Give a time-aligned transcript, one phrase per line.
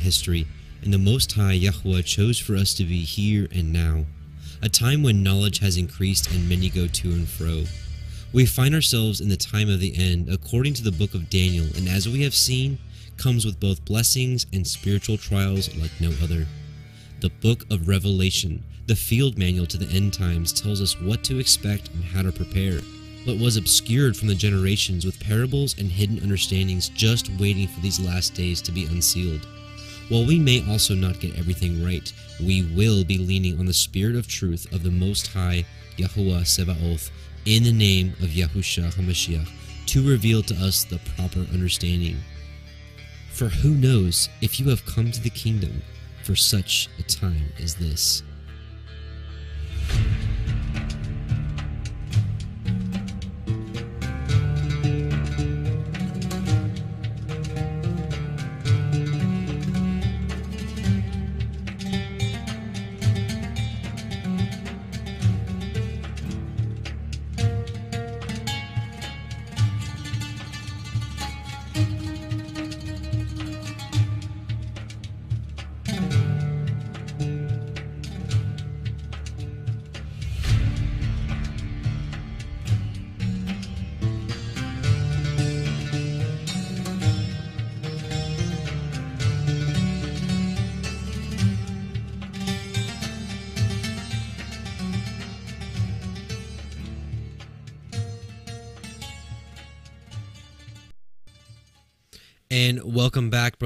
[0.00, 0.46] history,
[0.82, 4.06] and the Most High Yahweh chose for us to be here and now,
[4.62, 7.64] a time when knowledge has increased and many go to and fro.
[8.32, 11.66] We find ourselves in the time of the end, according to the book of Daniel,
[11.76, 12.78] and as we have seen,
[13.16, 16.46] comes with both blessings and spiritual trials like no other.
[17.20, 21.38] The book of Revelation, the field manual to the end times, tells us what to
[21.38, 22.80] expect and how to prepare.
[23.24, 28.00] What was obscured from the generations with parables and hidden understandings just waiting for these
[28.00, 29.46] last days to be unsealed.
[30.10, 34.16] While we may also not get everything right, we will be leaning on the Spirit
[34.16, 35.64] of truth of the Most High,
[35.98, 37.10] Yahuwah Sebaoth,
[37.46, 39.48] in the name of Yahusha HaMashiach,
[39.86, 42.16] to reveal to us the proper understanding.
[43.30, 45.80] For who knows if you have come to the kingdom
[46.24, 48.24] for such a time as this?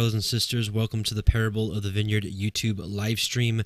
[0.04, 0.70] Brothers and sisters.
[0.70, 3.62] Welcome to the Parable of the Vineyard YouTube live stream.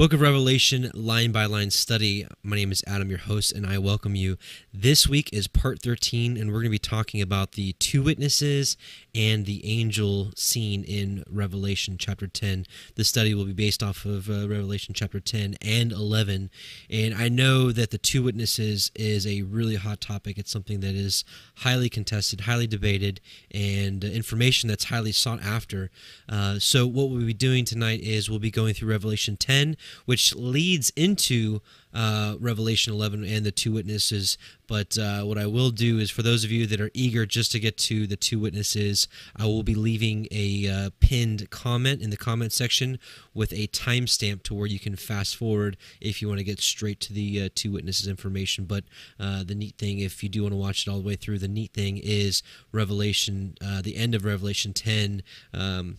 [0.00, 2.26] Book of Revelation line by line study.
[2.42, 4.38] My name is Adam, your host, and I welcome you.
[4.72, 8.78] This week is part 13, and we're going to be talking about the two witnesses
[9.14, 12.64] and the angel scene in Revelation chapter 10.
[12.94, 16.48] The study will be based off of uh, Revelation chapter 10 and 11.
[16.88, 20.38] And I know that the two witnesses is a really hot topic.
[20.38, 21.24] It's something that is
[21.56, 23.20] highly contested, highly debated,
[23.50, 25.90] and information that's highly sought after.
[26.26, 30.34] Uh, so, what we'll be doing tonight is we'll be going through Revelation 10 which
[30.34, 31.60] leads into
[31.92, 34.38] uh, Revelation 11 and the two witnesses.
[34.66, 37.50] But uh, what I will do is, for those of you that are eager just
[37.52, 42.10] to get to the two witnesses, I will be leaving a uh, pinned comment in
[42.10, 42.98] the comment section
[43.34, 47.00] with a timestamp to where you can fast forward if you want to get straight
[47.00, 48.64] to the uh, two witnesses information.
[48.64, 48.84] But
[49.18, 51.38] uh, the neat thing, if you do want to watch it all the way through,
[51.38, 55.22] the neat thing is Revelation, uh, the end of Revelation 10.
[55.52, 55.98] Um,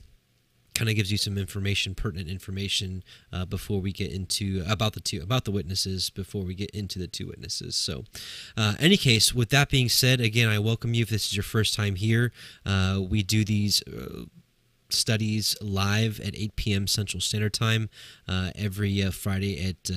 [0.81, 4.99] kind of gives you some information, pertinent information, uh, before we get into about the
[4.99, 7.75] two about the witnesses before we get into the two witnesses.
[7.75, 8.05] So,
[8.57, 11.43] uh, any case, with that being said, again, I welcome you if this is your
[11.43, 12.31] first time here.
[12.65, 13.83] Uh, we do these.
[13.83, 14.25] Uh,
[14.89, 16.85] studies live at 8 p.m.
[16.85, 17.89] Central Standard Time
[18.27, 19.89] uh, every uh, Friday at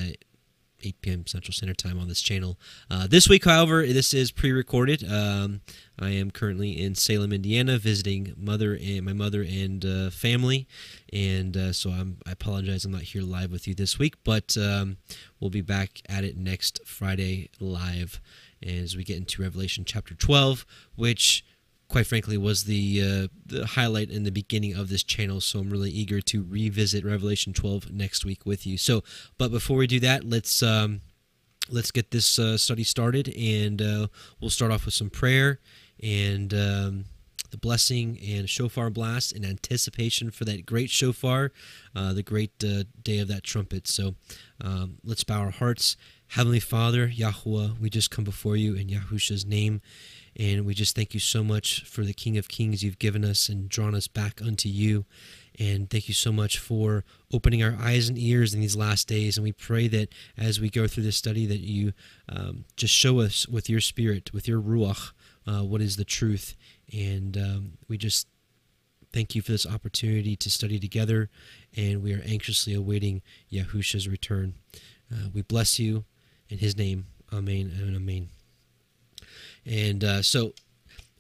[0.85, 1.27] 8 p.m.
[1.27, 2.59] Central Standard Time on this channel.
[2.91, 5.05] Uh, this week, however, this is pre-recorded.
[5.11, 5.61] Um,
[5.99, 10.67] I am currently in Salem, Indiana, visiting mother and my mother and uh, family,
[11.13, 14.57] and uh, so I'm, i apologize I'm not here live with you this week, but
[14.57, 14.99] um,
[15.41, 18.21] we'll be back at it next Friday live
[18.65, 21.45] as we get into Revelation chapter 12, which
[21.95, 25.41] quite frankly was the uh, the highlight in the beginning of this channel.
[25.41, 28.77] So i'm really eager to revisit revelation 12 next week with you.
[28.77, 29.05] So
[29.39, 31.03] but before we do that let's um,
[31.71, 34.09] let's get this uh, study started and uh,
[34.41, 35.61] we'll start off with some prayer
[36.03, 37.05] and um,
[37.53, 41.53] the blessing and shofar blast in anticipation for that great shofar
[41.95, 43.87] uh, the great uh, day of that trumpet.
[43.87, 44.17] So
[44.61, 45.97] um, let's bow our hearts.
[46.27, 49.81] Heavenly father yahweh we just come before you in yahusha's name
[50.37, 53.49] and we just thank you so much for the King of Kings you've given us
[53.49, 55.05] and drawn us back unto you.
[55.59, 59.37] And thank you so much for opening our eyes and ears in these last days.
[59.37, 61.93] And we pray that as we go through this study, that you
[62.29, 65.13] um, just show us with your spirit, with your ruach,
[65.47, 66.57] uh, what is the truth.
[66.93, 68.27] And um, we just
[69.13, 71.31] thank you for this opportunity to study together.
[71.77, 73.23] And we are anxiously awaiting
[73.53, 74.55] Yahusha's return.
[75.13, 76.05] Uh, we bless you
[76.49, 77.07] in his name.
[77.33, 78.44] Amen and amen.
[79.67, 80.53] And uh, so,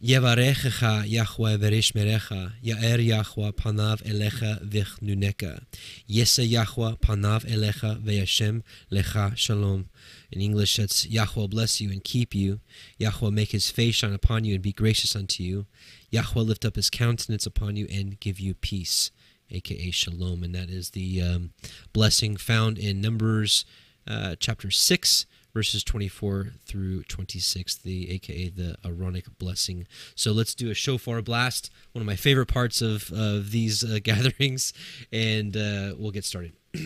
[0.02, 5.64] Yevarechecha Yahweh verishmerecha, Yaer Yahweh panav elecha vichnuneka,
[6.06, 8.62] Yesa Yahweh panav elecha veyashem
[8.93, 9.88] lecha shalom.
[10.31, 12.61] In English, that's Yahweh bless you and keep you.
[12.99, 15.64] Yahweh make his face shine upon you and be gracious unto you.
[16.11, 19.11] Yahweh lift up his countenance upon you and give you peace,
[19.50, 20.43] aka shalom.
[20.43, 21.52] And that is the um,
[21.94, 23.64] blessing found in Numbers
[24.06, 29.87] uh, chapter 6, verses 24 through 26, the aka the Aaronic blessing.
[30.15, 34.01] So let's do a shofar blast, one of my favorite parts of, of these uh,
[34.03, 34.73] gatherings,
[35.12, 36.53] and uh, we'll get started.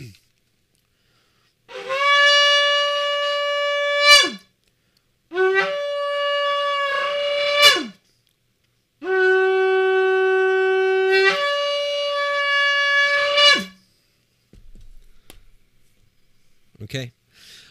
[16.80, 17.12] Okay.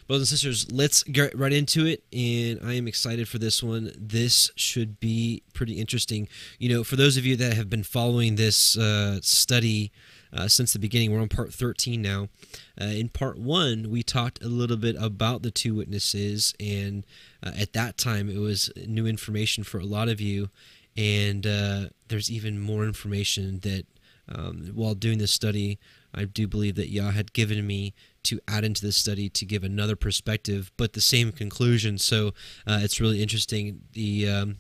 [0.07, 2.01] Brothers and sisters, let's get right into it.
[2.13, 3.91] And I am excited for this one.
[3.97, 6.29] This should be pretty interesting.
[6.59, 9.91] You know, for those of you that have been following this uh, study
[10.31, 12.29] uh, since the beginning, we're on part 13 now.
[12.79, 16.53] Uh, in part one, we talked a little bit about the two witnesses.
[16.57, 17.05] And
[17.43, 20.49] uh, at that time, it was new information for a lot of you.
[20.95, 23.85] And uh, there's even more information that
[24.29, 25.79] um, while doing this study,
[26.13, 27.93] I do believe that Yah had given me
[28.27, 31.97] to add into the study to give another perspective, but the same conclusion.
[31.97, 32.29] So
[32.65, 33.81] uh, it's really interesting.
[33.93, 34.57] The um,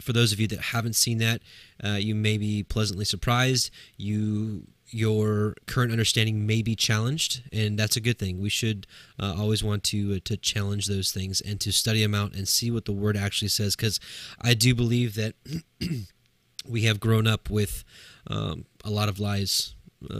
[0.00, 1.40] for those of you that haven't seen that,
[1.82, 3.70] uh, you may be pleasantly surprised.
[3.96, 8.40] You your current understanding may be challenged, and that's a good thing.
[8.40, 8.86] We should
[9.18, 12.46] uh, always want to uh, to challenge those things and to study them out and
[12.46, 13.74] see what the Word actually says.
[13.74, 13.98] Because
[14.40, 15.34] I do believe that
[16.68, 17.84] we have grown up with
[18.28, 19.75] um, a lot of lies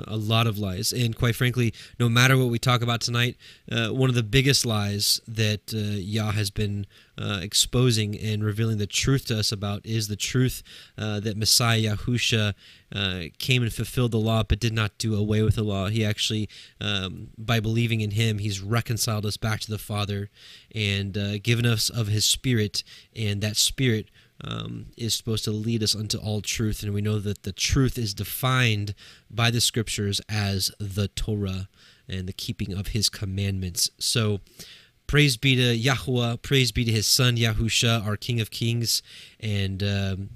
[0.06, 0.92] a lot of lies.
[0.92, 3.36] And quite frankly, no matter what we talk about tonight,
[3.70, 6.86] uh, one of the biggest lies that uh, Yah has been
[7.18, 10.62] uh, exposing and revealing the truth to us about is the truth
[10.98, 12.54] uh, that Messiah Yahusha
[12.94, 15.88] uh, came and fulfilled the law but did not do away with the law.
[15.88, 16.48] He actually,
[16.80, 20.30] um, by believing in him, he's reconciled us back to the Father
[20.74, 22.84] and uh, given us of his Spirit,
[23.14, 24.08] and that Spirit
[24.44, 26.82] um, is supposed to lead us unto all truth.
[26.82, 28.94] And we know that the truth is defined
[29.30, 31.68] by the scriptures as the Torah
[32.08, 33.90] and the keeping of his commandments.
[33.98, 34.40] So,
[35.06, 39.02] praise be to Yahweh, praise be to his son Yahusha, our King of Kings.
[39.40, 40.30] And, um,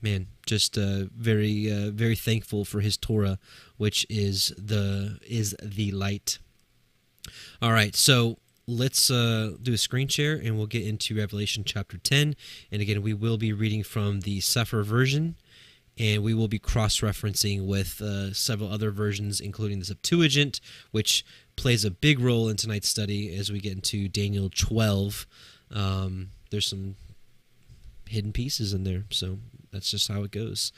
[0.00, 3.38] man, just uh, very, uh, very thankful for his Torah,
[3.76, 6.38] which is the is the light.
[7.60, 11.96] All right, so let's uh, do a screen share and we'll get into Revelation chapter
[11.96, 12.36] 10.
[12.70, 15.36] And again, we will be reading from the Sefer version
[15.98, 20.60] and we will be cross referencing with uh, several other versions, including the Septuagint,
[20.90, 21.24] which
[21.56, 25.26] plays a big role in tonight's study as we get into Daniel 12.
[25.72, 26.94] Um, there's some
[28.06, 29.38] hidden pieces in there, so
[29.72, 30.72] that's just how it goes.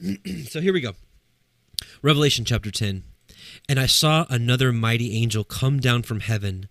[0.48, 0.92] so here we go
[2.02, 3.04] Revelation chapter 10.
[3.68, 6.68] And I saw another mighty angel come down from heaven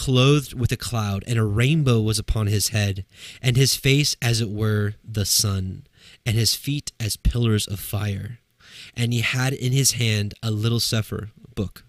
[0.00, 3.04] clothed with a cloud, and a rainbow was upon his head,
[3.42, 5.86] and his face as it were the sun,
[6.24, 8.38] and his feet as pillars of fire.
[8.96, 11.84] And he had in his hand a little sefer book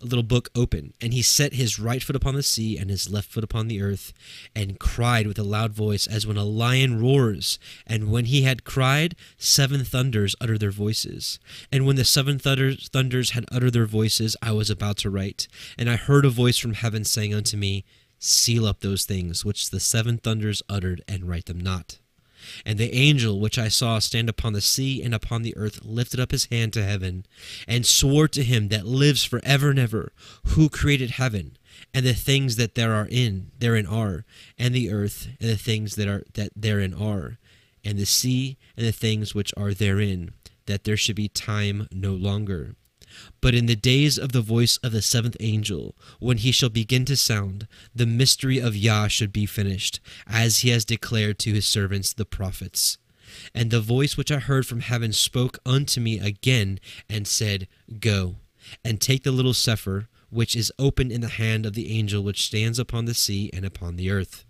[0.00, 3.30] little book open, and he set his right foot upon the sea and his left
[3.30, 4.12] foot upon the earth,
[4.54, 7.58] and cried with a loud voice, as when a lion roars.
[7.86, 11.38] And when he had cried, seven thunders uttered their voices.
[11.72, 15.48] And when the seven thunders, thunders had uttered their voices, I was about to write.
[15.76, 17.84] And I heard a voice from heaven saying unto me,
[18.20, 21.98] Seal up those things which the seven thunders uttered, and write them not.
[22.64, 26.20] And the angel which I saw stand upon the sea and upon the earth lifted
[26.20, 27.26] up his hand to heaven,
[27.66, 30.12] and swore to him that lives for ever and ever,
[30.46, 31.56] who created heaven,
[31.92, 34.24] and the things that there are in therein are,
[34.58, 37.38] and the earth, and the things that are that therein are,
[37.84, 40.32] and the sea, and the things which are therein,
[40.66, 42.76] that there should be time no longer.
[43.40, 47.04] But in the days of the voice of the seventh angel, when he shall begin
[47.06, 51.66] to sound, the mystery of Yah should be finished, as he has declared to his
[51.66, 52.98] servants the prophets.
[53.54, 57.68] And the voice which I heard from heaven spoke unto me again, and said,
[58.00, 58.36] Go,
[58.84, 62.44] and take the little Sefer, which is open in the hand of the angel which
[62.44, 64.44] stands upon the sea and upon the earth.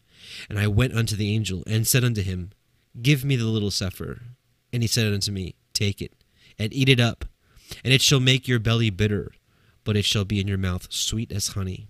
[0.49, 2.53] And I went unto the angel, and said unto him,
[3.01, 4.23] Give me the little Sefer.
[4.73, 6.13] And he said unto me, Take it,
[6.59, 7.25] and eat it up
[7.85, 9.33] and it shall make your belly bitter,
[9.85, 11.89] but it shall be in your mouth sweet as honey.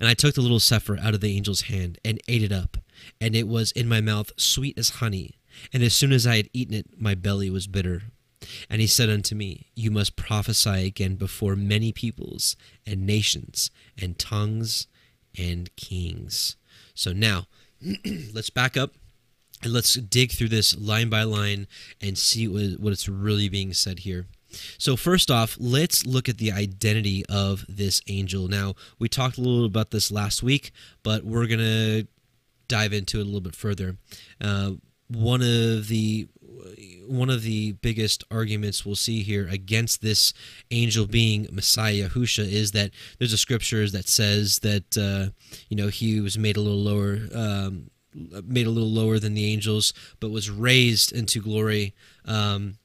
[0.00, 2.76] And I took the little Sefer out of the angel's hand and ate it up,
[3.20, 5.38] and it was in my mouth sweet as honey.
[5.72, 8.02] And as soon as I had eaten it, my belly was bitter.
[8.68, 12.56] And he said unto me, You must prophesy again before many peoples
[12.86, 13.70] and nations
[14.00, 14.86] and tongues
[15.36, 16.56] and kings.
[16.94, 17.46] So now,
[18.32, 18.92] let's back up
[19.62, 21.66] and let's dig through this line by line
[22.00, 24.26] and see what it's really being said here.
[24.78, 28.48] So, first off, let's look at the identity of this angel.
[28.48, 30.72] Now, we talked a little about this last week,
[31.02, 32.06] but we're going to
[32.68, 33.96] dive into it a little bit further.
[34.40, 34.72] Uh,
[35.08, 36.28] one of the
[37.06, 40.32] one of the biggest arguments we'll see here against this
[40.70, 45.30] angel being Messiah Yahusha is that there's a scripture that says that uh,
[45.68, 47.90] you know he was made a little lower, um,
[48.44, 51.94] made a little lower than the angels, but was raised into glory.
[52.24, 52.78] Um,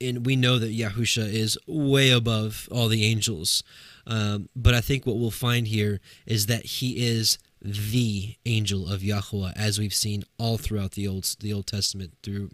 [0.00, 3.62] and we know that Yahusha is way above all the angels.
[4.06, 9.02] Um, but I think what we'll find here is that he is the angel of
[9.02, 12.12] Yahweh, as we've seen all throughout the old the Old Testament.
[12.22, 12.50] Through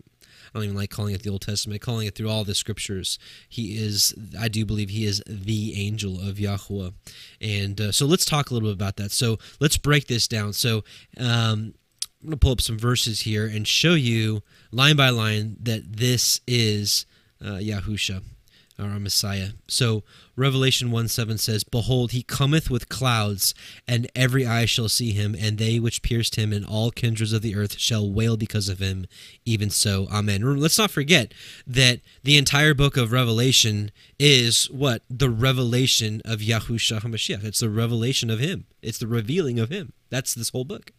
[0.55, 3.19] I don't even like calling it the Old Testament, calling it through all the scriptures.
[3.49, 6.91] He is, I do believe, he is the angel of Yahweh.
[7.41, 9.11] And uh, so let's talk a little bit about that.
[9.11, 10.53] So let's break this down.
[10.53, 10.79] So
[11.19, 11.75] um,
[12.23, 15.97] I'm going to pull up some verses here and show you line by line that
[15.97, 17.07] this is
[17.41, 18.23] uh, Yahusha
[18.79, 19.51] our Messiah.
[19.69, 20.03] So
[20.37, 23.55] Revelation 1 7 says, Behold, he cometh with clouds,
[23.89, 27.43] and every eye shall see him, and they which pierced him, and all kindreds of
[27.43, 29.07] the earth shall wail because of him.
[29.45, 30.59] Even so, Amen.
[30.59, 31.33] Let's not forget
[31.67, 35.03] that the entire book of Revelation is what?
[35.09, 37.45] The revelation of Yahushua HaMashiach.
[37.45, 39.93] It's the revelation of him, it's the revealing of him.
[40.11, 40.93] That's this whole book.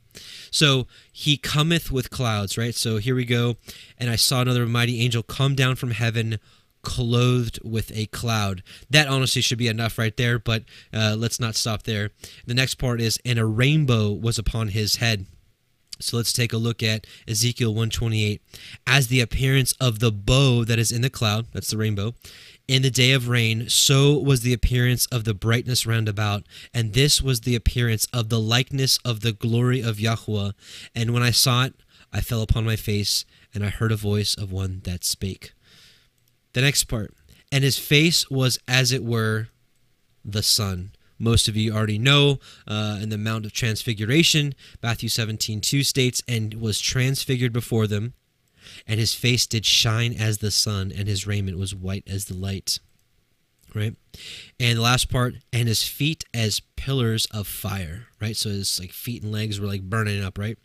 [0.52, 2.76] So he cometh with clouds, right?
[2.76, 3.58] So here we go.
[3.98, 6.40] And I saw another mighty angel come down from heaven
[6.84, 8.64] clothed with a cloud.
[8.90, 12.12] That honestly should be enough right there, but uh, let's not stop there.
[12.46, 15.26] The next part is, and a rainbow was upon his head.
[16.00, 18.42] So let's take a look at Ezekiel 128.
[18.86, 22.14] As the appearance of the bow that is in the cloud, that's the rainbow,
[22.68, 26.44] in the day of rain, so was the appearance of the brightness round about,
[26.74, 30.52] and this was the appearance of the likeness of the glory of Yahweh.
[30.94, 31.76] And when I saw it,
[32.12, 35.54] I fell upon my face, and I heard a voice of one that spake.
[36.54, 37.14] The next part.
[37.52, 39.48] And his face was as it were
[40.26, 40.92] the sun.
[41.18, 46.22] Most of you already know uh, in the Mount of Transfiguration, Matthew 17 2 states,
[46.28, 48.14] and was transfigured before them,
[48.86, 52.36] and his face did shine as the sun, and his raiment was white as the
[52.36, 52.80] light.
[53.74, 53.96] Right?
[54.60, 58.36] And the last part, and his feet as pillars of fire, right?
[58.36, 60.58] So his like feet and legs were like burning up, right?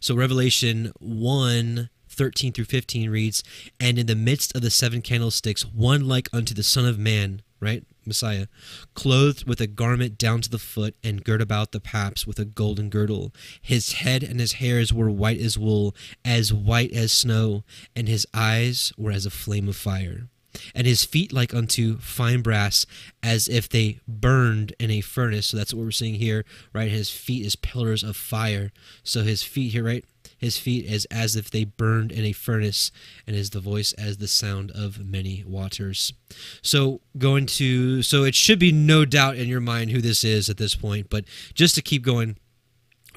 [0.00, 3.44] So Revelation 1 13 through 15 reads,
[3.78, 7.42] And in the midst of the seven candlesticks, one like unto the Son of Man,
[7.60, 7.84] right?
[8.06, 8.46] Messiah,
[8.94, 12.44] clothed with a garment down to the foot, and girt about the paps with a
[12.44, 13.32] golden girdle.
[13.60, 15.94] His head and his hairs were white as wool,
[16.24, 20.28] as white as snow, and his eyes were as a flame of fire.
[20.74, 22.86] And his feet like unto fine brass,
[23.22, 25.48] as if they burned in a furnace.
[25.48, 26.90] So that's what we're seeing here, right?
[26.90, 28.72] His feet is pillars of fire.
[29.02, 30.04] So his feet here, right?
[30.38, 32.90] His feet is as if they burned in a furnace,
[33.26, 36.12] and his the voice as the sound of many waters.
[36.62, 40.48] So going to so it should be no doubt in your mind who this is
[40.48, 41.24] at this point, but
[41.54, 42.36] just to keep going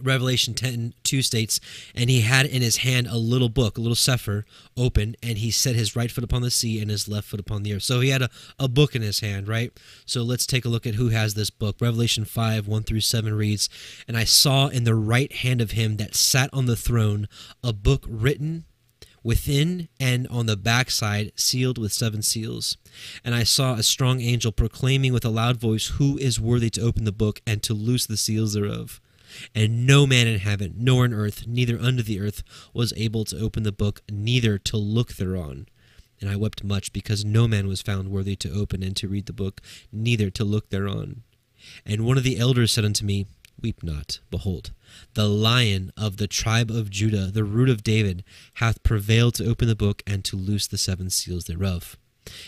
[0.02, 1.60] Revelation 10 2 states,
[1.96, 4.46] And he had in his hand a little book, a little sefer,
[4.78, 7.64] open, and he set his right foot upon the sea and his left foot upon
[7.64, 7.84] the earth.
[7.84, 9.72] So he had a, a book in his hand, right?
[10.06, 11.78] So let's take a look at who has this book.
[11.80, 13.70] Revelation 5 1 through 7 reads,
[14.08, 17.28] And I saw in the right hand of him that sat on the throne
[17.64, 18.66] a book written
[19.24, 22.78] within and on the backside sealed with seven seals.
[23.24, 26.82] And I saw a strong angel proclaiming with a loud voice, Who is worthy to
[26.82, 29.02] open the book and to loose the seals thereof?
[29.56, 32.44] And no man in heaven, nor in earth, neither under the earth,
[32.74, 35.68] was able to open the book, neither to look thereon.
[36.22, 39.26] And I wept much, because no man was found worthy to open and to read
[39.26, 41.24] the book, neither to look thereon.
[41.86, 43.26] And one of the elders said unto me,
[43.62, 44.72] Weep not, behold,
[45.16, 48.24] the lion of the tribe of Judah, the root of David,
[48.56, 51.98] hath prevailed to open the book and to loose the seven seals thereof.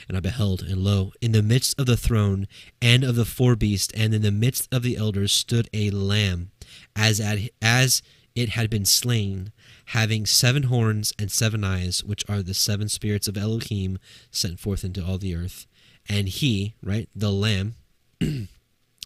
[0.08, 2.48] And I beheld, and lo, in the midst of the throne
[2.82, 6.52] and of the four beasts, and in the midst of the elders, stood a lamb,
[6.96, 8.02] as at, as
[8.36, 9.52] it had been slain,
[9.88, 14.00] having seven horns and seven eyes, which are the seven spirits of Elohim
[14.32, 15.68] sent forth into all the earth.
[16.08, 17.76] And he, right, the lamb,
[18.22, 18.48] and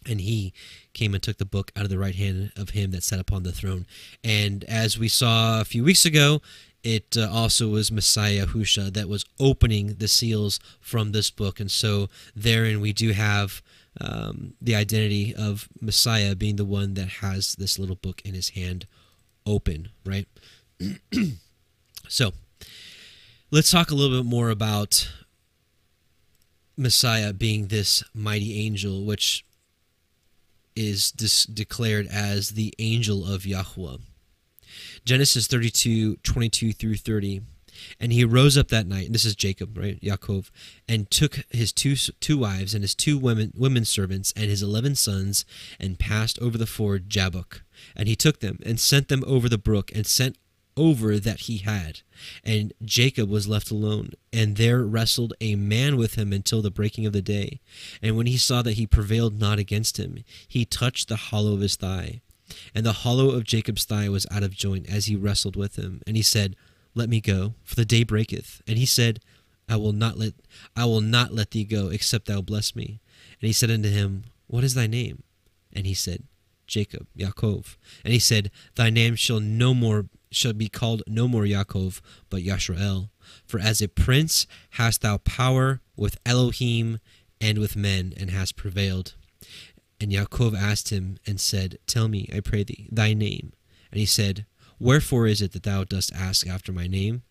[0.06, 0.52] he
[0.92, 3.42] came and took the book out of the right hand of him that sat upon
[3.42, 3.86] the throne.
[4.22, 6.40] And as we saw a few weeks ago,
[6.82, 11.58] it uh, also was Messiah Husha that was opening the seals from this book.
[11.58, 13.60] And so therein we do have
[14.00, 18.50] um, the identity of Messiah being the one that has this little book in his
[18.50, 18.86] hand
[19.46, 20.26] open, right?
[22.08, 22.32] so
[23.50, 25.10] let's talk a little bit more about
[26.76, 29.44] Messiah being this mighty angel, which
[30.74, 33.96] is dis- declared as the angel of Yahweh.
[35.04, 37.40] Genesis 32, 22 through 30.
[37.98, 40.00] And he rose up that night, and this is Jacob, right?
[40.00, 40.50] Yaakov,
[40.88, 44.94] and took his two two wives and his two women women servants and his eleven
[44.94, 45.44] sons,
[45.80, 47.62] and passed over the ford Jabbok.
[47.94, 50.36] And he took them and sent them over the brook, and sent
[50.76, 52.00] over that he had.
[52.44, 57.06] And Jacob was left alone, and there wrestled a man with him until the breaking
[57.06, 57.60] of the day.
[58.02, 61.60] And when he saw that he prevailed not against him, he touched the hollow of
[61.60, 62.20] his thigh.
[62.74, 66.02] And the hollow of Jacob's thigh was out of joint as he wrestled with him.
[66.06, 66.54] And he said,
[66.96, 68.62] Let me go, for the day breaketh.
[68.66, 69.20] And he said,
[69.68, 70.32] I will not let
[70.74, 73.00] I will not let thee go, except thou bless me.
[73.40, 75.22] And he said unto him, What is thy name?
[75.72, 76.24] And he said,
[76.66, 77.76] Jacob, Yaakov.
[78.02, 82.00] And he said, Thy name shall no more shall be called no more Yaakov,
[82.30, 83.10] but Yashrael.
[83.46, 86.98] For as a prince hast thou power with Elohim
[87.40, 89.14] and with men, and hast prevailed.
[90.00, 93.52] And Yaakov asked him and said, Tell me, I pray thee, thy name.
[93.90, 94.46] And he said,
[94.78, 97.22] Wherefore is it that thou dost ask after my name?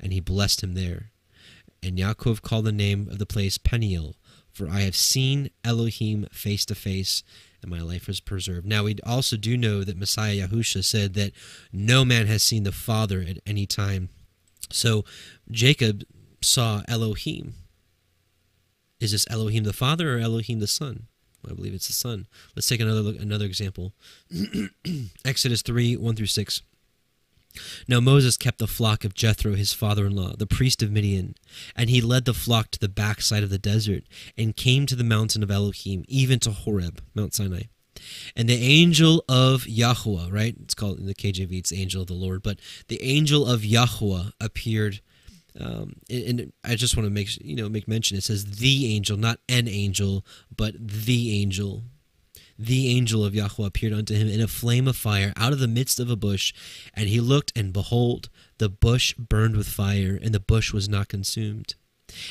[0.00, 1.10] And he blessed him there.
[1.82, 4.16] And Yaakov called the name of the place Peniel,
[4.52, 7.22] for I have seen Elohim face to face,
[7.62, 8.66] and my life was preserved.
[8.66, 11.32] Now, we also do know that Messiah Yahusha said that
[11.72, 14.08] no man has seen the Father at any time.
[14.70, 15.04] So
[15.50, 16.04] Jacob
[16.42, 17.54] saw Elohim.
[19.00, 21.06] Is this Elohim the Father or Elohim the Son?
[21.48, 22.26] I believe it's the Son.
[22.56, 23.92] Let's take another look, another example.
[25.24, 26.62] Exodus 3 1 through 6.
[27.86, 31.34] Now Moses kept the flock of Jethro, his father in law, the priest of Midian,
[31.74, 34.04] and he led the flock to the backside of the desert,
[34.36, 37.62] and came to the mountain of Elohim, even to Horeb, Mount Sinai.
[38.36, 40.54] And the angel of Yahweh, right?
[40.62, 44.30] It's called in the KJV, it's angel of the Lord, but the angel of Yahweh
[44.40, 45.00] appeared.
[45.58, 48.16] Um, and, I just want to make you know make mention.
[48.16, 50.24] It says the angel, not an angel,
[50.54, 51.82] but the angel
[52.58, 55.68] the angel of Yahweh appeared unto him in a flame of fire out of the
[55.68, 56.52] midst of a bush.
[56.92, 61.08] And he looked, and behold, the bush burned with fire, and the bush was not
[61.08, 61.76] consumed.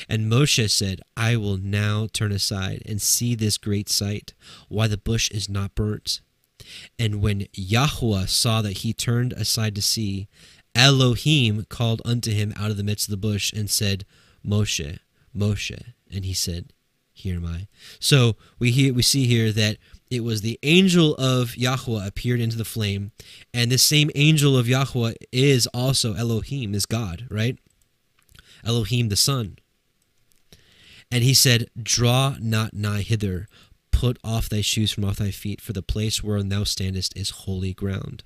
[0.08, 4.34] And Moshe said, I will now turn aside and see this great sight,
[4.68, 6.20] why the bush is not burnt.
[6.98, 10.28] And when Yahweh saw that he turned aside to see,
[10.74, 14.04] Elohim called unto him out of the midst of the bush and said,
[14.44, 14.98] Moshe,
[15.34, 15.82] Moshe.
[16.12, 16.72] And he said,
[17.12, 17.68] Here am I.
[18.00, 19.76] So we hear we see here that
[20.10, 23.12] it was the angel of Yahweh appeared into the flame,
[23.52, 27.58] and this same angel of Yahweh is also Elohim, is God, right?
[28.64, 29.58] Elohim the Son.
[31.10, 33.48] And he said, Draw not nigh hither,
[33.90, 37.30] put off thy shoes from off thy feet, for the place whereon thou standest is
[37.30, 38.24] holy ground.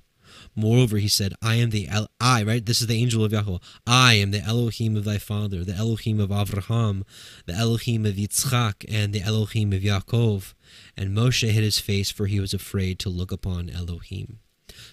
[0.55, 2.65] Moreover, he said, I am the El- I, right?
[2.65, 3.57] This is the angel of Yahweh.
[3.87, 7.03] I am the Elohim of thy father, the Elohim of Avraham,
[7.45, 10.53] the Elohim of Yitzchak, and the Elohim of Yaakov.
[10.95, 14.39] And Moshe hid his face, for he was afraid to look upon Elohim.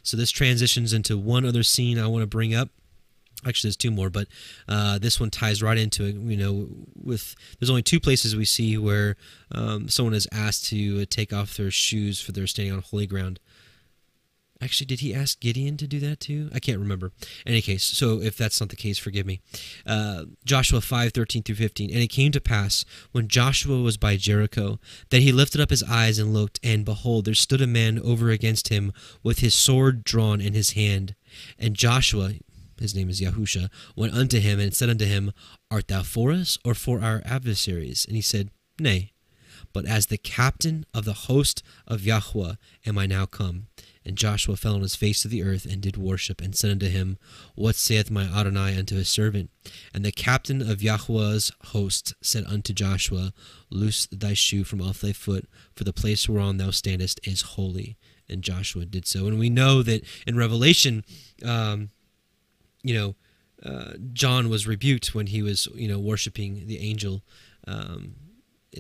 [0.03, 2.71] So this transitions into one other scene I want to bring up.
[3.47, 4.29] Actually, there's two more, but
[4.69, 6.15] uh, this one ties right into it.
[6.15, 9.17] You know, with there's only two places we see where
[9.53, 13.41] um, someone is asked to take off their shoes for their standing on holy ground.
[14.63, 16.51] Actually, did he ask Gideon to do that too?
[16.55, 17.13] I can't remember.
[17.47, 19.41] In any case, so if that's not the case, forgive me.
[19.87, 21.91] Uh, Joshua 5 13 through 15.
[21.91, 25.83] And it came to pass, when Joshua was by Jericho, that he lifted up his
[25.83, 28.93] eyes and looked, and behold, there stood a man over against him
[29.23, 31.15] with his sword drawn in his hand.
[31.59, 32.35] And Joshua,
[32.79, 35.33] his name is Yahusha, went unto him and said unto him,
[35.71, 38.05] Art thou for us or for our adversaries?
[38.07, 39.13] And he said, Nay,
[39.73, 42.55] but as the captain of the host of Yahweh
[42.87, 43.67] am I now come.
[44.11, 46.89] And Joshua fell on his face to the earth and did worship, and said unto
[46.89, 47.17] him,
[47.55, 49.51] What saith my Adonai unto his servant?
[49.95, 53.33] And the captain of Yahweh's host said unto Joshua,
[53.71, 57.97] Loose thy shoe from off thy foot, for the place whereon thou standest is holy.
[58.29, 59.29] And Joshua did so.
[59.29, 61.05] And we know that in Revelation,
[61.45, 61.91] um,
[62.83, 63.15] you know,
[63.65, 67.23] uh, John was rebuked when he was, you know, worshiping the angel.
[67.69, 68.17] Um,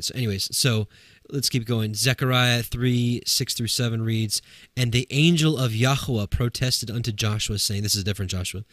[0.00, 0.88] so anyways, so
[1.32, 1.94] let's keep going.
[1.94, 4.42] Zechariah 3 6 through 7 reads,
[4.76, 8.64] And the angel of Yahweh protested unto Joshua, saying, This is a different, Joshua.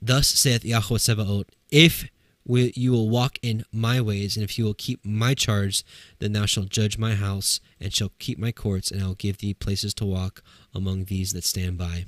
[0.00, 2.08] Thus saith Yahweh Sebaot, If
[2.46, 5.84] we, you will walk in my ways, and if you will keep my charge,
[6.18, 9.38] then thou shalt judge my house, and shalt keep my courts, and I will give
[9.38, 10.42] thee places to walk
[10.74, 12.06] among these that stand by.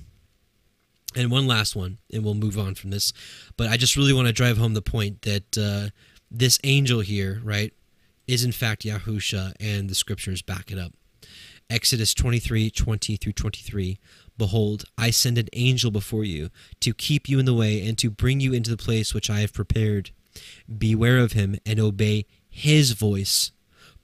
[1.15, 3.13] And one last one, and we'll move on from this.
[3.57, 5.91] But I just really want to drive home the point that uh,
[6.31, 7.73] this angel here, right,
[8.27, 10.93] is in fact Yahusha, and the scriptures back it up.
[11.71, 13.99] Exodus 23 20 through 23.
[14.37, 18.11] Behold, I send an angel before you to keep you in the way and to
[18.11, 20.11] bring you into the place which I have prepared.
[20.79, 23.53] Beware of him and obey his voice.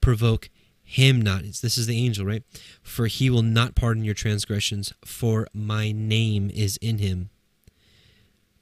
[0.01, 0.49] Provoke
[0.83, 1.43] him not.
[1.43, 2.43] This is the angel, right?
[2.81, 7.29] For he will not pardon your transgressions, for my name is in him.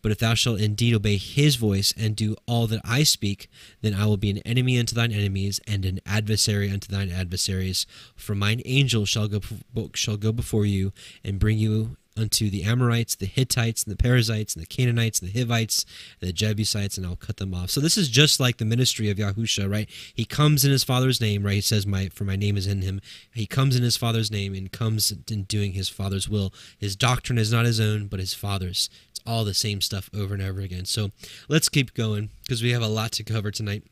[0.07, 3.49] But if thou shalt indeed obey his voice and do all that I speak,
[3.81, 7.85] then I will be an enemy unto thine enemies and an adversary unto thine adversaries.
[8.15, 9.41] For mine angel shall go
[9.95, 10.93] shall go before you
[11.25, 15.31] and bring you unto the Amorites, the Hittites, and the Perizzites, and the Canaanites, and
[15.31, 15.85] the Hivites,
[16.19, 17.69] and the Jebusites, and I'll cut them off.
[17.69, 19.89] So this is just like the ministry of Yahusha, right?
[20.13, 21.55] He comes in his father's name, right?
[21.55, 23.01] He says, "My for my name is in him."
[23.33, 26.53] He comes in his father's name and comes in doing his father's will.
[26.77, 28.89] His doctrine is not his own, but his father's.
[29.09, 30.85] It's all the same stuff over and over again.
[30.85, 31.11] So
[31.47, 33.83] let's keep going because we have a lot to cover tonight.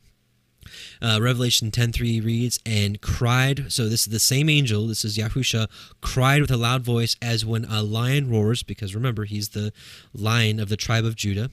[1.00, 4.86] Uh, Revelation 10:3 reads, "And cried." So this is the same angel.
[4.86, 5.68] This is Yahusha
[6.00, 8.62] cried with a loud voice, as when a lion roars.
[8.62, 9.72] Because remember, he's the
[10.14, 11.50] lion of the tribe of Judah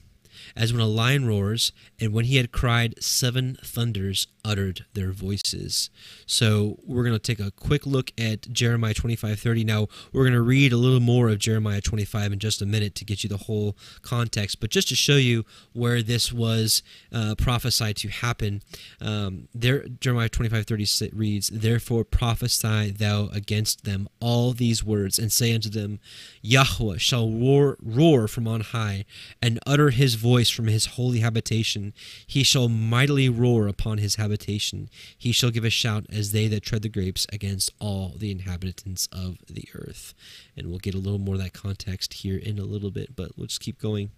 [0.56, 5.90] as when a lion roars, and when he had cried, seven thunders uttered their voices.
[6.26, 9.64] So we're going to take a quick look at Jeremiah 25:30.
[9.64, 12.94] Now we're going to read a little more of Jeremiah 25 in just a minute
[12.96, 17.34] to get you the whole context, but just to show you where this was uh,
[17.36, 18.62] prophesied to happen.
[19.00, 25.54] Um, there, Jeremiah 25:30 reads, "Therefore prophesy thou against them all these words, and say
[25.54, 26.00] unto them,
[26.42, 29.04] Yahweh shall roar, roar from on high,
[29.40, 31.92] and utter his voice from his holy habitation.
[32.26, 34.88] He shall mightily roar upon his habitation.
[35.18, 39.06] He shall give a shout as they that tread the grapes against all the inhabitants
[39.12, 40.14] of the earth.
[40.56, 43.36] And we'll get a little more of that context here in a little bit, but
[43.36, 44.12] just keep going.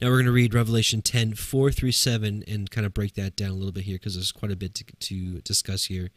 [0.00, 3.34] Now we're going to read Revelation 10, 4 through 7, and kind of break that
[3.34, 6.10] down a little bit here because there's quite a bit to, to discuss here.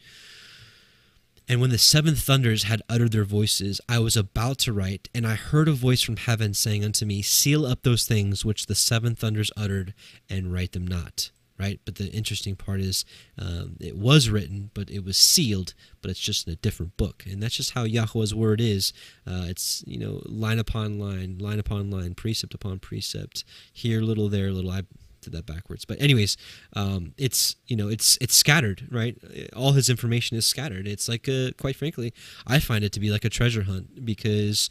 [1.48, 5.26] And when the seven thunders had uttered their voices, I was about to write, and
[5.26, 8.76] I heard a voice from heaven saying unto me, Seal up those things which the
[8.76, 9.94] seven thunders uttered,
[10.30, 11.32] and write them not.
[11.60, 11.80] Right?
[11.86, 13.04] But the interesting part is
[13.40, 17.24] um, it was written, but it was sealed, but it's just in a different book.
[17.26, 18.94] And that's just how Yahweh's word is.
[19.26, 24.30] Uh, it's, you know, line upon line, line upon line, precept upon precept, here little,
[24.30, 24.70] there little.
[24.70, 24.84] I
[25.30, 25.86] did that backwards.
[25.86, 26.38] But anyways,
[26.74, 29.18] um, it's you know it's it's scattered, right?
[29.56, 30.88] All his information is scattered.
[30.88, 32.14] It's like a, quite frankly,
[32.46, 34.70] I find it to be like a treasure hunt because.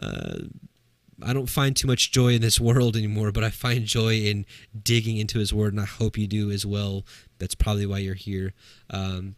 [0.00, 0.38] Uh,
[1.24, 4.44] I don't find too much joy in this world anymore, but I find joy in
[4.82, 7.04] digging into His Word, and I hope you do as well.
[7.38, 8.54] That's probably why you're here.
[8.90, 9.36] Um,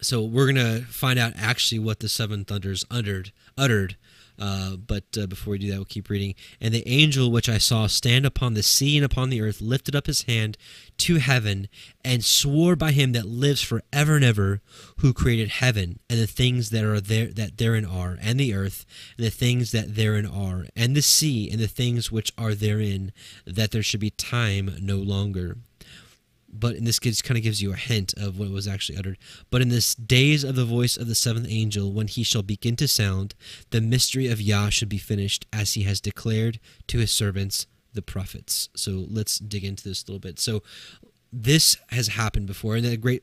[0.00, 3.96] so we're gonna find out actually what the seven thunders uttered, uttered
[4.38, 6.34] uh, but uh, before we do that, we'll keep reading.
[6.60, 9.94] And the angel which I saw stand upon the sea and upon the earth lifted
[9.94, 10.56] up his hand
[10.98, 11.68] to heaven
[12.04, 14.60] and swore by him that lives forever and ever,
[14.98, 18.86] who created heaven and the things that are there that therein are, and the earth
[19.16, 23.12] and the things that therein are, and the sea and the things which are therein,
[23.46, 25.58] that there should be time no longer
[26.58, 29.18] but in this case kind of gives you a hint of what was actually uttered.
[29.50, 32.76] But in this days of the voice of the seventh angel, when he shall begin
[32.76, 33.34] to sound,
[33.70, 38.02] the mystery of Yah should be finished, as he has declared to his servants the
[38.02, 38.68] prophets.
[38.74, 40.38] So let's dig into this a little bit.
[40.38, 40.62] So
[41.32, 43.22] this has happened before, and the great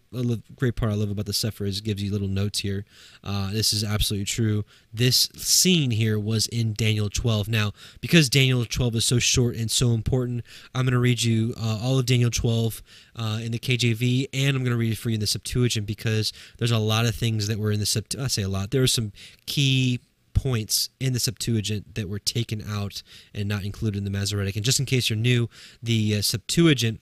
[0.55, 2.85] great part I love about the Sefer is gives you little notes here.
[3.23, 4.65] Uh, this is absolutely true.
[4.93, 7.47] This scene here was in Daniel 12.
[7.47, 10.43] Now, because Daniel 12 is so short and so important,
[10.75, 12.83] I'm going to read you uh, all of Daniel 12
[13.15, 15.87] uh, in the KJV, and I'm going to read it for you in the Septuagint
[15.87, 18.25] because there's a lot of things that were in the Septuagint.
[18.25, 18.71] I say a lot.
[18.71, 19.11] There are some
[19.45, 20.01] key
[20.33, 23.01] points in the Septuagint that were taken out
[23.33, 24.55] and not included in the Masoretic.
[24.55, 25.49] And just in case you're new,
[25.81, 27.01] the uh, Septuagint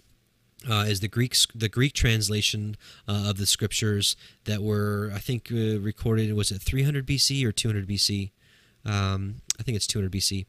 [0.69, 2.75] uh, is the Greek the Greek translation
[3.07, 7.51] uh, of the scriptures that were I think uh, recorded was it 300 BC or
[7.51, 8.31] 200 BC
[8.83, 10.45] um, I think it's 200 BC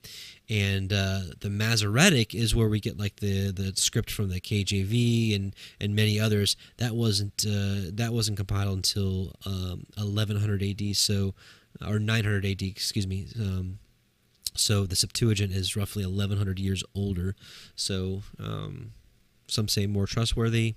[0.49, 5.35] and uh, the Masoretic is where we get like the the script from the KJV
[5.35, 6.57] and and many others.
[6.79, 11.35] That wasn't uh, that wasn't compiled until um, 1100 AD so
[11.87, 13.27] or 900 AD excuse me.
[13.39, 13.79] Um,
[14.55, 17.35] so the Septuagint is roughly 1100 years older.
[17.75, 18.93] So um,
[19.53, 20.77] some say more trustworthy.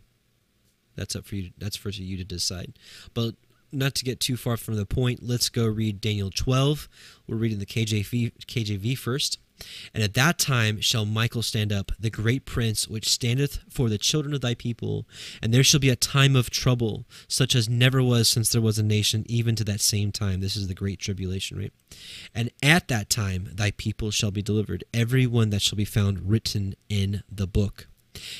[0.95, 1.51] That's up for you.
[1.57, 2.77] That's for you to decide.
[3.13, 3.35] But
[3.71, 6.87] not to get too far from the point, let's go read Daniel 12.
[7.27, 9.39] We're reading the KJV, KJV first.
[9.93, 13.97] And at that time shall Michael stand up, the great prince, which standeth for the
[13.97, 15.07] children of thy people.
[15.41, 18.77] And there shall be a time of trouble, such as never was since there was
[18.77, 20.41] a nation, even to that same time.
[20.41, 21.73] This is the great tribulation, right?
[22.33, 26.29] And at that time thy people shall be delivered, every one that shall be found
[26.29, 27.87] written in the book.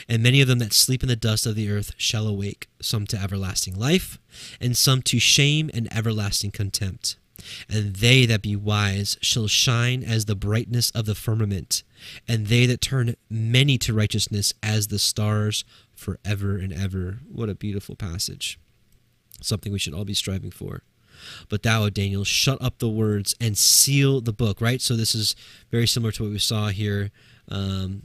[0.07, 3.05] And many of them that sleep in the dust of the earth shall awake, some
[3.07, 4.17] to everlasting life,
[4.59, 7.17] and some to shame and everlasting contempt.
[7.69, 11.83] And they that be wise shall shine as the brightness of the firmament,
[12.27, 15.63] and they that turn many to righteousness as the stars
[15.95, 17.19] forever and ever.
[17.31, 18.57] What a beautiful passage.
[19.41, 20.83] Something we should all be striving for.
[21.49, 24.81] But thou, O Daniel, shut up the words and seal the book, right?
[24.81, 25.35] So this is
[25.71, 27.11] very similar to what we saw here
[27.49, 28.01] um,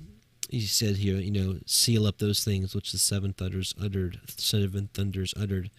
[0.50, 4.88] he said here, you know, seal up those things which the seven thunders uttered, seven
[4.92, 5.70] thunders uttered.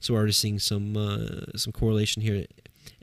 [0.00, 2.46] So we're already seeing some uh, some correlation here.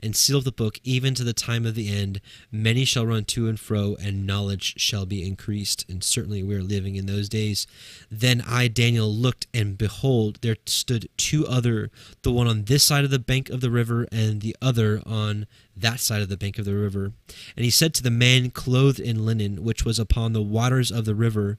[0.00, 2.20] And seal the book even to the time of the end.
[2.50, 5.84] Many shall run to and fro, and knowledge shall be increased.
[5.88, 7.66] And certainly we are living in those days.
[8.10, 11.90] Then I, Daniel, looked, and behold, there stood two other,
[12.22, 15.46] the one on this side of the bank of the river, and the other on
[15.76, 17.12] that side of the bank of the river.
[17.56, 21.04] And he said to the man clothed in linen, which was upon the waters of
[21.04, 21.56] the river,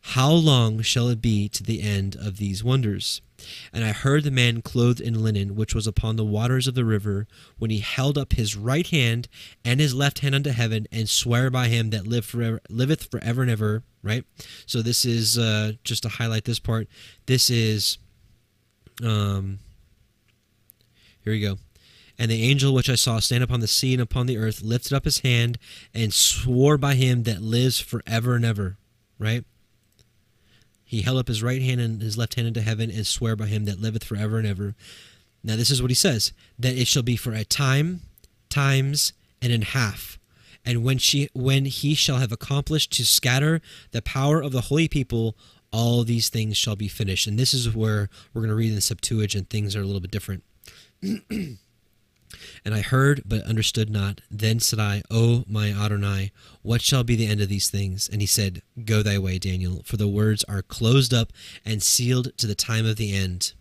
[0.00, 3.20] How long shall it be to the end of these wonders?
[3.72, 6.84] And I heard the man clothed in linen, which was upon the waters of the
[6.84, 7.26] river,
[7.58, 9.28] when he held up his right hand
[9.64, 13.42] and his left hand unto heaven, and swear by him that live forever, liveth forever
[13.42, 13.82] and ever.
[14.02, 14.24] Right.
[14.66, 16.88] So this is uh, just to highlight this part.
[17.26, 17.98] This is,
[19.02, 19.58] um,
[21.22, 21.58] here we go.
[22.18, 24.94] And the angel which I saw stand upon the sea and upon the earth lifted
[24.94, 25.58] up his hand
[25.92, 28.78] and swore by him that lives forever and ever.
[29.18, 29.44] Right.
[30.86, 33.46] He held up his right hand and his left hand into heaven and swear by
[33.46, 34.76] him that liveth forever and ever.
[35.42, 38.02] Now, this is what he says that it shall be for a time,
[38.48, 40.18] times, and in half.
[40.64, 44.88] And when, she, when he shall have accomplished to scatter the power of the holy
[44.88, 45.36] people,
[45.72, 47.26] all these things shall be finished.
[47.26, 50.00] And this is where we're going to read in the Septuagint, things are a little
[50.00, 50.44] bit different.
[52.64, 54.20] And I heard, but understood not.
[54.30, 58.08] Then said I, O my Adonai, what shall be the end of these things?
[58.08, 61.32] And he said, Go thy way, Daniel, for the words are closed up
[61.64, 63.52] and sealed to the time of the end.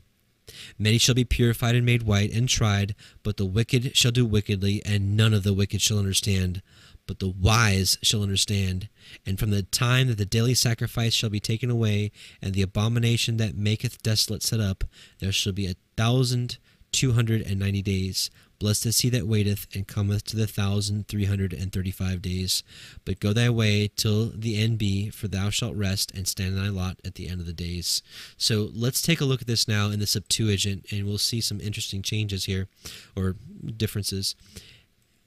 [0.78, 4.82] Many shall be purified and made white and tried, but the wicked shall do wickedly,
[4.86, 6.62] and none of the wicked shall understand.
[7.08, 8.90] But the wise shall understand.
[9.26, 13.38] And from the time that the daily sacrifice shall be taken away, and the abomination
[13.38, 14.84] that maketh desolate set up,
[15.20, 16.58] there shall be a thousand
[16.92, 18.30] two hundred and ninety days.
[18.66, 22.64] Blessed is he that waiteth, and cometh to the thousand three hundred and thirty-five days.
[23.06, 26.64] But go thy way till the end be, for thou shalt rest and stand in
[26.64, 28.02] thy lot at the end of the days.
[28.38, 31.62] So let's take a look at this now in the Septuagint, and we'll see some
[31.62, 32.68] interesting changes here,
[33.16, 33.36] or
[33.78, 34.34] differences.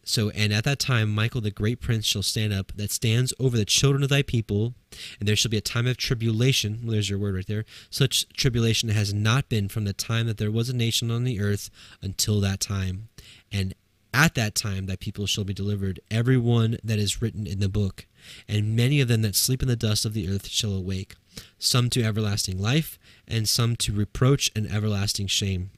[0.08, 3.58] So, and at that time, Michael the great prince shall stand up that stands over
[3.58, 4.72] the children of thy people,
[5.20, 6.80] and there shall be a time of tribulation.
[6.82, 7.66] Well, there's your word right there.
[7.90, 11.42] Such tribulation has not been from the time that there was a nation on the
[11.42, 11.68] earth
[12.00, 13.10] until that time.
[13.52, 13.74] And
[14.14, 17.68] at that time, thy people shall be delivered, every one that is written in the
[17.68, 18.06] book.
[18.48, 21.16] And many of them that sleep in the dust of the earth shall awake,
[21.58, 25.70] some to everlasting life, and some to reproach and everlasting shame.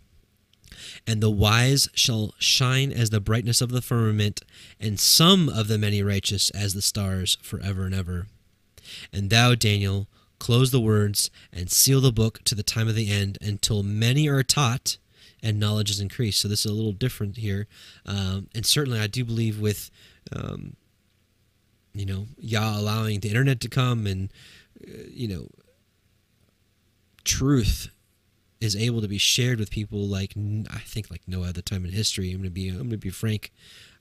[1.06, 4.42] And the wise shall shine as the brightness of the firmament,
[4.78, 8.26] and some of the many righteous as the stars forever and ever.
[9.12, 13.10] And thou, Daniel, close the words and seal the book to the time of the
[13.10, 14.96] end until many are taught
[15.42, 16.40] and knowledge is increased.
[16.40, 17.66] So this is a little different here.
[18.04, 19.90] Um, and certainly, I do believe with,
[20.34, 20.76] um,
[21.94, 24.32] you know, Yah allowing the internet to come and,
[24.86, 25.48] uh, you know,
[27.24, 27.90] truth
[28.60, 30.34] is able to be shared with people like
[30.70, 32.30] I think like no other time in history.
[32.30, 33.52] I'm gonna be I'm gonna be frank,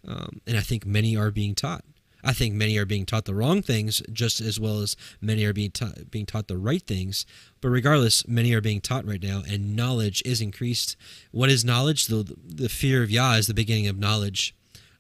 [0.08, 1.84] um, and I think many are being taught.
[2.22, 5.54] I think many are being taught the wrong things just as well as many are
[5.54, 7.26] being taught being taught the right things.
[7.62, 10.98] But regardless, many are being taught right now, and knowledge is increased.
[11.32, 12.08] What is knowledge?
[12.08, 14.54] The the fear of Yah is the beginning of knowledge.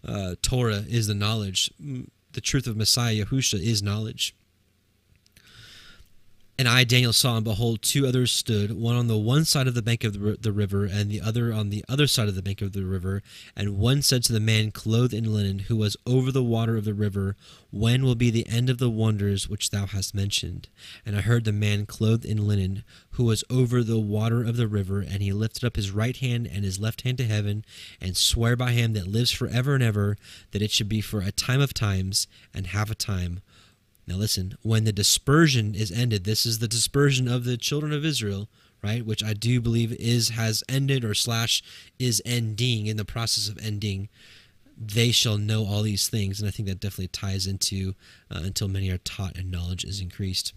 [0.08, 1.72] Uh, Torah is the knowledge.
[2.32, 4.34] The truth of Messiah Yahusha is knowledge.
[6.60, 9.76] And I, Daniel, saw, and behold, two others stood, one on the one side of
[9.76, 12.62] the bank of the river, and the other on the other side of the bank
[12.62, 13.24] of the river.
[13.56, 16.84] And one said to the man clothed in linen, who was over the water of
[16.84, 17.38] the river,
[17.72, 20.68] When will be the end of the wonders which thou hast mentioned?
[21.06, 24.68] And I heard the man clothed in linen, who was over the water of the
[24.68, 27.64] river, and he lifted up his right hand and his left hand to heaven,
[28.02, 30.18] and sware by him that lives for ever and ever,
[30.52, 33.40] that it should be for a time of times, and half a time
[34.10, 38.04] now listen, when the dispersion is ended, this is the dispersion of the children of
[38.04, 38.50] Israel,
[38.82, 39.06] right?
[39.06, 41.62] Which I do believe is has ended or slash
[42.00, 44.10] is ending in the process of ending.
[44.76, 47.94] They shall know all these things, and I think that definitely ties into
[48.32, 50.54] uh, until many are taught and knowledge is increased.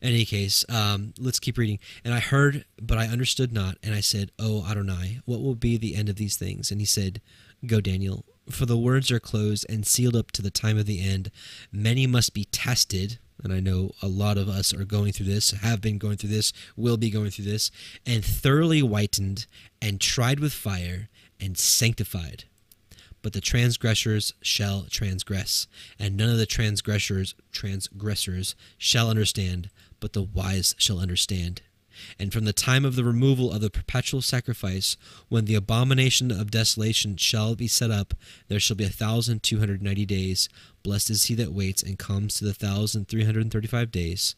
[0.00, 1.78] In any case, um, let's keep reading.
[2.04, 3.76] And I heard, but I understood not.
[3.82, 6.72] And I said, Oh Adonai, what will be the end of these things?
[6.72, 7.20] And he said,
[7.64, 11.00] Go, Daniel, for the words are closed and sealed up to the time of the
[11.00, 11.30] end.
[11.72, 15.50] Many must be tested, and I know a lot of us are going through this,
[15.52, 17.70] have been going through this, will be going through this,
[18.06, 19.46] and thoroughly whitened
[19.80, 21.08] and tried with fire
[21.40, 22.44] and sanctified.
[23.20, 25.66] But the transgressors shall transgress,
[25.98, 31.62] and none of the transgressors transgressors shall understand, but the wise shall understand
[32.18, 34.96] and from the time of the removal of the perpetual sacrifice,
[35.28, 38.14] when the abomination of desolation shall be set up,
[38.48, 40.48] there shall be a thousand two hundred ninety days.
[40.82, 44.34] Blessed is he that waits and comes to the thousand three hundred thirty five days.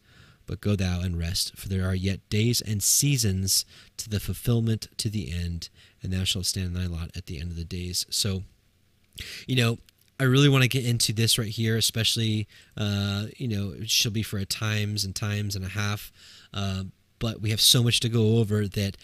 [0.51, 3.65] but go thou and rest, for there are yet days and seasons
[3.97, 5.69] to the fulfillment to the end,
[6.03, 8.05] and thou shalt stand in thy lot at the end of the days.
[8.11, 8.43] So,
[9.47, 9.79] you know,
[10.19, 14.11] I really want to get into this right here, especially, uh, you know, it shall
[14.11, 16.11] be for a times and times and a half.
[16.53, 16.83] Uh,
[17.21, 18.97] but we have so much to go over that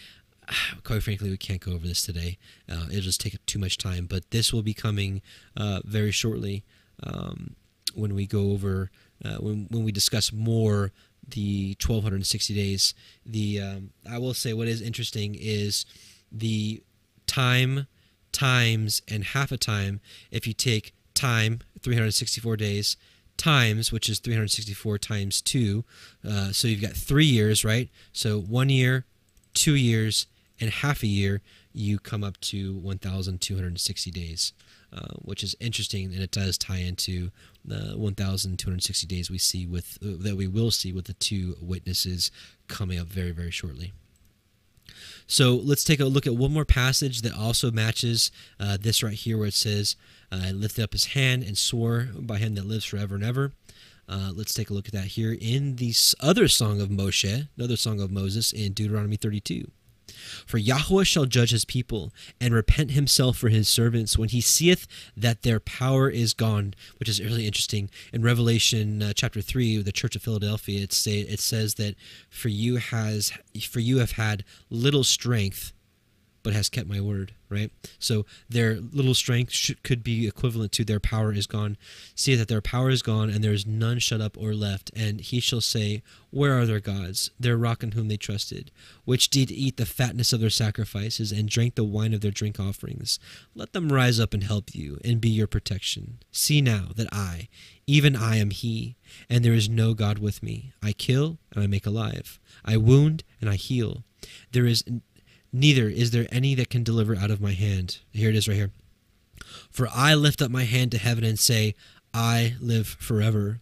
[0.84, 2.38] quite frankly, we can't go over this today.
[2.70, 4.06] Uh, it'll just take too much time.
[4.06, 5.22] But this will be coming
[5.56, 6.64] uh, very shortly
[7.02, 7.56] um,
[7.94, 8.90] when we go over
[9.24, 10.92] uh, when when we discuss more
[11.28, 12.94] the 1260 days.
[13.24, 15.84] The um, I will say what is interesting is
[16.30, 16.82] the
[17.26, 17.86] time
[18.32, 20.00] times and half a time.
[20.30, 22.96] If you take time 364 days
[23.36, 25.84] times which is 364 times 2
[26.26, 29.04] uh, so you've got three years right so one year
[29.52, 30.26] two years
[30.60, 34.52] and half a year, you come up to 1,260 days,
[34.92, 37.30] uh, which is interesting, and it does tie into
[37.64, 42.30] the 1,260 days we see with uh, that we will see with the two witnesses
[42.68, 43.92] coming up very very shortly.
[45.26, 49.12] So let's take a look at one more passage that also matches uh, this right
[49.12, 49.96] here, where it says,
[50.30, 53.52] uh, "lifted up his hand and swore by him that lives forever and ever."
[54.08, 57.76] Uh, let's take a look at that here in the other song of Moshe, another
[57.76, 59.70] song of Moses in Deuteronomy 32.
[60.46, 64.86] For Yahweh shall judge his people, and repent himself for his servants when he seeth
[65.16, 67.90] that their power is gone, which is really interesting.
[68.12, 71.96] In Revelation uh, chapter 3, the church of Philadelphia, it, say, it says that
[72.30, 73.32] for you, has,
[73.68, 75.72] for you have had little strength,
[76.42, 77.70] but has kept my word right?
[77.98, 81.76] So their little strength should, could be equivalent to their power is gone.
[82.14, 85.20] See that their power is gone and there is none shut up or left and
[85.20, 87.30] he shall say where are their gods?
[87.38, 88.70] Their rock in whom they trusted
[89.04, 92.58] which did eat the fatness of their sacrifices and drank the wine of their drink
[92.58, 93.18] offerings.
[93.54, 96.18] Let them rise up and help you and be your protection.
[96.32, 97.48] See now that i
[97.86, 98.96] even i am he
[99.30, 100.72] and there is no god with me.
[100.82, 102.40] I kill and i make alive.
[102.64, 104.02] I wound and i heal.
[104.52, 104.84] There is
[105.52, 107.98] neither is there any that can deliver out of my hand.
[108.12, 108.70] Here it is right here.
[109.70, 111.74] For I lift up my hand to heaven and say,
[112.12, 113.60] I live forever.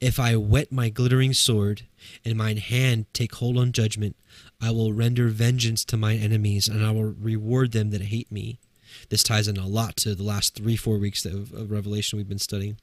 [0.00, 1.82] If I whet my glittering sword,
[2.24, 4.16] and mine hand take hold on judgment,
[4.60, 8.58] I will render vengeance to mine enemies, and I will reward them that hate me.
[9.08, 12.28] This ties in a lot to the last three, four weeks of, of Revelation we've
[12.28, 12.78] been studying.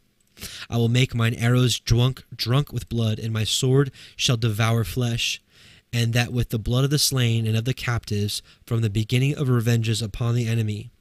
[0.70, 5.42] I will make mine arrows drunk, drunk with blood, and my sword shall devour flesh
[5.96, 9.34] and that with the blood of the slain and of the captives, from the beginning
[9.34, 10.92] of revenges upon the enemy.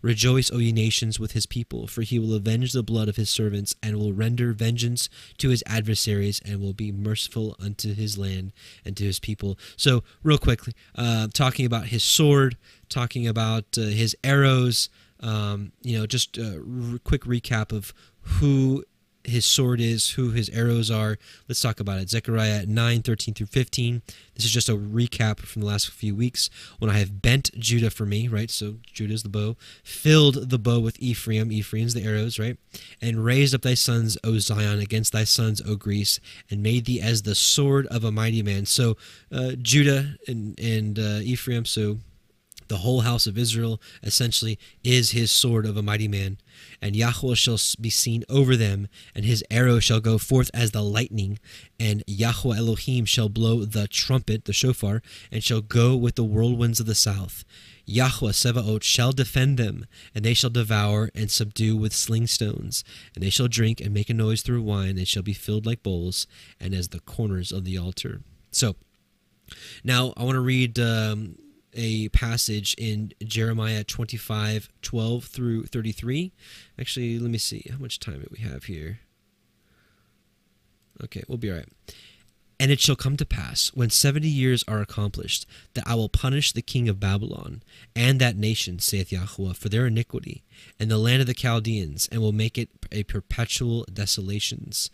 [0.00, 3.28] Rejoice, O ye nations, with his people, for he will avenge the blood of his
[3.28, 8.54] servants, and will render vengeance to his adversaries, and will be merciful unto his land
[8.82, 9.58] and to his people.
[9.76, 12.56] So, real quickly, uh, talking about his sword,
[12.88, 14.88] talking about uh, his arrows,
[15.20, 18.84] um, you know, just a r- quick recap of who
[19.24, 21.18] his sword is, who his arrows are.
[21.48, 22.10] Let's talk about it.
[22.10, 24.02] Zechariah 9, 13 through 15.
[24.34, 26.48] This is just a recap from the last few weeks.
[26.78, 28.50] When I have bent Judah for me, right?
[28.50, 32.56] So Judah's the bow, filled the bow with Ephraim, Ephraim's the arrows, right?
[33.00, 37.00] And raised up thy sons, O Zion, against thy sons, O Greece, and made thee
[37.00, 38.66] as the sword of a mighty man.
[38.66, 38.96] So
[39.30, 41.98] uh, Judah and, and uh, Ephraim, so
[42.70, 46.38] the whole house of Israel essentially is his sword of a mighty man.
[46.82, 50.82] And Yahweh shall be seen over them, and his arrow shall go forth as the
[50.82, 51.38] lightning,
[51.78, 56.80] and Yahweh Elohim shall blow the trumpet, the shofar, and shall go with the whirlwinds
[56.80, 57.44] of the south.
[57.84, 63.22] Yahweh Sevaot shall defend them, and they shall devour and subdue with sling stones, and
[63.22, 66.26] they shall drink and make a noise through wine, and shall be filled like bowls,
[66.58, 68.22] and as the corners of the altar.
[68.52, 68.76] So,
[69.84, 71.36] now I want to read um,
[71.74, 76.32] a passage in Jeremiah 25 12 through 33.
[76.78, 79.00] Actually, let me see how much time do we have here.
[81.02, 81.68] Okay, we'll be all right.
[82.58, 86.52] And it shall come to pass, when seventy years are accomplished, that I will punish
[86.52, 87.62] the king of Babylon
[87.96, 90.44] and that nation, saith Yahweh, for their iniquity,
[90.78, 94.90] and the land of the Chaldeans, and will make it a perpetual desolations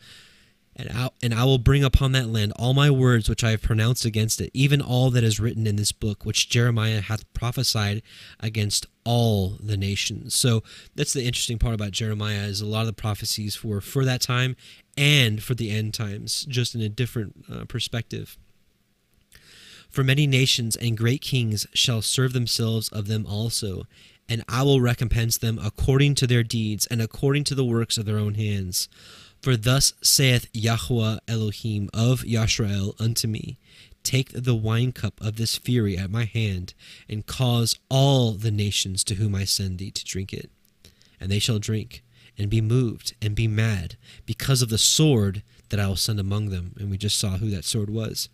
[0.77, 3.63] and I, and I will bring upon that land all my words which I have
[3.63, 8.03] pronounced against it, even all that is written in this book, which Jeremiah hath prophesied
[8.41, 10.35] against all the nations.
[10.35, 10.63] So
[10.95, 14.21] that's the interesting part about Jeremiah is a lot of the prophecies for for that
[14.21, 14.55] time
[14.99, 18.37] and for the end times, just in a different uh, perspective.
[19.89, 23.87] For many nations and great kings shall serve themselves of them also,
[24.29, 28.05] and I will recompense them according to their deeds and according to the works of
[28.05, 28.91] their own hands.
[29.47, 33.61] For thus saith Yahweh Elohim of Yashrael unto me,
[34.03, 36.75] Take the wine cup of this fury at my hand,
[37.09, 40.51] and cause all the nations to whom I send thee to drink it.
[41.21, 42.03] And they shall drink,
[42.37, 43.95] and be moved, and be mad,
[44.25, 46.75] because of the sword that I will send among them.
[46.81, 48.29] And we just saw who that sword was.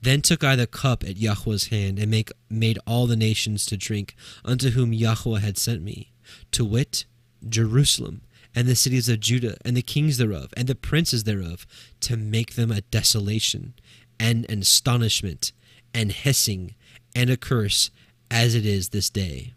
[0.00, 3.76] Then took I the cup at Yahweh's hand, and make, made all the nations to
[3.76, 6.12] drink, unto whom Yahweh had sent me,
[6.52, 7.04] to wit,
[7.46, 8.22] Jerusalem,
[8.54, 11.66] and the cities of Judah, and the kings thereof, and the princes thereof,
[12.00, 13.74] to make them a desolation,
[14.18, 15.52] and an astonishment,
[15.92, 16.74] and hissing,
[17.14, 17.90] and a curse,
[18.30, 19.54] as it is this day.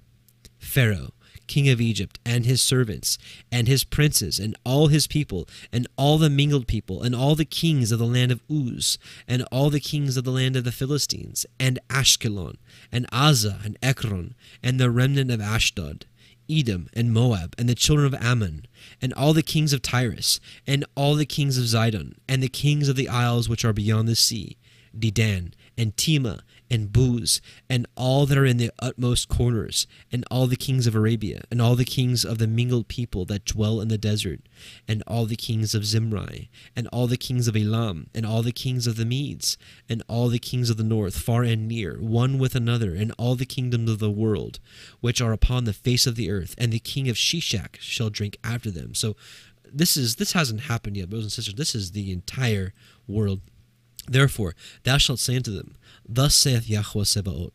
[0.59, 1.11] Pharaoh,
[1.47, 3.17] king of Egypt, and his servants,
[3.51, 7.45] and his princes, and all his people, and all the mingled people, and all the
[7.45, 10.71] kings of the land of Uz, and all the kings of the land of the
[10.71, 12.57] Philistines, and Ashkelon,
[12.91, 16.05] and Azzah, and Ekron, and the remnant of Ashdod,
[16.49, 18.65] Edom, and Moab, and the children of Ammon,
[19.01, 22.89] and all the kings of Tyrus, and all the kings of Zidon, and the kings
[22.89, 24.57] of the isles which are beyond the sea,
[24.97, 30.47] Dedan, and Tema, and Buz, and all that are in the utmost corners, and all
[30.47, 33.87] the kings of Arabia, and all the kings of the mingled people that dwell in
[33.87, 34.41] the desert,
[34.87, 38.51] and all the kings of Zimri, and all the kings of Elam, and all the
[38.51, 39.57] kings of the Medes,
[39.87, 43.35] and all the kings of the north, far and near, one with another, and all
[43.35, 44.59] the kingdoms of the world,
[44.99, 48.37] which are upon the face of the earth, and the king of Shishak shall drink
[48.43, 48.93] after them.
[48.93, 49.15] So
[49.73, 51.55] this is this hasn't happened yet, brothers and sisters.
[51.55, 52.73] This is the entire
[53.07, 53.41] world.
[54.09, 55.75] Therefore, thou shalt say unto them,
[56.07, 57.51] Thus saith Yahweh Sebaot,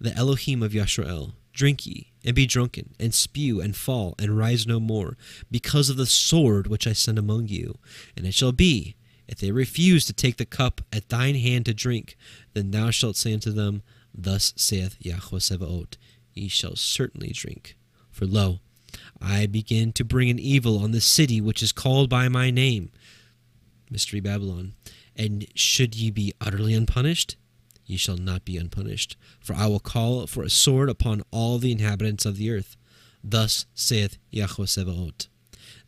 [0.00, 4.66] the Elohim of Yashrael, Drink ye, and be drunken, and spew, and fall, and rise
[4.66, 5.16] no more,
[5.50, 7.78] because of the sword which I send among you.
[8.16, 8.94] And it shall be,
[9.26, 12.16] if they refuse to take the cup at thine hand to drink,
[12.52, 13.82] then thou shalt say unto them,
[14.14, 15.96] Thus saith Yahweh Sebaot,
[16.34, 17.76] Ye shall certainly drink.
[18.10, 18.60] For lo,
[19.20, 22.90] I begin to bring an evil on the city which is called by my name,
[23.90, 24.74] Mystery Babylon.
[25.16, 27.36] And should ye be utterly unpunished?
[27.86, 29.16] Ye shall not be unpunished.
[29.40, 32.76] For I will call for a sword upon all the inhabitants of the earth.
[33.22, 35.28] Thus saith Yahweh Sebaot.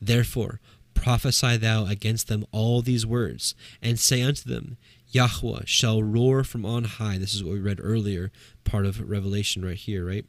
[0.01, 0.61] Therefore
[0.99, 4.76] prophesy thou against them all these words, and say unto them,
[5.11, 7.18] Yahweh shall roar from on high.
[7.18, 8.30] This is what we read earlier,
[8.64, 10.26] part of Revelation right here, right?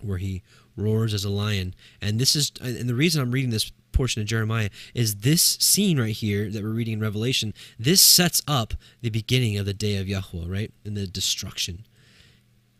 [0.00, 0.42] Where he
[0.76, 1.74] roars as a lion.
[2.00, 5.98] And this is and the reason I'm reading this portion of Jeremiah is this scene
[5.98, 7.52] right here that we're reading in Revelation.
[7.80, 10.72] This sets up the beginning of the day of Yahweh, right?
[10.84, 11.84] And the destruction.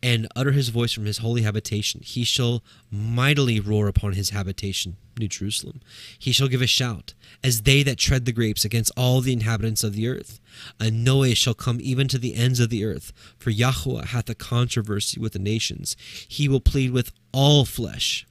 [0.00, 2.02] And utter his voice from his holy habitation.
[2.04, 5.80] He shall mightily roar upon his habitation, New Jerusalem.
[6.16, 9.82] He shall give a shout, as they that tread the grapes against all the inhabitants
[9.82, 10.38] of the earth.
[10.78, 14.36] A noise shall come even to the ends of the earth, for Yahweh hath a
[14.36, 15.96] controversy with the nations.
[16.28, 18.24] He will plead with all flesh.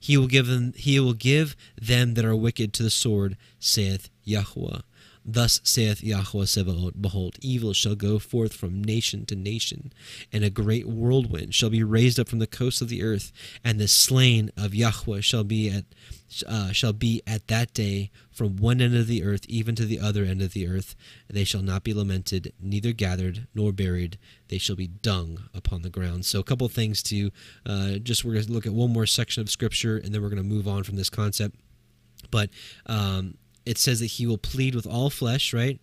[0.00, 4.08] He will give them he will give them that are wicked to the sword, saith
[4.24, 4.80] Yahweh.
[5.24, 9.92] Thus saith Yahweh Sebaot, Behold, evil shall go forth from nation to nation,
[10.32, 13.30] and a great whirlwind shall be raised up from the coast of the earth,
[13.62, 15.84] and the slain of Yahweh shall be at
[16.46, 19.98] uh, shall be at that day from one end of the earth even to the
[19.98, 20.94] other end of the earth.
[21.28, 24.16] They shall not be lamented, neither gathered nor buried.
[24.48, 26.24] They shall be dung upon the ground.
[26.24, 27.30] So, a couple things to
[27.66, 30.30] uh, just we're going to look at one more section of scripture, and then we're
[30.30, 31.56] going to move on from this concept.
[32.30, 32.50] But
[32.86, 33.34] um,
[33.70, 35.78] it says that he will plead with all flesh, right?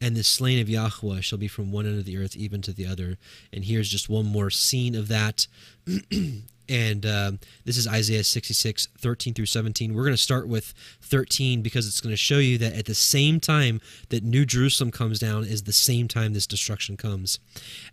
[0.00, 2.72] And the slain of Yahweh shall be from one end of the earth even to
[2.72, 3.18] the other.
[3.52, 5.48] And here's just one more scene of that.
[6.68, 7.32] and uh,
[7.64, 9.92] this is Isaiah 66, 13 through 17.
[9.92, 12.94] We're going to start with 13 because it's going to show you that at the
[12.94, 13.80] same time
[14.10, 17.40] that New Jerusalem comes down is the same time this destruction comes.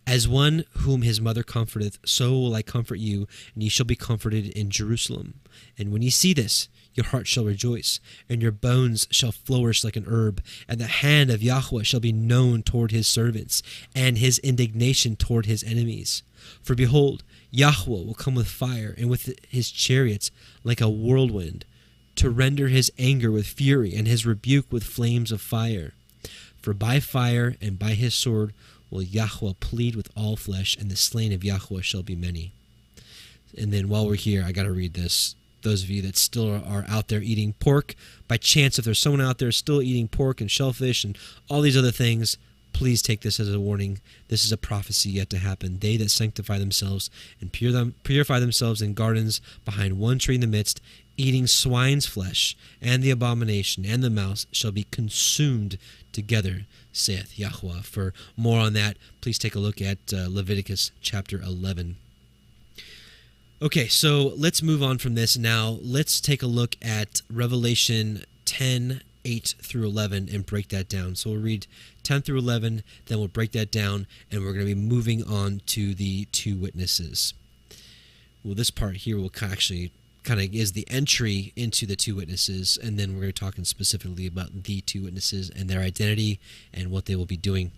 [0.06, 3.96] As one whom his mother comforteth, so will I comfort you, and ye shall be
[3.96, 5.40] comforted in Jerusalem.
[5.76, 9.96] And when ye see this, your heart shall rejoice, and your bones shall flourish like
[9.96, 13.62] an herb, and the hand of Yahweh shall be known toward his servants,
[13.94, 16.22] and his indignation toward his enemies.
[16.62, 20.30] For behold, Yahweh will come with fire, and with his chariots
[20.64, 21.64] like a whirlwind,
[22.16, 25.94] to render his anger with fury, and his rebuke with flames of fire.
[26.60, 28.52] For by fire and by his sword
[28.90, 32.52] will Yahweh plead with all flesh, and the slain of Yahweh shall be many.
[33.56, 35.34] And then while we're here, I got to read this.
[35.62, 37.94] Those of you that still are out there eating pork,
[38.28, 41.16] by chance, if there's someone out there still eating pork and shellfish and
[41.48, 42.36] all these other things,
[42.72, 44.00] Please take this as a warning.
[44.28, 45.78] This is a prophecy yet to happen.
[45.78, 50.40] They that sanctify themselves and pure them, purify themselves in gardens behind one tree in
[50.40, 50.80] the midst,
[51.16, 55.78] eating swine's flesh, and the abomination and the mouse shall be consumed
[56.12, 57.82] together, saith Yahweh.
[57.82, 61.96] For more on that, please take a look at uh, Leviticus chapter 11.
[63.62, 65.78] Okay, so let's move on from this now.
[65.82, 71.14] Let's take a look at Revelation 10 8 through 11 and break that down.
[71.14, 71.66] So we'll read
[72.02, 75.60] 10 through 11, then we'll break that down, and we're going to be moving on
[75.66, 77.34] to the two witnesses.
[78.42, 79.92] Well, this part here will actually
[80.22, 83.46] kind of is the entry into the two witnesses, and then we're going to be
[83.46, 86.40] talking specifically about the two witnesses and their identity
[86.72, 87.72] and what they will be doing.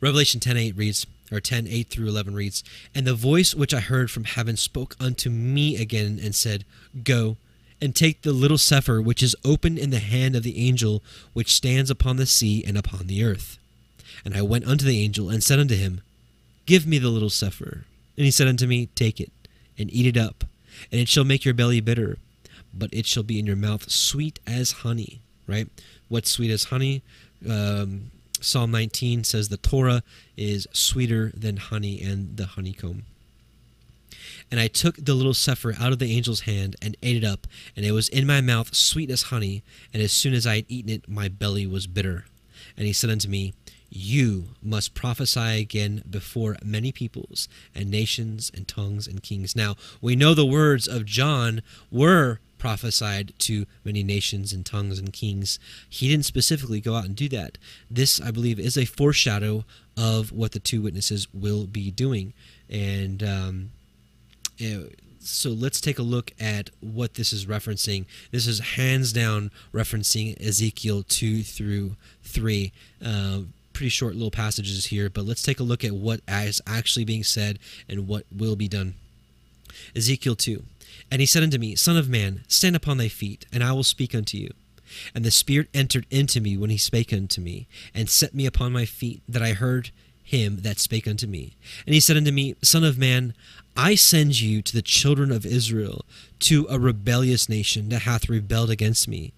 [0.00, 2.64] Revelation 10:8 reads, or 10 8 through 11 reads,
[2.94, 6.64] And the voice which I heard from heaven spoke unto me again and said,
[7.04, 7.36] Go
[7.80, 11.02] and take the little cepher which is open in the hand of the angel
[11.32, 13.58] which stands upon the sea and upon the earth.
[14.24, 16.02] And I went unto the angel and said unto him,
[16.66, 17.84] Give me the little cepher.
[18.16, 19.32] And he said unto me, Take it
[19.78, 20.44] and eat it up,
[20.92, 22.18] and it shall make your belly bitter,
[22.74, 25.20] but it shall be in your mouth sweet as honey.
[25.46, 25.68] Right?
[26.08, 27.02] What's sweet as honey?
[27.48, 28.10] Um,
[28.40, 30.02] Psalm 19 says the Torah
[30.36, 33.04] is sweeter than honey and the honeycomb.
[34.50, 37.46] And I took the little cepher out of the angel's hand and ate it up,
[37.76, 39.62] and it was in my mouth sweet as honey,
[39.92, 42.24] and as soon as I had eaten it, my belly was bitter.
[42.76, 43.52] And he said unto me,
[43.88, 49.54] You must prophesy again before many peoples, and nations, and tongues, and kings.
[49.54, 55.12] Now, we know the words of John were prophesied to many nations and tongues and
[55.12, 55.58] kings.
[55.88, 57.58] He didn't specifically go out and do that.
[57.90, 59.64] This, I believe, is a foreshadow
[59.96, 62.32] of what the two witnesses will be doing.
[62.68, 63.70] And um,
[65.18, 68.04] so let's take a look at what this is referencing.
[68.30, 72.72] This is hands down referencing Ezekiel 2 through 3.
[73.04, 73.40] Uh,
[73.72, 77.24] pretty short little passages here, but let's take a look at what is actually being
[77.24, 77.58] said
[77.88, 78.94] and what will be done.
[79.96, 80.62] Ezekiel 2
[81.10, 83.82] and he said unto me, Son of man, stand upon thy feet, and I will
[83.82, 84.50] speak unto you.
[85.14, 88.72] And the Spirit entered into me when he spake unto me, and set me upon
[88.72, 89.90] my feet, that I heard
[90.22, 91.56] him that spake unto me.
[91.86, 93.34] And he said unto me, Son of man,
[93.76, 96.04] I send you to the children of Israel,
[96.40, 99.32] to a rebellious nation that hath rebelled against me.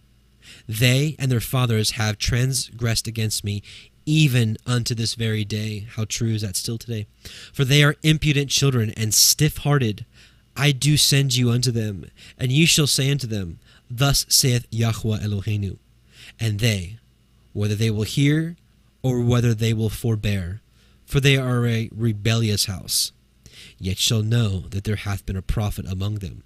[0.68, 3.62] They and their fathers have transgressed against me,
[4.04, 5.86] even unto this very day.
[5.96, 7.06] How true is that still today?
[7.52, 10.04] For they are impudent children and stiff hearted.
[10.56, 13.58] I do send you unto them, and ye shall say unto them,
[13.90, 15.78] Thus saith Yahweh Eloheinu.
[16.38, 16.98] And they,
[17.52, 18.56] whether they will hear
[19.02, 20.60] or whether they will forbear,
[21.04, 23.12] for they are a rebellious house,
[23.78, 26.42] yet shall know that there hath been a prophet among them.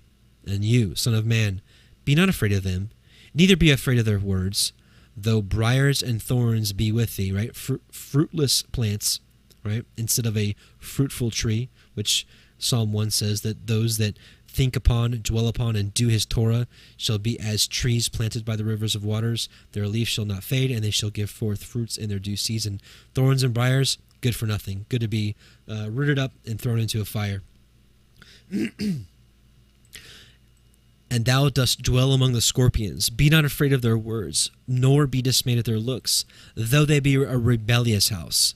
[0.47, 1.61] And you, son of man,
[2.05, 2.91] be not afraid of them,
[3.35, 4.73] neither be afraid of their words,
[5.17, 7.55] though briars and thorns be with thee, right?
[7.55, 9.21] fruitless plants,
[9.65, 9.85] right?
[9.97, 12.27] Instead of a fruitful tree, which
[12.59, 14.19] Psalm 1 says that those that
[14.57, 18.65] think upon, dwell upon, and do his Torah shall be as trees planted by the
[18.65, 19.49] rivers of waters.
[19.73, 22.81] Their leaf shall not fade, and they shall give forth fruits in their due season.
[23.15, 24.87] Thorns and briars, good for nothing.
[24.89, 25.37] Good to be
[25.69, 27.43] uh, rooted up and thrown into a fire.
[28.51, 29.07] and
[31.11, 33.11] thou dost dwell among the scorpions.
[33.11, 37.17] Be not afraid of their words, nor be dismayed at their looks, though they be
[37.17, 38.55] a rebellious house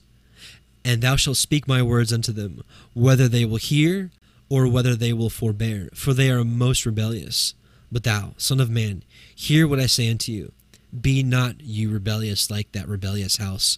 [0.83, 2.63] and thou shalt speak my words unto them,
[2.93, 4.11] whether they will hear
[4.49, 7.53] or whether they will forbear, for they are most rebellious.
[7.91, 9.03] But thou, Son of Man,
[9.33, 10.51] hear what I say unto you.
[10.99, 13.77] Be not you rebellious like that rebellious house.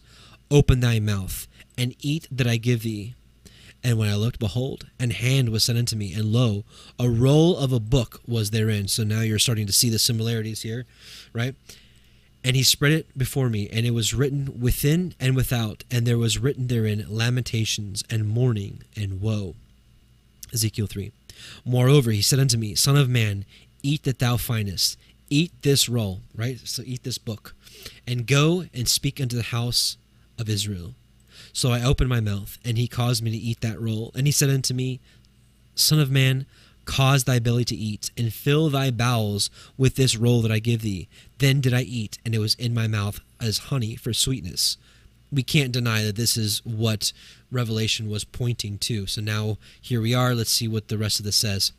[0.49, 1.47] Open thy mouth,
[1.77, 3.15] and eat that I give thee.
[3.83, 6.63] And when I looked, behold, an hand was sent unto me, and lo,
[6.97, 8.87] a roll of a book was therein.
[8.87, 10.85] So now you're starting to see the similarities here,
[11.33, 11.53] right?
[12.43, 16.17] And he spread it before me, and it was written within and without, and there
[16.17, 19.55] was written therein lamentations and mourning and woe.
[20.53, 21.11] Ezekiel 3.
[21.65, 23.45] Moreover, he said unto me, Son of man,
[23.81, 24.97] eat that thou findest,
[25.29, 26.59] eat this roll, right?
[26.65, 27.55] So eat this book,
[28.05, 29.97] and go and speak unto the house
[30.37, 30.95] of Israel.
[31.53, 34.11] So I opened my mouth, and he caused me to eat that roll.
[34.15, 34.99] And he said unto me,
[35.75, 36.45] Son of man,
[36.86, 40.81] Cause thy belly to eat, and fill thy bowels with this roll that I give
[40.81, 41.07] thee.
[41.38, 44.77] Then did I eat, and it was in my mouth as honey for sweetness.
[45.31, 47.11] We can't deny that this is what
[47.51, 49.07] Revelation was pointing to.
[49.07, 50.36] So now here we are.
[50.36, 51.71] Let's see what the rest of this says.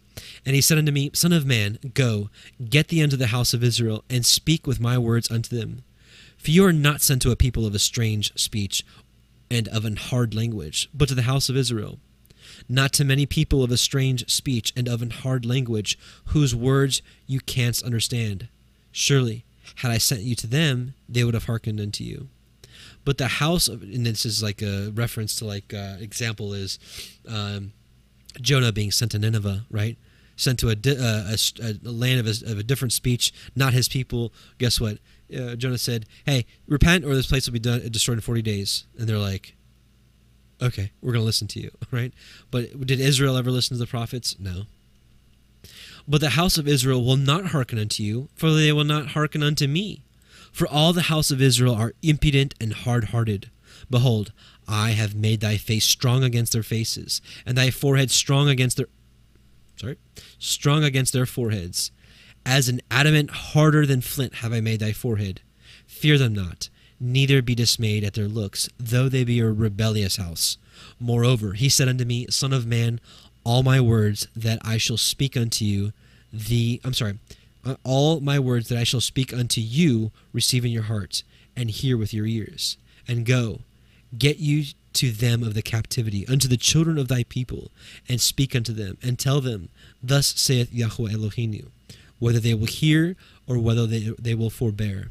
[0.47, 2.31] And he said unto me, Son of man, go,
[2.69, 5.83] get thee unto the house of Israel, and speak with my words unto them.
[6.39, 8.85] For you are not sent to a people of a strange speech
[9.51, 11.99] and of an hard language, but to the house of Israel
[12.69, 17.03] not to many people of a strange speech and of an hard language, whose words
[17.27, 18.49] you canst understand.
[18.93, 19.45] Surely,
[19.77, 22.29] had I sent you to them, they would have hearkened unto you.
[23.05, 26.79] But the house of, and this is like a reference to like uh, example is
[27.29, 27.73] um,
[28.41, 29.97] Jonah being sent to Nineveh, right?
[30.37, 33.89] Sent to a, uh, a, a land of a, of a, different speech, not his
[33.89, 34.33] people.
[34.59, 34.99] Guess what?
[35.35, 38.85] Uh, Jonah said, "Hey, repent, or this place will be done, destroyed in forty days."
[38.99, 39.55] And they're like,
[40.65, 42.13] okay, we're going to listen to you, right?
[42.51, 44.37] But did Israel ever listen to the prophets?
[44.39, 44.63] No.
[46.07, 49.43] But the house of Israel will not hearken unto you, for they will not hearken
[49.43, 50.05] unto me.
[50.53, 53.51] For all the house of Israel are impudent and hard hearted.
[53.91, 54.33] Behold,
[54.69, 58.87] I have made thy face strong against their faces, and thy forehead strong against their
[59.77, 59.99] sorry,
[60.39, 61.91] strong against their foreheads.
[62.47, 65.41] As an adamant harder than flint have I made thy forehead.
[65.87, 66.69] Fear them not,
[67.05, 70.57] neither be dismayed at their looks, though they be a rebellious house.
[70.99, 72.99] Moreover, he said unto me, Son of man,
[73.45, 75.93] all my words that I shall speak unto you,
[76.33, 77.19] the I'm sorry,
[77.85, 81.23] all my words that I shall speak unto you, receive in your heart,
[81.55, 82.77] and hear with your ears,
[83.07, 83.61] and go,
[84.17, 87.71] get you to them of the captivity, unto the children of thy people,
[88.09, 89.69] and speak unto them, and tell them,
[90.03, 91.71] Thus saith Yahweh Elohim,
[92.19, 95.11] whether they will hear or whether they, they will forbear.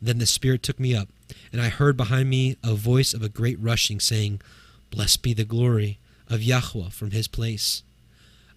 [0.00, 1.08] Then the Spirit took me up,
[1.52, 4.40] and I heard behind me a voice of a great rushing, saying,
[4.90, 5.98] Blessed be the glory
[6.28, 7.82] of Yahweh from his place.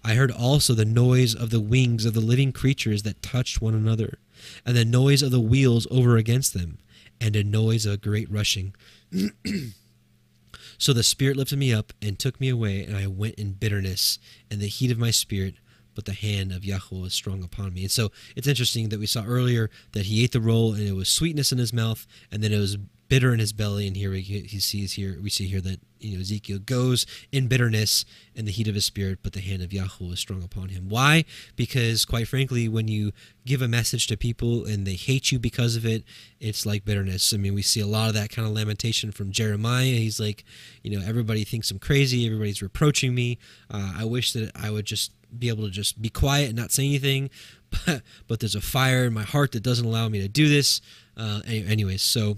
[0.03, 3.74] I heard also the noise of the wings of the living creatures that touched one
[3.74, 4.20] another,
[4.65, 6.78] and the noise of the wheels over against them,
[7.20, 8.74] and a noise of a great rushing.
[10.78, 14.20] so the Spirit lifted me up and took me away, and I went in bitterness
[14.49, 15.55] and the heat of my spirit,
[15.97, 17.81] but the hand of Yahweh was strong upon me.
[17.81, 20.91] And so it's interesting that we saw earlier that he ate the roll and it
[20.91, 22.77] was sweetness in his mouth, and then it was
[23.09, 23.87] bitter in his belly.
[23.87, 27.47] And here we he sees here we see here that you know Ezekiel goes in
[27.47, 30.69] bitterness in the heat of his spirit, but the hand of Yahweh is strong upon
[30.69, 30.87] him.
[30.87, 31.25] Why?
[31.55, 33.11] Because quite frankly, when you
[33.43, 36.03] give a message to people and they hate you because of it,
[36.39, 37.33] it's like bitterness.
[37.33, 39.85] I mean, we see a lot of that kind of lamentation from Jeremiah.
[39.85, 40.43] He's like,
[40.83, 42.27] you know, everybody thinks I'm crazy.
[42.27, 43.39] Everybody's reproaching me.
[43.71, 46.71] Uh, I wish that I would just be able to just be quiet and not
[46.71, 47.30] say anything.
[47.86, 50.80] But, but there's a fire in my heart that doesn't allow me to do this.
[51.17, 52.38] Uh, anyways, so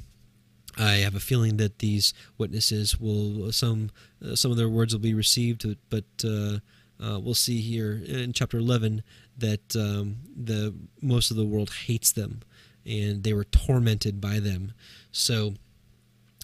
[0.75, 3.91] I have a feeling that these witnesses will some
[4.25, 6.57] uh, some of their words will be received, but uh,
[6.99, 9.03] uh, we'll see here in chapter 11
[9.37, 12.41] that um, the most of the world hates them,
[12.85, 14.73] and they were tormented by them.
[15.11, 15.55] So,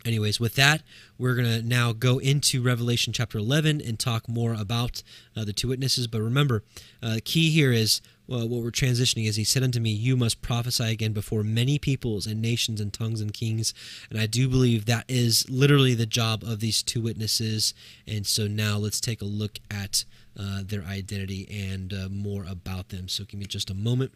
[0.05, 0.81] anyways, with that,
[1.17, 5.03] we're gonna now go into Revelation chapter 11 and talk more about
[5.35, 6.07] uh, the two witnesses.
[6.07, 6.63] But remember,
[7.01, 10.41] uh, key here is well, what we're transitioning is he said unto me, You must
[10.41, 13.73] prophesy again before many peoples and nations and tongues and kings.
[14.09, 17.73] And I do believe that is literally the job of these two witnesses.
[18.07, 20.05] And so now let's take a look at
[20.39, 23.07] uh, their identity and uh, more about them.
[23.07, 24.11] So give me just a moment.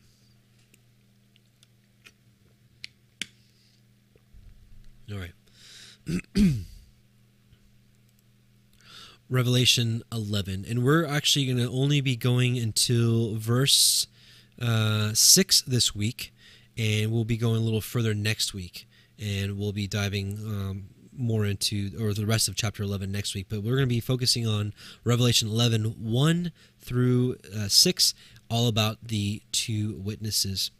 [5.11, 5.31] All right.
[9.29, 10.65] Revelation 11.
[10.67, 14.07] And we're actually going to only be going until verse
[14.61, 16.33] uh, 6 this week,
[16.77, 18.87] and we'll be going a little further next week.
[19.21, 20.85] And we'll be diving um,
[21.15, 23.47] more into, or the rest of chapter 11 next week.
[23.49, 28.13] But we're going to be focusing on Revelation 11 1 through uh, 6,
[28.49, 30.71] all about the two witnesses.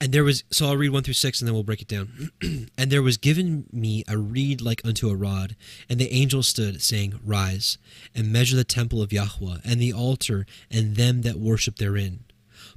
[0.00, 2.30] And there was, so I'll read one through six and then we'll break it down.
[2.78, 5.56] and there was given me a reed like unto a rod,
[5.88, 7.78] and the angel stood, saying, Rise,
[8.14, 12.20] and measure the temple of Yahweh, and the altar, and them that worship therein.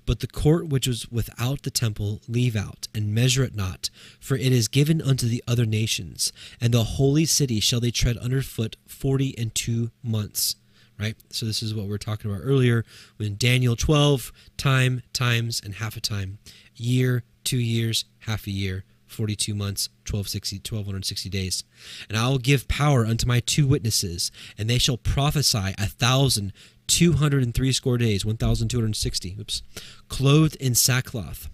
[0.06, 4.36] But the court which was without the temple leave out, and measure it not, for
[4.36, 8.42] it is given unto the other nations, and the holy city shall they tread under
[8.42, 10.56] foot forty and two months
[11.02, 11.16] right?
[11.30, 12.86] So this is what we are talking about earlier
[13.18, 16.38] when Daniel 12, time, times, and half a time
[16.76, 21.64] year, two years, half a year, 42 months, 1260, 1260 days.
[22.08, 26.54] And I will give power unto my two witnesses, and they shall prophesy a thousand
[26.88, 29.64] two hundred and three score days, 1260, oops,
[30.08, 31.50] clothed in sackcloth.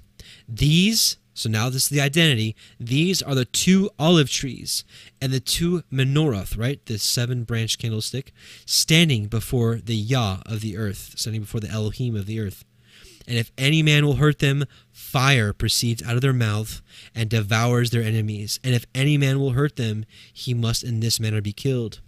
[0.47, 4.83] These, so now this is the identity, these are the two olive trees
[5.21, 6.83] and the two menorah, right?
[6.87, 8.33] The seven branch candlestick,
[8.65, 12.65] standing before the Yah of the earth, standing before the Elohim of the earth.
[13.27, 16.81] And if any man will hurt them, fire proceeds out of their mouth
[17.13, 18.59] and devours their enemies.
[18.63, 22.01] And if any man will hurt them, he must in this manner be killed.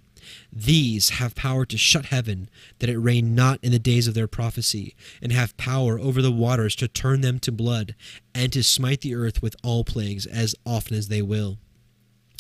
[0.52, 2.50] These have power to shut heaven,
[2.80, 6.32] that it rain not in the days of their prophecy, and have power over the
[6.32, 7.96] waters to turn them to blood,
[8.34, 11.58] and to smite the earth with all plagues as often as they will.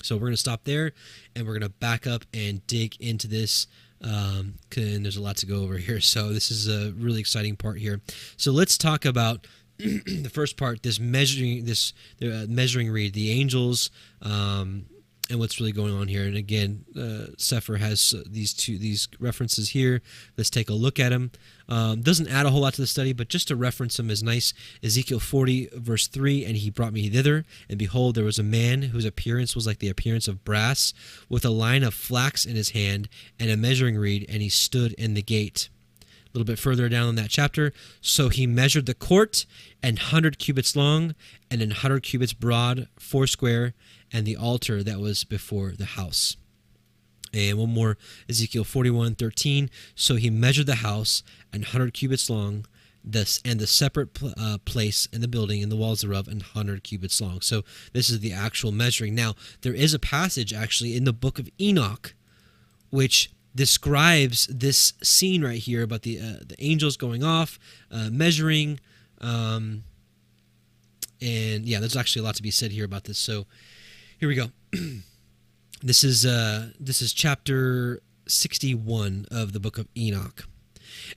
[0.02, 0.94] So we're going to stop there,
[1.36, 3.68] and we're going to back up and dig into this
[4.02, 6.00] um, and there's a lot to go over here.
[6.10, 8.02] So this is a really exciting part here.
[8.36, 9.46] So let's talk about
[9.78, 10.82] the first part.
[10.82, 13.14] This measuring this uh, measuring reed.
[13.14, 13.92] The angels.
[14.22, 14.86] Um,
[15.30, 16.24] and what's really going on here.
[16.24, 20.02] And again, uh, Cepher has uh, these two these references here.
[20.38, 21.32] Let's take a look at them.
[21.68, 24.24] Um, doesn't add a whole lot to the study, but just to reference them is
[24.24, 24.54] nice.
[24.84, 28.82] Ezekiel 40 verse 3, and he brought me thither, and behold, there was a man
[28.84, 30.94] whose appearance was like the appearance of brass,
[31.30, 33.08] with a line of flax in his hand
[33.40, 35.70] and a measuring reed, and he stood in the gate.
[36.26, 39.46] A little bit further down in that chapter, so he measured the court,
[39.82, 41.16] and hundred cubits long,
[41.50, 43.74] and an hundred cubits broad, foursquare,
[44.12, 46.38] and the altar that was before the house.
[47.34, 47.98] And one more,
[48.28, 49.70] Ezekiel 41 13.
[49.96, 51.22] So he measured the house
[51.54, 52.66] and 100 cubits long,
[53.04, 56.84] this and the separate uh, place in the building and the walls thereof and 100
[56.84, 57.42] cubits long.
[57.42, 59.14] So this is the actual measuring.
[59.16, 62.16] Now, there is a passage actually in the book of Enoch
[62.90, 67.60] which describes this scene right here about the uh, the angels going off,
[67.92, 68.80] uh, measuring,
[69.22, 69.84] um,
[71.22, 73.18] and yeah, there's actually a lot to be said here about this.
[73.18, 73.46] So
[74.20, 74.52] here we go.
[75.82, 80.44] this is uh, this is chapter 61 of the book of Enoch.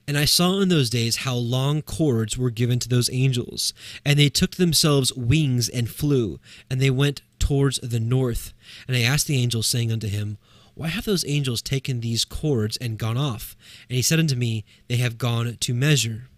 [0.07, 3.73] And I saw in those days how long cords were given to those angels,
[4.05, 6.39] and they took themselves wings and flew,
[6.69, 8.53] and they went towards the north.
[8.87, 10.37] And I asked the angel, saying unto him,
[10.73, 13.57] Why have those angels taken these cords and gone off?
[13.89, 16.29] And he said unto me, They have gone to measure.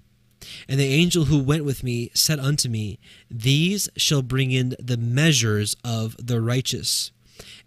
[0.67, 4.97] And the angel who went with me said unto me, These shall bring in the
[4.97, 7.11] measures of the righteous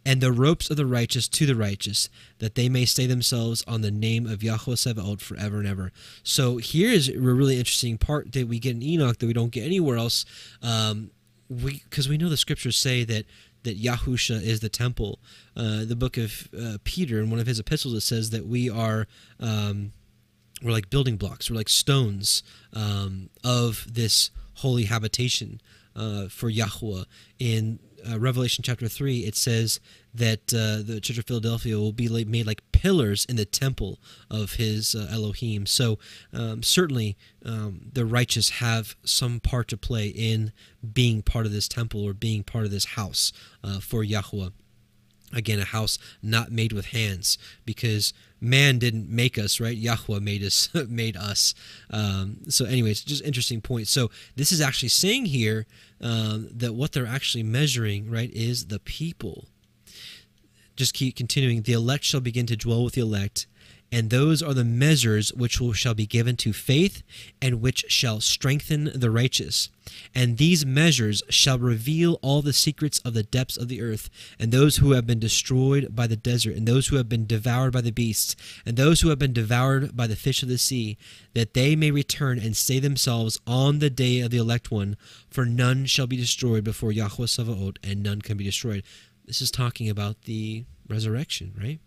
[0.04, 2.08] and the ropes of the righteous to the righteous,
[2.38, 5.92] that they may stay themselves on the name of Yahweh Sevaot forever and ever.
[6.22, 9.52] So here is a really interesting part that we get in Enoch that we don't
[9.52, 10.24] get anywhere else,
[10.62, 11.10] um,
[11.50, 13.24] we because we know the scriptures say that
[13.64, 15.18] that Yahusha is the temple.
[15.56, 18.70] Uh, the book of uh, Peter, in one of his epistles, it says that we
[18.70, 19.06] are.
[19.40, 19.92] Um,
[20.62, 21.50] we're like building blocks.
[21.50, 22.42] We're like stones
[22.72, 25.60] um, of this holy habitation
[25.94, 27.04] uh, for Yahweh.
[27.38, 27.78] In
[28.08, 29.80] uh, Revelation chapter 3, it says
[30.14, 33.98] that uh, the Church of Philadelphia will be like, made like pillars in the temple
[34.30, 35.66] of his uh, Elohim.
[35.66, 35.98] So,
[36.32, 40.52] um, certainly, um, the righteous have some part to play in
[40.92, 43.32] being part of this temple or being part of this house
[43.62, 44.50] uh, for Yahweh.
[45.32, 47.36] Again, a house not made with hands,
[47.66, 49.76] because man didn't make us, right?
[49.76, 51.54] Yahweh made us, made us.
[51.90, 53.88] Um, so, anyways, just interesting point.
[53.88, 55.66] So, this is actually saying here
[56.00, 59.46] um, that what they're actually measuring, right, is the people.
[60.76, 61.62] Just keep continuing.
[61.62, 63.46] The elect shall begin to dwell with the elect,
[63.90, 67.02] and those are the measures which shall be given to faith
[67.40, 69.70] and which shall strengthen the righteous.
[70.14, 74.52] And these measures shall reveal all the secrets of the depths of the earth, and
[74.52, 77.80] those who have been destroyed by the desert, and those who have been devoured by
[77.80, 78.36] the beasts,
[78.66, 80.98] and those who have been devoured by the fish of the sea,
[81.32, 84.96] that they may return and stay themselves on the day of the elect one,
[85.30, 88.82] for none shall be destroyed before Yahweh Sabaoth, and none can be destroyed.
[89.24, 91.80] This is talking about the resurrection, right?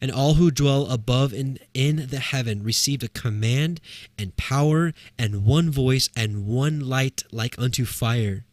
[0.00, 3.80] And all who dwell above and in the heaven received a command
[4.18, 8.44] and power and one voice and one light like unto fire.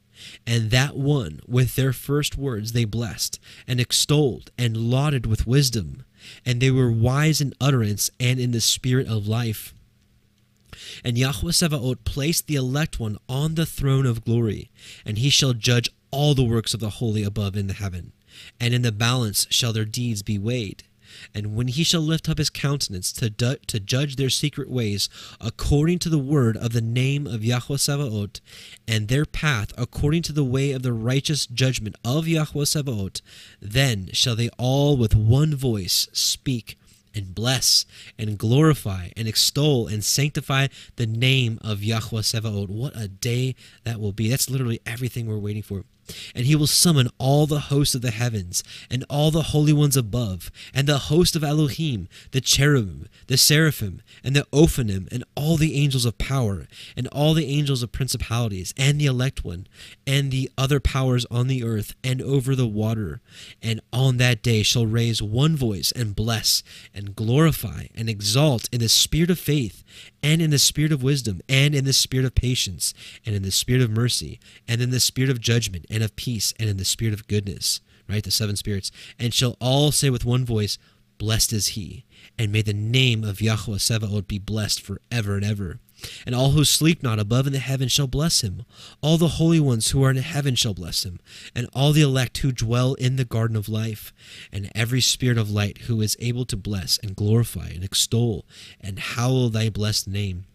[0.45, 6.03] And that one, with their first words, they blessed and extolled and lauded with wisdom.
[6.45, 9.73] And they were wise in utterance and in the spirit of life.
[11.03, 14.69] And Yahweh Sevaot placed the elect one on the throne of glory,
[15.05, 18.11] and he shall judge all the works of the holy above in the heaven.
[18.59, 20.83] And in the balance shall their deeds be weighed.
[21.33, 25.09] And when he shall lift up his countenance to, du- to judge their secret ways,
[25.39, 28.41] according to the word of the name of Yahweh Sabaoth,
[28.87, 33.21] and their path according to the way of the righteous judgment of Yahweh Sabaoth,
[33.61, 36.77] then shall they all with one voice speak
[37.13, 37.85] and bless
[38.17, 42.69] and glorify and extol and sanctify the name of Yahweh Sevaot.
[42.69, 44.29] What a day that will be.
[44.29, 45.83] That's literally everything we're waiting for.
[46.35, 49.97] And he will summon all the hosts of the heavens, and all the holy ones
[49.97, 55.57] above, and the host of Elohim, the cherubim, the seraphim, and the ophanim, and all
[55.57, 59.67] the angels of power, and all the angels of principalities, and the elect one,
[60.05, 63.21] and the other powers on the earth and over the water.
[63.61, 68.79] And on that day shall raise one voice, and bless, and glorify, and exalt in
[68.79, 69.83] the spirit of faith,
[70.23, 72.93] and in the spirit of wisdom, and in the spirit of patience,
[73.25, 76.53] and in the spirit of mercy, and in the spirit of judgment, and of peace,
[76.59, 77.81] and in the spirit of goodness.
[78.07, 78.23] Right?
[78.23, 78.91] The seven spirits.
[79.17, 80.77] And shall all say with one voice,
[81.17, 82.03] Blessed is he,
[82.37, 85.79] and may the name of Yahweh Sevaot be blessed forever and ever.
[86.25, 88.63] And all who sleep not above in the heaven shall bless him.
[89.01, 91.19] All the holy ones who are in heaven shall bless him.
[91.55, 94.11] And all the elect who dwell in the garden of life.
[94.51, 98.47] And every spirit of light who is able to bless and glorify and extol
[98.79, 100.45] and hallow thy blessed name.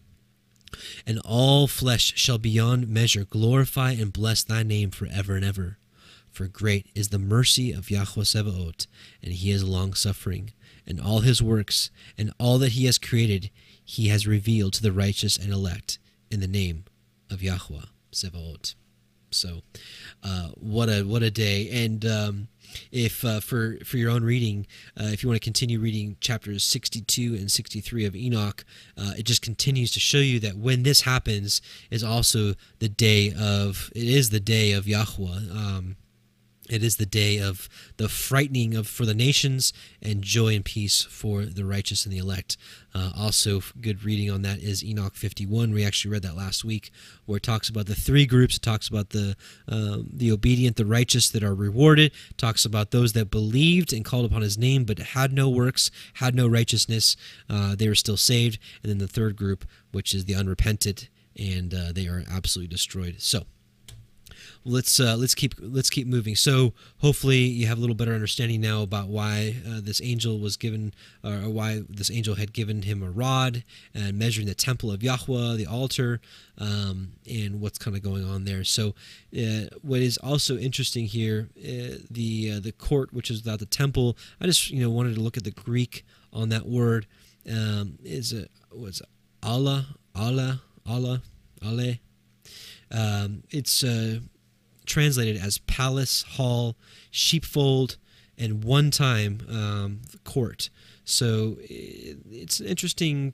[1.05, 5.77] And all flesh shall beyond measure glorify and bless thy name forever and ever.
[6.31, 8.85] For great is the mercy of Yahweh Sebaot,
[9.23, 10.51] and he is long suffering,
[10.85, 13.49] and all his works, and all that he has created,
[13.83, 15.97] he has revealed to the righteous and elect
[16.29, 16.85] in the name
[17.29, 18.75] of Yahweh Sebaot.
[19.37, 19.61] So,
[20.23, 21.69] uh, what a what a day!
[21.85, 22.47] And um,
[22.91, 24.67] if uh, for for your own reading,
[24.99, 28.65] uh, if you want to continue reading chapters 62 and 63 of Enoch,
[28.97, 31.61] uh, it just continues to show you that when this happens
[31.91, 35.51] is also the day of it is the day of Yahweh.
[35.51, 35.97] Um,
[36.69, 41.03] It is the day of the frightening of for the nations and joy and peace
[41.03, 42.57] for the righteous and the elect.
[42.93, 45.71] Uh, also, good reading on that is Enoch 51.
[45.71, 46.91] We actually read that last week,
[47.25, 48.57] where it talks about the three groups.
[48.57, 49.35] It talks about the
[49.67, 52.11] um, the obedient, the righteous that are rewarded.
[52.29, 55.91] It talks about those that believed and called upon His name, but had no works,
[56.15, 57.15] had no righteousness.
[57.49, 58.59] Uh, they were still saved.
[58.81, 63.15] And then the third group, which is the unrepentant, and uh, they are absolutely destroyed.
[63.19, 63.45] So
[64.67, 66.35] let's uh, let's keep let's keep moving.
[66.35, 70.57] So hopefully you have a little better understanding now about why uh, this angel was
[70.57, 70.93] given,
[71.23, 73.63] or why this angel had given him a rod
[73.93, 76.19] and measuring the temple of Yahweh, the altar,
[76.57, 78.63] um, and what's kind of going on there.
[78.63, 78.93] So
[79.35, 83.65] uh, what is also interesting here, uh, the uh, the court, which is without the
[83.65, 84.17] temple.
[84.41, 87.07] I just you know wanted to look at the Greek on that word.
[87.49, 89.01] Um, is it was
[89.41, 91.21] Allah, Allah, Allah,
[91.63, 91.99] Ale.
[92.91, 94.19] Um, it's uh,
[94.87, 96.75] translated as palace, hall,
[97.11, 97.97] sheepfold,
[98.37, 100.69] and one time um, court.
[101.03, 103.33] So it's interesting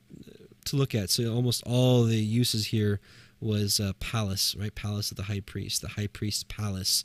[0.65, 1.09] to look at.
[1.09, 2.99] So almost all the uses here
[3.39, 4.73] was uh, palace, right?
[4.73, 7.03] Palace of the high priest, the high priest's palace.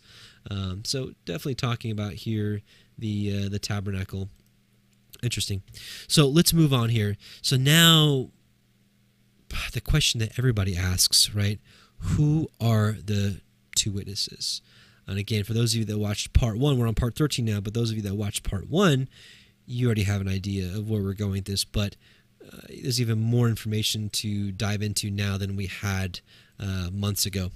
[0.51, 2.63] Um, so definitely talking about here
[2.97, 4.29] the uh, the tabernacle.
[5.23, 5.63] Interesting.
[6.07, 7.17] So let's move on here.
[7.43, 8.31] So now
[9.73, 11.59] the question that everybody asks, right?
[11.99, 13.41] Who are the
[13.79, 14.61] two witnesses.
[15.07, 17.61] And again, for those of you that watched part one, we're on part 13 now,
[17.61, 19.09] but those of you that watched part one,
[19.67, 21.65] you already have an idea of where we're going with this.
[21.65, 21.97] But
[22.45, 26.21] uh, there's even more information to dive into now than we had
[26.61, 27.51] uh, months ago.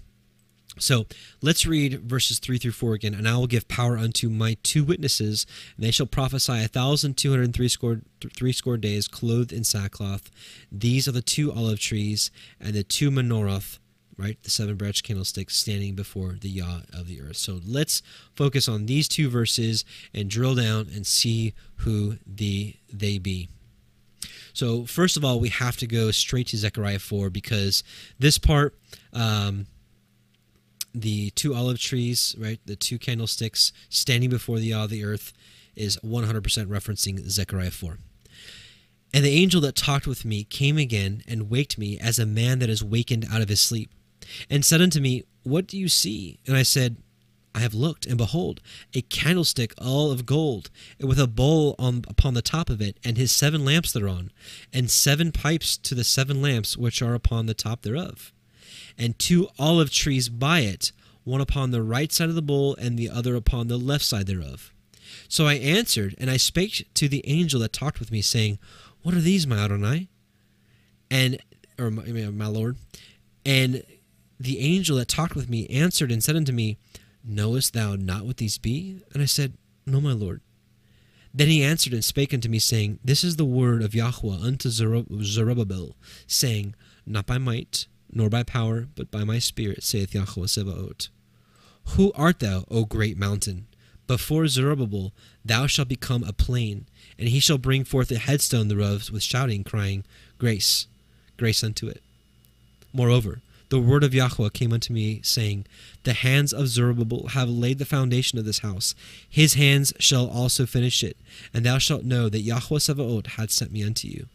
[0.78, 1.04] So
[1.42, 3.14] let's read verses 3 through 4 again.
[3.14, 5.46] And I will give power unto my two witnesses,
[5.76, 8.00] and they shall prophesy a thousand two hundred three score,
[8.34, 10.30] three score days, clothed in sackcloth.
[10.70, 13.78] These are the two olive trees and the two menorah
[14.16, 14.42] right?
[14.42, 17.36] The seven branch candlesticks standing before the Yah of the earth.
[17.36, 18.02] So let's
[18.34, 23.48] focus on these two verses and drill down and see who the they be.
[24.52, 27.82] So first of all, we have to go straight to Zechariah 4 because
[28.18, 28.74] this part,
[29.12, 29.66] um,
[30.94, 35.32] the two olive trees, right, the two candlesticks standing before the Yah of the earth,
[35.74, 37.96] is 100% referencing Zechariah 4.
[39.14, 42.58] And the angel that talked with me came again and waked me as a man
[42.58, 43.90] that is wakened out of his sleep
[44.50, 46.38] and said unto me, What do you see?
[46.46, 46.96] And I said,
[47.54, 48.60] I have looked, and behold,
[48.94, 52.96] a candlestick all of gold, and with a bowl on, upon the top of it,
[53.04, 54.30] and his seven lamps thereon,
[54.72, 58.32] and seven pipes to the seven lamps which are upon the top thereof,
[58.96, 60.92] and two olive trees by it,
[61.24, 64.26] one upon the right side of the bowl, and the other upon the left side
[64.26, 64.72] thereof.
[65.28, 68.58] So I answered, and I spake to the angel that talked with me, saying,
[69.02, 70.08] What are these, my Adonai?
[71.10, 71.38] And,
[71.78, 72.76] or my, my Lord?
[73.44, 73.82] And
[74.42, 76.76] the angel that talked with me answered and said unto me,
[77.24, 79.02] Knowest thou not what these be?
[79.12, 79.54] And I said,
[79.86, 80.40] No, my Lord.
[81.34, 84.68] Then he answered and spake unto me, saying, This is the word of Yahweh unto
[84.68, 86.74] Zerubbabel, saying,
[87.06, 91.08] Not by might, nor by power, but by my spirit, saith Yahweh Sebaot.
[91.90, 93.66] Who art thou, O great mountain?
[94.06, 95.12] Before Zerubbabel
[95.44, 96.86] thou shalt become a plain,
[97.18, 100.04] and he shall bring forth a headstone thereof with shouting, crying,
[100.38, 100.86] Grace,
[101.36, 102.02] grace unto it.
[102.92, 103.40] Moreover,
[103.72, 105.64] the word of Yahweh came unto me, saying,
[106.02, 108.94] The hands of Zerubbabel have laid the foundation of this house.
[109.26, 111.16] His hands shall also finish it,
[111.54, 114.26] and thou shalt know that Yahweh Sabaoth hath sent me unto you.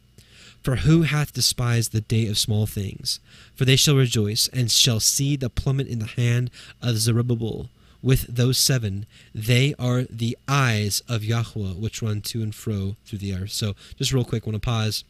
[0.64, 3.20] For who hath despised the day of small things?
[3.54, 6.50] For they shall rejoice, and shall see the plummet in the hand
[6.82, 7.70] of Zerubbabel.
[8.02, 13.20] With those seven, they are the eyes of Yahweh, which run to and fro through
[13.20, 13.52] the earth.
[13.52, 15.04] So, just real quick, want to pause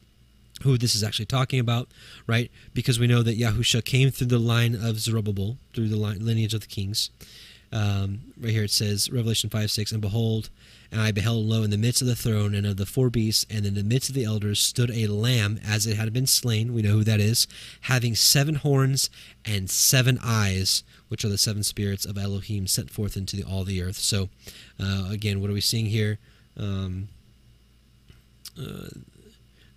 [0.63, 1.89] who this is actually talking about,
[2.25, 2.51] right?
[2.73, 6.53] Because we know that Yahusha came through the line of Zerubbabel, through the line, lineage
[6.53, 7.09] of the kings.
[7.71, 10.49] Um, right here it says, Revelation 5 6, and behold,
[10.91, 13.45] and I beheld lo in the midst of the throne and of the four beasts,
[13.49, 16.73] and in the midst of the elders stood a lamb as it had been slain.
[16.73, 17.45] We know who that is,
[17.81, 19.09] having seven horns
[19.43, 23.65] and seven eyes, which are the seven spirits of Elohim sent forth into the, all
[23.65, 23.97] the earth.
[23.97, 24.29] So,
[24.79, 26.19] uh, again, what are we seeing here?
[26.55, 27.09] Um,
[28.57, 28.89] uh,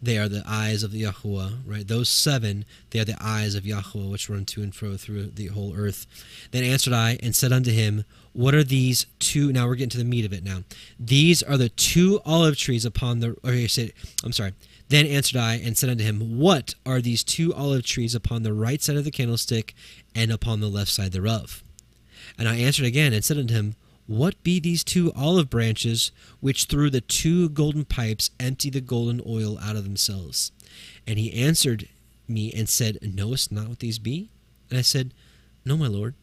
[0.02, 1.86] they are the eyes of the Yahweh, right?
[1.86, 5.48] Those seven, they are the eyes of Yahweh, which run to and fro through the
[5.48, 6.06] whole earth.
[6.52, 9.52] Then answered I and said unto him, What are these two?
[9.52, 10.62] Now we're getting to the meat of it now.
[10.98, 13.36] These are the two olive trees upon the.
[13.44, 13.92] Or he said,
[14.24, 14.54] I'm sorry.
[14.88, 18.54] Then answered I and said unto him, What are these two olive trees upon the
[18.54, 19.74] right side of the candlestick
[20.14, 21.62] and upon the left side thereof?
[22.38, 23.76] And I answered again and said unto him,
[24.10, 29.22] what be these two olive branches which through the two golden pipes empty the golden
[29.24, 30.50] oil out of themselves?
[31.06, 31.88] And he answered
[32.26, 34.28] me and said, Knowest not what these be?
[34.68, 35.14] And I said,
[35.64, 36.16] No, my lord.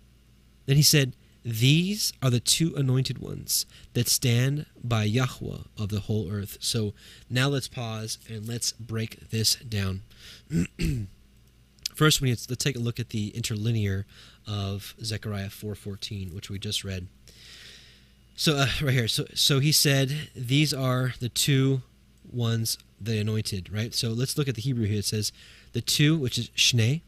[0.65, 1.13] Then he said,
[1.45, 6.57] These are the two anointed ones that stand by Yahweh of the whole earth.
[6.59, 6.93] So
[7.29, 10.01] now let's pause and let's break this down.
[11.95, 14.05] First, we need to, let's take a look at the interlinear
[14.45, 17.07] of Zechariah 4:14, which we just read.
[18.37, 21.81] So uh, right here, so so he said, "These are the two
[22.31, 23.93] ones, the anointed." Right.
[23.93, 24.99] So let's look at the Hebrew here.
[24.99, 25.33] It says,
[25.73, 27.01] "The two, which is shnei,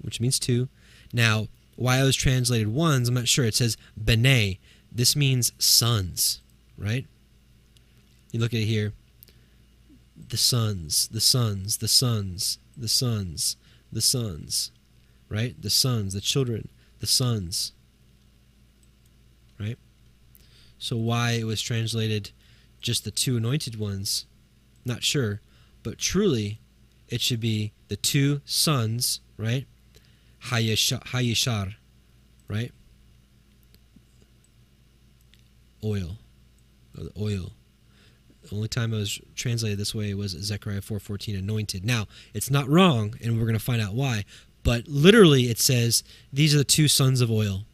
[0.00, 0.68] which means two.
[1.12, 3.44] Now, why I was translated ones, I'm not sure.
[3.44, 4.58] It says benay.
[4.90, 6.40] This means sons,
[6.78, 7.06] right?
[8.30, 8.92] You look at it here.
[10.28, 13.56] The sons, the sons, the sons, the sons,
[13.90, 14.70] the sons,
[15.28, 15.60] right?
[15.60, 16.68] The sons, the children,
[17.00, 17.72] the sons,
[19.58, 19.76] right?
[20.78, 22.30] So why it was translated
[22.80, 24.26] just the two anointed ones,
[24.84, 25.40] not sure,
[25.82, 26.60] but truly
[27.08, 29.66] it should be the two sons, right?
[30.44, 31.74] Hayishar,
[32.48, 32.72] right?
[35.82, 36.18] Oil,
[36.94, 37.52] the oil.
[38.42, 41.84] The only time it was translated this way was Zechariah 4:14, anointed.
[41.84, 44.24] Now it's not wrong, and we're going to find out why.
[44.62, 46.02] But literally, it says
[46.32, 47.64] these are the two sons of oil.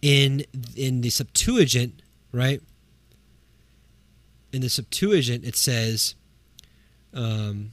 [0.00, 0.44] In
[0.76, 2.01] in the Septuagint,
[2.32, 2.60] right?
[4.52, 6.14] In the Septuagint, it says,
[7.14, 7.72] um,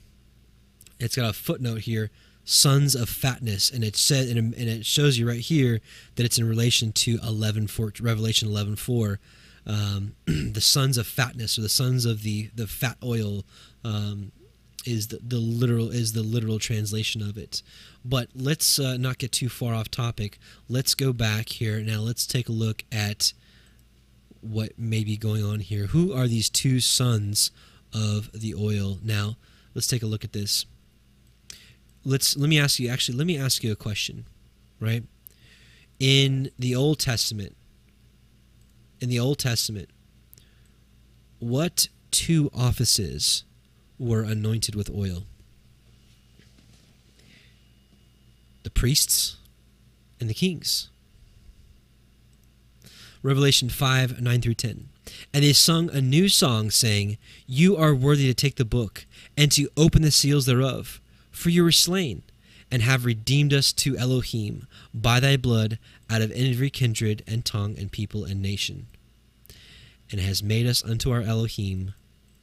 [0.99, 2.11] it's got a footnote here
[2.49, 3.69] sons of fatness.
[3.69, 5.81] And it said and it shows you right here
[6.15, 9.19] that it's in relation to 11 4, revelation 11 4
[9.65, 13.45] um, the sons of fatness or the sons of the the fat oil
[13.83, 14.31] um,
[14.85, 17.61] is the, the literal is the literal translation of it.
[18.03, 20.39] But let's uh, not get too far off topic.
[20.67, 21.79] Let's go back here.
[21.81, 23.33] Now let's take a look at
[24.41, 27.51] what may be going on here who are these two sons
[27.93, 29.35] of the oil now
[29.73, 30.65] let's take a look at this
[32.05, 34.25] let's let me ask you actually let me ask you a question,
[34.79, 35.03] right?
[35.99, 37.55] In the Old Testament,
[38.99, 39.89] in the Old Testament,
[41.39, 43.43] what two offices
[43.97, 45.23] were anointed with oil?
[48.63, 49.37] The priests
[50.19, 50.89] and the kings.
[53.21, 54.89] Revelation 5 9 through 10.
[55.33, 57.17] And they sung a new song, saying,
[57.47, 59.05] You are worthy to take the book
[59.35, 61.01] and to open the seals thereof
[61.39, 62.23] for you were slain,
[62.69, 67.77] and have redeemed us to Elohim by thy blood out of every kindred and tongue
[67.79, 68.87] and people and nation,
[70.11, 71.93] and has made us unto our Elohim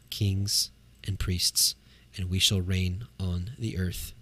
[0.08, 0.70] kings
[1.06, 1.74] and priests,
[2.16, 4.14] and we shall reign on the earth.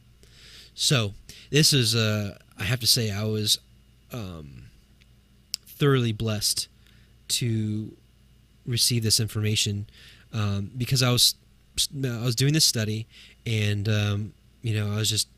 [0.75, 1.15] So,
[1.51, 3.61] this is, uh, I have to say, I was
[4.13, 4.65] um,
[5.79, 6.69] thoroughly blessed
[7.29, 7.97] to
[8.67, 9.87] receive this information
[10.33, 11.35] um, because I was
[11.93, 13.07] I was doing this study
[13.47, 14.33] and um,
[14.65, 15.29] you know, I was just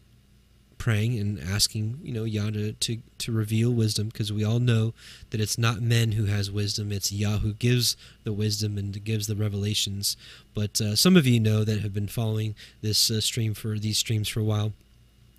[0.79, 4.95] praying and asking, you know, Yah to, to, to reveal wisdom because we all know
[5.31, 9.27] that it's not men who has wisdom, it's Yah who gives the wisdom and gives
[9.27, 10.17] the revelations.
[10.55, 13.99] But uh, some of you know that have been following this uh, stream for these
[13.99, 14.73] streams for a while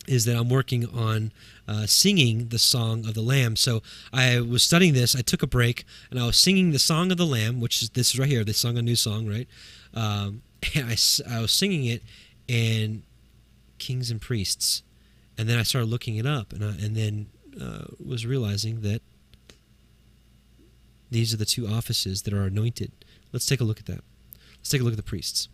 [0.08, 1.32] is that I'm working on
[1.68, 3.56] uh, singing the song of the Lamb.
[3.56, 3.84] So
[4.14, 5.16] I was studying this.
[5.16, 7.90] I took a break and I was singing the song of the Lamb, which is
[7.92, 8.44] this right here.
[8.44, 9.48] They sung a new song, right?
[9.94, 10.42] Um,
[10.76, 10.96] and I,
[11.30, 12.02] I was singing it,
[12.50, 13.04] and
[13.80, 14.84] kings and priests.
[15.38, 17.28] And then I started looking it up, and I, and then
[17.62, 19.02] uh, was realizing that
[21.12, 22.92] these are the two offices that are anointed.
[23.32, 24.04] Let's take a look at that.
[24.58, 25.48] Let's take a look at the priests.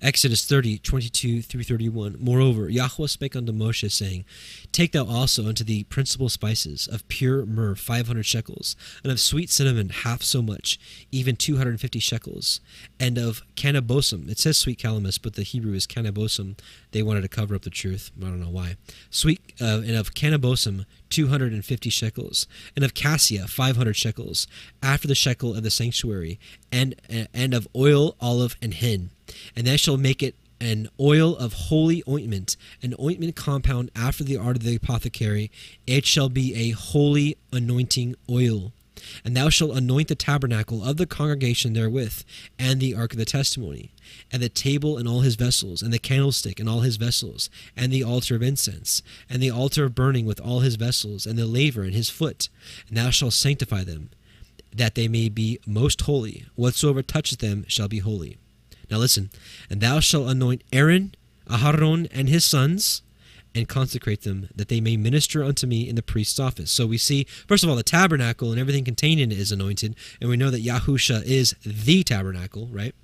[0.00, 2.16] Exodus 30, 22 through 31.
[2.18, 4.24] Moreover, Yahweh spake unto Moshe, saying,
[4.72, 9.20] Take thou also unto thee principal spices, of pure myrrh five hundred shekels, and of
[9.20, 10.78] sweet cinnamon half so much,
[11.10, 12.60] even two hundred and fifty shekels,
[13.00, 14.30] and of cannabosum.
[14.30, 16.58] It says sweet calamus, but the Hebrew is cannabosum.
[16.92, 18.10] They wanted to cover up the truth.
[18.18, 18.76] I don't know why.
[19.10, 22.46] Sweet, uh, and of cannabosum, 250 shekels,
[22.76, 24.46] and of cassia 500 shekels,
[24.82, 26.38] after the shekel of the sanctuary,
[26.70, 26.94] and
[27.32, 29.10] and of oil, olive, and hin.
[29.56, 34.36] And thou shalt make it an oil of holy ointment, an ointment compound after the
[34.36, 35.50] art of the apothecary.
[35.86, 38.72] It shall be a holy anointing oil.
[39.24, 42.24] And thou shalt anoint the tabernacle of the congregation therewith,
[42.58, 43.92] and the ark of the testimony,
[44.32, 47.92] and the table and all his vessels, and the candlestick and all his vessels, and
[47.92, 51.46] the altar of incense, and the altar of burning with all his vessels, and the
[51.46, 52.48] laver and his foot.
[52.88, 54.10] And thou shalt sanctify them,
[54.74, 56.46] that they may be most holy.
[56.56, 58.36] Whatsoever toucheth them shall be holy.
[58.90, 59.30] Now listen,
[59.68, 61.14] and thou shalt anoint Aaron,
[61.46, 63.02] Aharon, and his sons,
[63.54, 66.70] and consecrate them, that they may minister unto me in the priest's office.
[66.70, 69.96] So we see, first of all, the tabernacle and everything contained in it is anointed,
[70.20, 72.94] and we know that Yahusha is the tabernacle, right?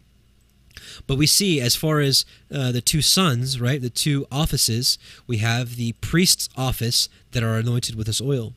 [1.06, 5.38] But we see, as far as uh, the two sons, right, the two offices, we
[5.38, 8.52] have the priest's office that are anointed with this oil.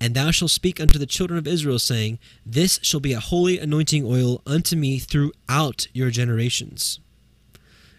[0.00, 3.58] And thou shalt speak unto the children of Israel, saying, This shall be a holy
[3.58, 7.00] anointing oil unto me throughout your generations.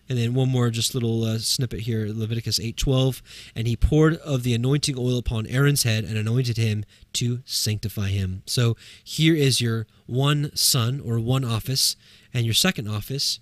[0.10, 3.22] And then one more just little uh, snippet here, Leviticus 8:12,
[3.56, 6.84] and he poured of the anointing oil upon Aaron's head and anointed him
[7.14, 8.42] to sanctify him.
[8.48, 11.96] So here is your one son or one office,
[12.34, 13.40] and your second office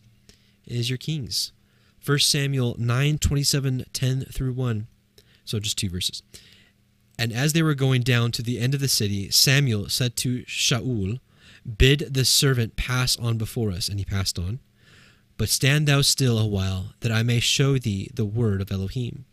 [0.66, 1.54] is your kings.
[2.06, 4.88] 1 Samuel 9, 27, 10 through 1.
[5.46, 6.22] So just two verses.
[7.18, 10.44] And as they were going down to the end of the city, Samuel said to
[10.44, 11.20] Shaul,
[11.78, 13.90] Bid the servant pass on before us.
[13.90, 14.60] And he passed on.
[15.38, 19.26] But stand thou still a while, that I may show thee the word of Elohim.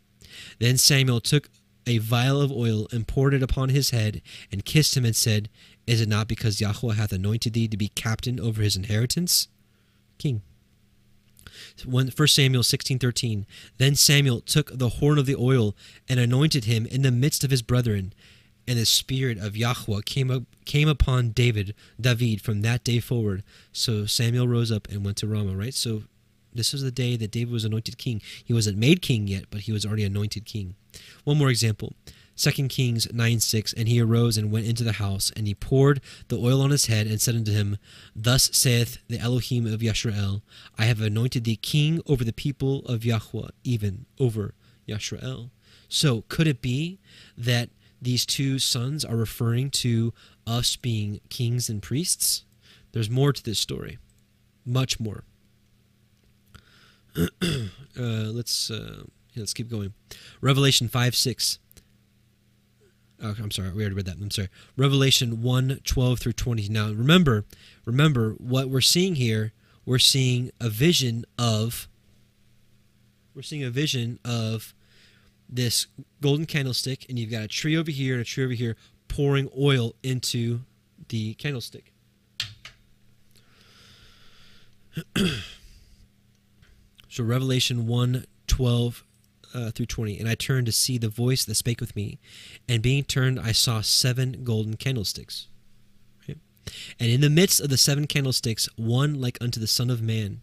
[0.59, 1.49] Then Samuel took
[1.87, 4.21] a vial of oil and poured it upon his head,
[4.51, 5.49] and kissed him, and said,
[5.87, 9.47] Is it not because Yahweh hath anointed thee to be captain over his inheritance?
[10.17, 10.41] King.
[11.83, 13.45] 1 Samuel 16:13
[13.77, 15.75] Then Samuel took the horn of the oil
[16.07, 18.13] and anointed him in the midst of his brethren
[18.67, 23.43] and the spirit of Yahweh came up, came upon David David from that day forward.
[23.71, 25.73] So Samuel rose up and went to Ramah right?
[25.73, 26.03] So
[26.53, 28.21] this was the day that David was anointed king.
[28.43, 30.75] He wasn't made king yet but he was already anointed king.
[31.23, 31.93] One more example
[32.35, 36.01] 2 Kings 9 6 And he arose and went into the house, and he poured
[36.27, 37.77] the oil on his head, and said unto him,
[38.15, 40.41] Thus saith the Elohim of Yashrael,
[40.77, 44.53] I have anointed thee king over the people of Yahweh, even over
[44.87, 45.49] Yashrael.
[45.87, 46.99] So could it be
[47.37, 47.69] that
[48.01, 50.13] these two sons are referring to
[50.45, 52.43] us being kings and priests?
[52.91, 53.97] There's more to this story,
[54.65, 55.23] much more.
[57.17, 57.27] uh,
[57.97, 59.03] let's uh,
[59.35, 59.93] let's keep going.
[60.41, 61.59] Revelation 5 6.
[63.21, 64.17] Oh, I'm sorry, we already read that.
[64.17, 64.49] I'm sorry.
[64.75, 66.67] Revelation 1 12 through 20.
[66.69, 67.45] Now, remember,
[67.85, 69.53] remember what we're seeing here.
[69.85, 71.87] We're seeing a vision of.
[73.33, 74.73] We're seeing a vision of
[75.49, 75.87] this
[76.21, 78.75] golden candlestick, and you've got a tree over here and a tree over here
[79.07, 80.61] pouring oil into
[81.09, 81.91] the candlestick.
[87.09, 89.03] so, Revelation 1 12
[89.55, 90.19] uh, through 20.
[90.19, 92.19] And I turned to see the voice that spake with me.
[92.67, 95.47] And being turned, I saw seven golden candlesticks.
[96.27, 96.37] Right?
[96.99, 100.41] And in the midst of the seven candlesticks, one like unto the Son of Man,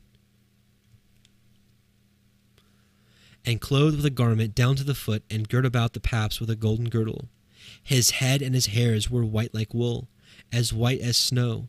[3.44, 6.48] and clothed with a garment down to the foot, and girt about the paps with
[6.48, 7.28] a golden girdle.
[7.82, 10.08] His head and his hairs were white like wool,
[10.52, 11.68] as white as snow,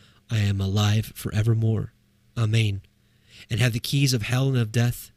[0.31, 1.91] I am alive forevermore.
[2.37, 2.81] Amen.
[3.49, 5.11] And have the keys of hell and of death.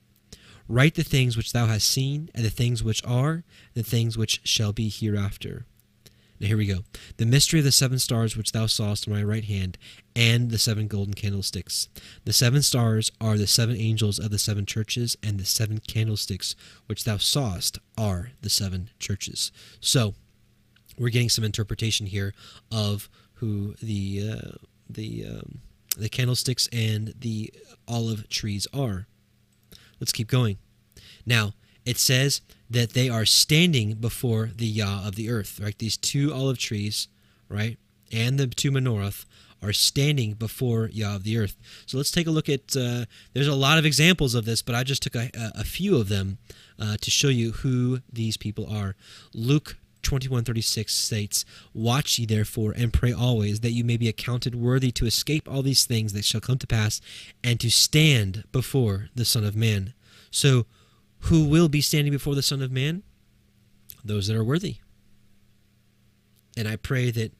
[0.69, 3.45] Write the things which thou hast seen, and the things which are, and
[3.75, 5.67] the things which shall be hereafter.
[6.41, 6.81] Now here we go.
[7.19, 9.79] The mystery of the seven stars which thou sawest in my right hand,
[10.17, 11.89] and the seven golden candlesticks.
[12.25, 16.57] The seven stars are the seven angels of the seven churches, and the seven candlesticks
[16.87, 19.53] which thou sawest are the seven churches.
[19.81, 20.15] So,
[20.99, 22.35] we're getting some interpretation here
[22.71, 25.61] of who the uh, the um,
[25.97, 27.53] the candlesticks and the
[27.87, 29.07] olive trees are.
[30.01, 30.59] Let's keep going.
[31.25, 32.41] Now it says
[32.71, 35.61] that they are standing before the Yah of the earth.
[35.63, 37.09] Right, these two olive trees,
[37.49, 37.79] right,
[38.13, 39.25] and the two menorah
[39.63, 41.57] are standing before Yah of the earth.
[41.87, 42.77] So let's take a look at.
[42.77, 45.97] Uh, there's a lot of examples of this, but I just took a, a few
[45.97, 46.39] of them
[46.79, 48.97] uh, to show you who these people are.
[49.33, 54.93] Luke 2136 states, Watch ye therefore, and pray always, that you may be accounted worthy
[54.93, 57.01] to escape all these things that shall come to pass,
[57.43, 59.95] and to stand before the Son of Man.
[60.31, 60.67] So,
[61.21, 63.03] who will be standing before the Son of Man?
[64.05, 64.77] Those that are worthy.
[66.57, 67.33] And I pray that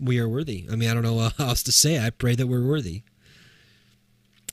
[0.00, 0.66] we are worthy.
[0.70, 2.04] I mean, I don't know what else to say.
[2.04, 3.02] I pray that we're worthy.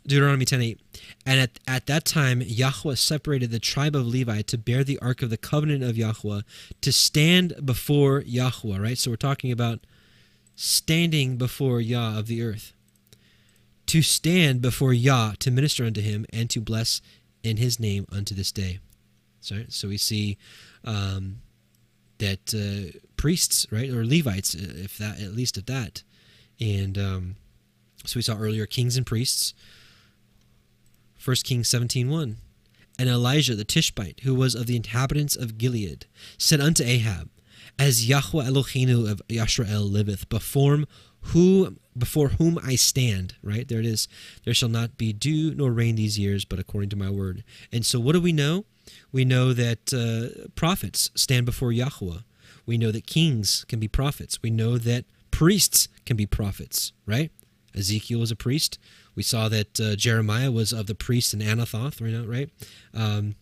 [0.09, 0.77] Deuteronomy 10:8.
[1.25, 5.21] And at, at that time Yahweh separated the tribe of Levi to bear the ark
[5.21, 6.41] of the covenant of Yahweh
[6.81, 8.97] to stand before Yahweh, right?
[8.97, 9.79] So we're talking about
[10.55, 12.73] standing before Yah of the earth.
[13.87, 17.01] To stand before Yah to minister unto him and to bless
[17.43, 18.79] in his name unto this day.
[19.41, 20.37] So, so we see
[20.83, 21.41] um,
[22.17, 26.03] that uh, priests, right, or Levites, uh, if that, at least at that,
[26.59, 27.35] and um,
[28.05, 29.53] so we saw earlier kings and priests.
[31.23, 32.35] 1 Kings 17.1
[32.97, 36.05] And Elijah the Tishbite, who was of the inhabitants of Gilead,
[36.37, 37.29] said unto Ahab,
[37.77, 40.83] as Yahweh Eloheinu of Yashrael liveth, before
[41.21, 43.35] who before whom I stand.
[43.43, 44.07] Right there it is.
[44.45, 47.43] There shall not be dew nor rain these years, but according to my word.
[47.71, 48.65] And so, what do we know?
[49.11, 52.19] We know that uh, prophets stand before Yahweh.
[52.65, 54.41] We know that kings can be prophets.
[54.41, 56.93] We know that priests can be prophets.
[57.05, 57.31] Right?
[57.75, 58.79] Ezekiel was a priest.
[59.15, 62.01] We saw that uh, Jeremiah was of the priests in Anathoth.
[62.01, 62.27] Right?
[62.27, 62.49] Right?
[62.93, 63.35] Um,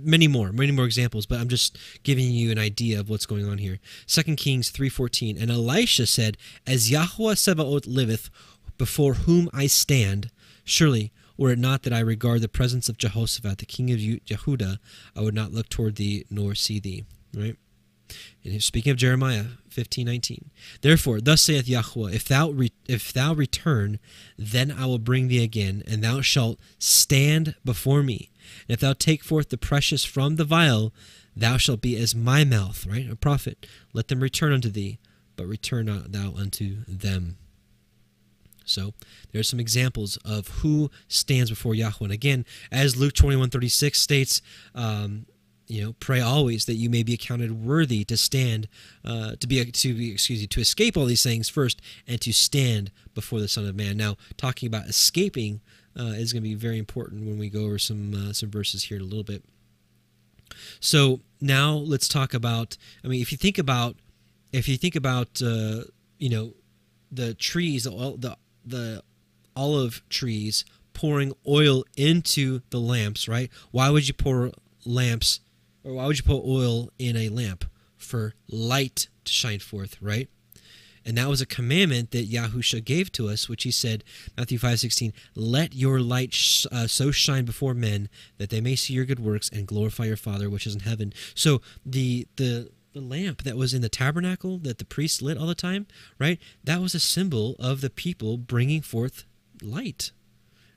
[0.00, 3.44] many more many more examples but i'm just giving you an idea of what's going
[3.48, 8.30] on here Second kings 3.14 and elisha said as yahweh sebaoth liveth
[8.78, 10.30] before whom i stand
[10.62, 14.78] surely were it not that i regard the presence of jehoshaphat the king of jehudah
[15.16, 17.04] i would not look toward thee nor see thee
[17.34, 17.56] right
[18.44, 19.44] and speaking of Jeremiah
[19.74, 20.50] 15, 19.
[20.82, 23.98] Therefore, thus saith Yahweh, if thou, re- if thou return,
[24.38, 28.30] then I will bring thee again, and thou shalt stand before me.
[28.68, 30.92] And if thou take forth the precious from the vial,
[31.36, 33.10] thou shalt be as my mouth, right?
[33.10, 33.66] A prophet.
[33.92, 34.98] Let them return unto thee,
[35.36, 37.36] but return not thou unto them.
[38.64, 38.94] So
[39.32, 42.04] there are some examples of who stands before Yahweh.
[42.04, 44.40] And again, as Luke 21 36 states,
[44.74, 45.26] um,
[45.74, 48.68] you know pray always that you may be accounted worthy to stand
[49.04, 52.32] uh, to be to be excuse me to escape all these things first and to
[52.32, 53.96] stand before the son of man.
[53.96, 55.60] Now talking about escaping
[55.98, 58.84] uh, is going to be very important when we go over some uh, some verses
[58.84, 59.42] here in a little bit.
[60.78, 63.96] So now let's talk about i mean if you think about
[64.52, 65.82] if you think about uh,
[66.18, 66.54] you know
[67.10, 69.02] the trees the, the the
[69.56, 73.50] olive trees pouring oil into the lamps right?
[73.72, 74.52] Why would you pour
[74.86, 75.40] lamps
[75.84, 77.64] or why would you put oil in a lamp?
[77.96, 80.28] For light to shine forth, right?
[81.04, 84.04] And that was a commandment that Yahusha gave to us, which he said,
[84.36, 88.08] Matthew 5 16, let your light sh- uh, so shine before men
[88.38, 91.12] that they may see your good works and glorify your Father which is in heaven.
[91.34, 95.46] So the, the, the lamp that was in the tabernacle that the priests lit all
[95.46, 95.86] the time,
[96.18, 96.40] right?
[96.62, 99.24] That was a symbol of the people bringing forth
[99.62, 100.10] light,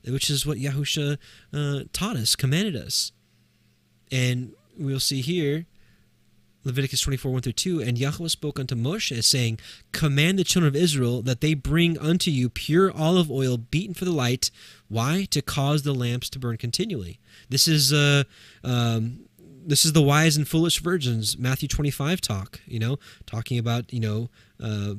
[0.05, 1.17] which is what Yahusha
[1.53, 3.13] uh, taught us, commanded us.
[4.11, 5.65] And we'll see here
[6.63, 7.81] Leviticus 24, 1 through 2.
[7.81, 9.59] And Yahweh spoke unto Moshe, saying,
[9.93, 14.05] Command the children of Israel that they bring unto you pure olive oil beaten for
[14.05, 14.51] the light.
[14.89, 15.25] Why?
[15.31, 17.19] To cause the lamps to burn continually.
[17.49, 18.23] This is uh,
[18.63, 19.27] um,
[19.65, 23.99] this is the wise and foolish virgins, Matthew 25 talk, you know, talking about, you
[23.99, 24.29] know,
[24.63, 24.95] uh,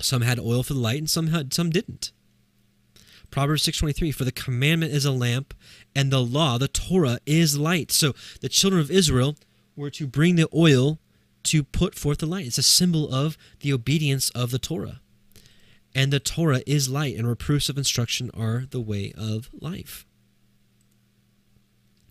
[0.00, 2.10] some had oil for the light and some had some didn't.
[3.34, 5.54] Proverbs 6:23 for the commandment is a lamp
[5.92, 7.90] and the law the Torah is light.
[7.90, 9.36] So the children of Israel
[9.74, 11.00] were to bring the oil
[11.42, 12.46] to put forth the light.
[12.46, 15.00] It's a symbol of the obedience of the Torah.
[15.96, 20.06] And the Torah is light and reproofs of instruction are the way of life.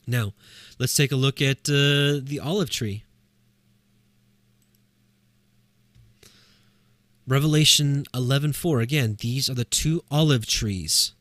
[0.05, 0.33] Now,
[0.77, 3.05] let's take a look at uh, the olive tree.
[7.25, 11.13] Revelation 11:4 again these are the two olive trees.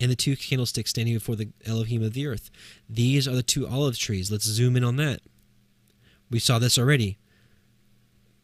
[0.00, 2.50] And the two candlesticks standing before the Elohim of the earth.
[2.88, 4.30] These are the two olive trees.
[4.30, 5.20] Let's zoom in on that.
[6.30, 7.18] We saw this already.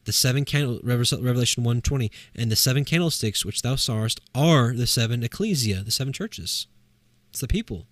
[0.05, 5.23] The seven candle revelation 1:20 and the seven candlesticks which thou sawest are the seven
[5.23, 6.66] ecclesia the seven churches.
[7.31, 7.87] It's the people.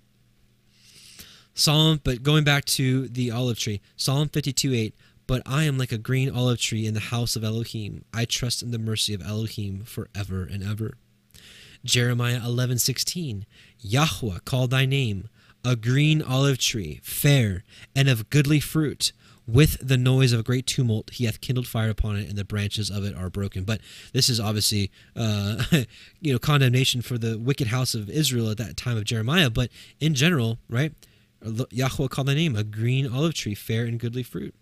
[1.54, 3.80] Psalm but going back to the olive tree.
[3.96, 4.94] Psalm 52 8
[5.28, 8.04] but I am like a green olive tree in the house of Elohim.
[8.12, 10.94] I trust in the mercy of Elohim forever and ever.
[11.84, 13.44] Jeremiah 11:16
[13.78, 15.28] Yahweh called thy name
[15.64, 17.62] a green olive tree fair
[17.94, 19.12] and of goodly fruit
[19.46, 22.44] with the noise of a great tumult he hath kindled fire upon it and the
[22.44, 23.80] branches of it are broken but
[24.12, 25.62] this is obviously uh,
[26.20, 29.70] you know condemnation for the wicked house of israel at that time of jeremiah but
[30.00, 30.92] in general right
[31.70, 34.54] yahweh called thy name a green olive tree fair and goodly fruit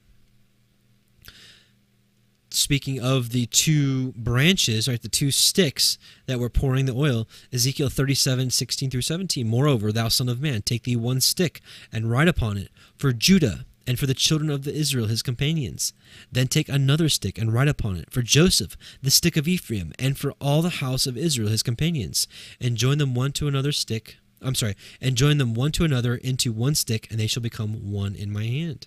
[2.56, 7.88] speaking of the two branches, right, the two sticks that were pouring the oil, Ezekiel
[7.88, 9.46] 37, 16 through 17.
[9.46, 11.60] Moreover, thou son of man, take thee one stick
[11.92, 15.92] and write upon it for Judah and for the children of the Israel his companions.
[16.32, 20.18] Then take another stick and write upon it for Joseph, the stick of Ephraim, and
[20.18, 22.26] for all the house of Israel his companions,
[22.60, 24.16] and join them one to another stick.
[24.42, 27.90] I'm sorry, and join them one to another into one stick, and they shall become
[27.92, 28.86] one in my hand.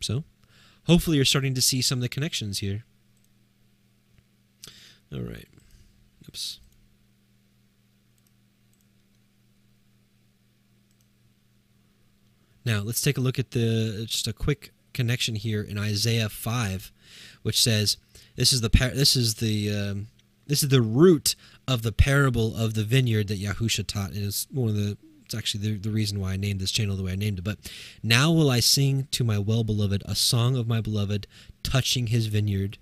[0.00, 0.24] So,
[0.90, 2.84] hopefully you're starting to see some of the connections here.
[5.12, 5.46] All right.
[6.26, 6.58] Oops.
[12.64, 16.90] Now, let's take a look at the just a quick connection here in Isaiah 5,
[17.42, 17.96] which says
[18.34, 18.90] this is the par.
[18.90, 20.08] this is the um,
[20.48, 21.36] this is the root
[21.68, 24.98] of the parable of the vineyard that Yahusha taught, it's one of the
[25.30, 27.44] it's actually the, the reason why I named this channel the way I named it.
[27.44, 27.58] But
[28.02, 31.28] now will I sing to my well beloved a song of my beloved
[31.62, 32.78] touching his vineyard.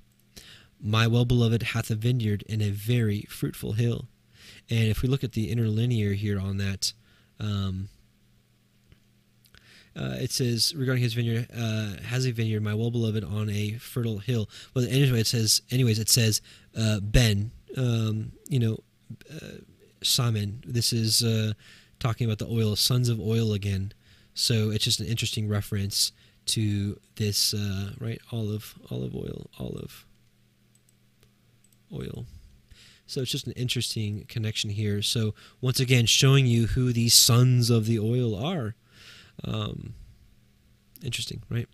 [0.80, 4.06] My well beloved hath a vineyard in a very fruitful hill.
[4.70, 6.94] And if we look at the interlinear here on that,
[7.38, 7.90] um,
[9.94, 13.72] uh, it says regarding his vineyard uh, has a vineyard, my well beloved on a
[13.72, 14.48] fertile hill.
[14.72, 16.40] Well, anyway, it says, anyways, it says
[16.74, 18.78] uh, Ben, um, you know,
[19.30, 19.58] uh,
[20.02, 20.62] Simon.
[20.66, 21.52] This is uh,
[21.98, 23.92] talking about the oil, sons of oil again.
[24.34, 26.12] So it's just an interesting reference
[26.46, 28.20] to this, uh, right?
[28.32, 30.06] Olive, olive oil, olive
[31.92, 32.26] oil.
[33.06, 35.00] So it's just an interesting connection here.
[35.02, 38.74] So once again, showing you who these sons of the oil are.
[39.44, 39.94] Um,
[41.02, 41.68] interesting, right?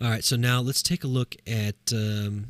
[0.00, 0.24] All right.
[0.24, 2.46] So now let's take a look at um,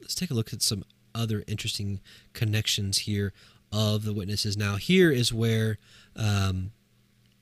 [0.00, 0.84] let's take a look at some
[1.14, 2.00] other interesting
[2.32, 3.32] connections here
[3.72, 4.56] of the witnesses.
[4.56, 5.78] Now here is where
[6.16, 6.72] um,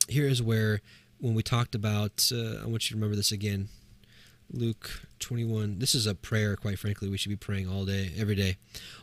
[0.09, 0.81] here is where
[1.19, 3.69] when we talked about uh, I want you to remember this again.
[4.53, 5.79] Luke 21.
[5.79, 7.09] This is a prayer, quite frankly.
[7.09, 8.57] We should be praying all day, every day.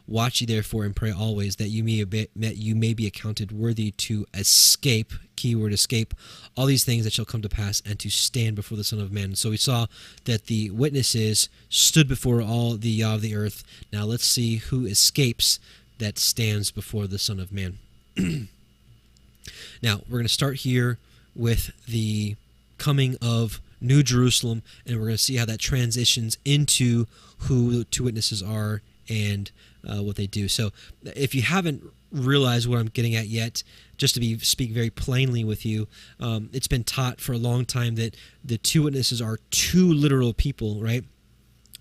[0.05, 3.91] Watch ye therefore and pray always that you may be, you may be accounted worthy
[3.91, 6.13] to escape, keyword escape,
[6.55, 9.11] all these things that shall come to pass and to stand before the Son of
[9.11, 9.35] Man.
[9.35, 9.87] So we saw
[10.25, 13.63] that the witnesses stood before all the Yah of the earth.
[13.93, 15.59] Now let's see who escapes
[15.99, 17.79] that stands before the Son of Man.
[18.17, 20.97] now we're going to start here
[21.35, 22.35] with the
[22.77, 27.05] coming of New Jerusalem, and we're going to see how that transitions into
[27.39, 29.51] who the two witnesses are and
[29.87, 30.47] uh, what they do.
[30.47, 30.71] So,
[31.03, 33.63] if you haven't realized what I'm getting at yet,
[33.97, 35.87] just to be speak very plainly with you,
[36.19, 40.33] um, it's been taught for a long time that the two witnesses are two literal
[40.33, 41.03] people, right?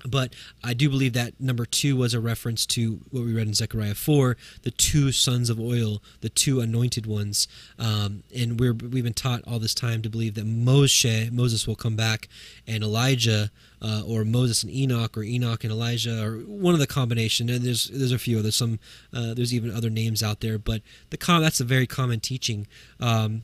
[0.09, 3.55] But I do believe that number two was a reference to what we read in
[3.55, 7.49] Zechariah 4, the two sons of oil, the two anointed ones.
[7.79, 11.77] Um, and we're, we've been taught all this time to believe that Moshe, Moses will
[11.77, 12.29] come back,
[12.67, 13.51] and Elijah,
[13.83, 17.49] uh, or Moses and Enoch, or Enoch and Elijah, or one of the combination.
[17.49, 18.43] And there's there's a few.
[18.43, 18.79] There's some.
[19.13, 22.67] Uh, there's even other names out there, but the com- that's a very common teaching.
[23.01, 23.43] Um,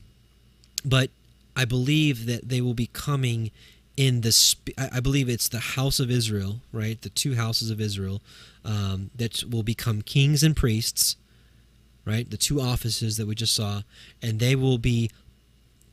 [0.83, 1.09] but
[1.55, 3.51] I believe that they will be coming
[3.95, 7.01] in the I believe it's the house of Israel, right?
[7.01, 8.21] The two houses of Israel
[8.65, 11.15] um, that will become kings and priests,
[12.05, 12.29] right?
[12.29, 13.83] The two offices that we just saw,
[14.21, 15.11] and they will be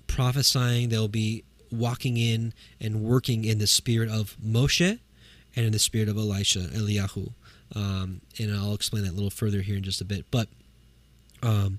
[0.06, 0.88] prophesying.
[0.88, 4.98] They'll be walking in and working in the spirit of Moshe
[5.54, 7.32] and in the spirit of Elisha, Eliyahu.
[7.74, 10.24] Um, and I'll explain that a little further here in just a bit.
[10.30, 10.48] But
[11.42, 11.78] um,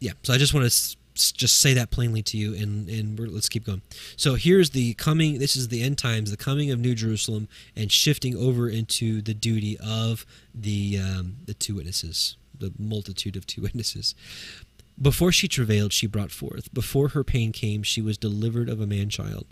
[0.00, 3.48] yeah, so I just want to just say that plainly to you and and let's
[3.48, 3.82] keep going.
[4.16, 7.90] So here's the coming this is the end times the coming of new jerusalem and
[7.90, 10.24] shifting over into the duty of
[10.54, 14.14] the um, the two witnesses the multitude of two witnesses.
[15.00, 16.72] Before she travailed she brought forth.
[16.74, 19.46] Before her pain came she was delivered of a man child.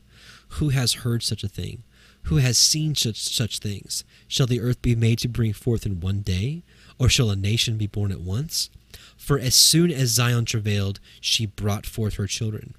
[0.51, 1.82] Who has heard such a thing?
[2.24, 4.05] Who has seen such such things?
[4.26, 6.64] Shall the earth be made to bring forth in one day
[6.98, 8.70] or shall a nation be born at once
[9.16, 12.74] for as soon as Zion travailed, she brought forth her children.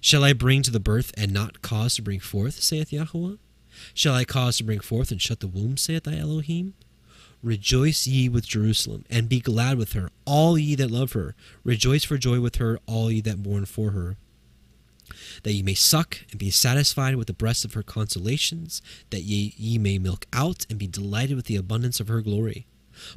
[0.00, 3.36] Shall I bring to the birth and not cause to bring forth, saith Yahweh?
[3.92, 6.74] Shall I cause to bring forth and shut the womb, saith thy Elohim?
[7.42, 11.34] Rejoice ye with Jerusalem, and be glad with her, all ye that love her.
[11.62, 14.16] Rejoice for joy with her, all ye that mourn for her.
[15.42, 18.80] That ye may suck and be satisfied with the breast of her consolations,
[19.10, 22.66] that ye, ye may milk out and be delighted with the abundance of her glory.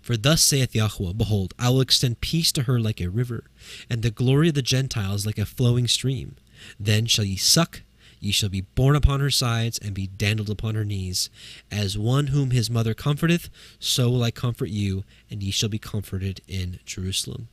[0.02, 3.46] For thus saith Yahweh, Behold, I will extend peace to her like a river,
[3.90, 6.36] and the glory of the Gentiles like a flowing stream.
[6.80, 7.84] Then shall ye suck,
[8.20, 11.30] ye shall be borne upon her sides, and be dandled upon her knees.
[11.72, 13.50] As one whom his mother comforteth,
[13.80, 17.48] so will I comfort you, and ye shall be comforted in Jerusalem.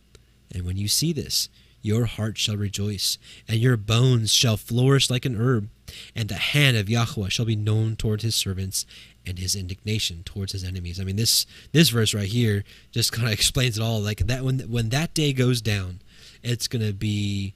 [0.52, 1.48] And when you see this,
[1.84, 5.68] your heart shall rejoice, and your bones shall flourish like an herb,
[6.14, 8.86] and the hand of Yahweh shall be known toward his servants,
[9.26, 11.01] and his indignation towards his enemies.
[11.01, 14.01] I mean, this this verse right here just kind of explains it all.
[14.01, 16.01] Like that when when that day goes down,
[16.42, 17.55] it's going to be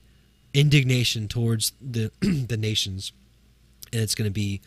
[0.53, 3.11] indignation towards the the nations,
[3.91, 4.61] and it's going to be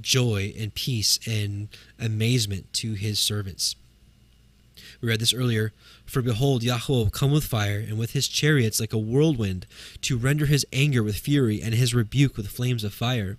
[0.00, 1.68] joy and peace and
[2.00, 3.76] amazement to his servants.
[5.00, 5.72] We read this earlier.
[6.04, 9.66] For behold, Yahweh will come with fire, and with his chariots like a whirlwind,
[10.02, 13.38] to render his anger with fury, and his rebuke with flames of fire.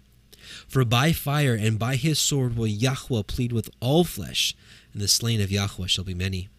[0.67, 4.55] For by fire and by his sword will Yahweh plead with all flesh,
[4.93, 6.49] and the slain of Yahweh shall be many.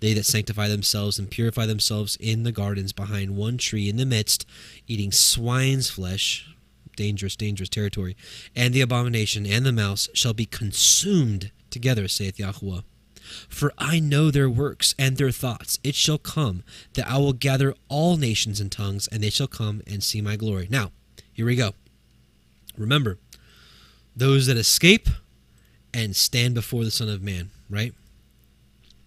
[0.00, 4.06] They that sanctify themselves and purify themselves in the gardens behind one tree in the
[4.06, 4.46] midst,
[4.86, 6.48] eating swine's flesh,
[6.96, 8.16] dangerous, dangerous territory,
[8.54, 12.80] and the abomination and the mouse shall be consumed together, saith Yahweh.
[13.48, 15.78] For I know their works and their thoughts.
[15.82, 16.62] It shall come
[16.94, 20.36] that I will gather all nations and tongues, and they shall come and see my
[20.36, 20.68] glory.
[20.70, 20.92] Now,
[21.32, 21.74] here we go.
[22.76, 23.18] Remember,
[24.14, 25.08] those that escape
[25.92, 27.92] and stand before the Son of Man, right?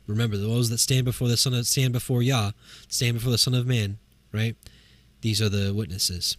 [0.08, 2.52] Remember, those that stand before the Son of stand before Yah,
[2.88, 4.00] stand before the Son of Man,
[4.32, 4.56] right?
[5.22, 6.38] These are the witnesses.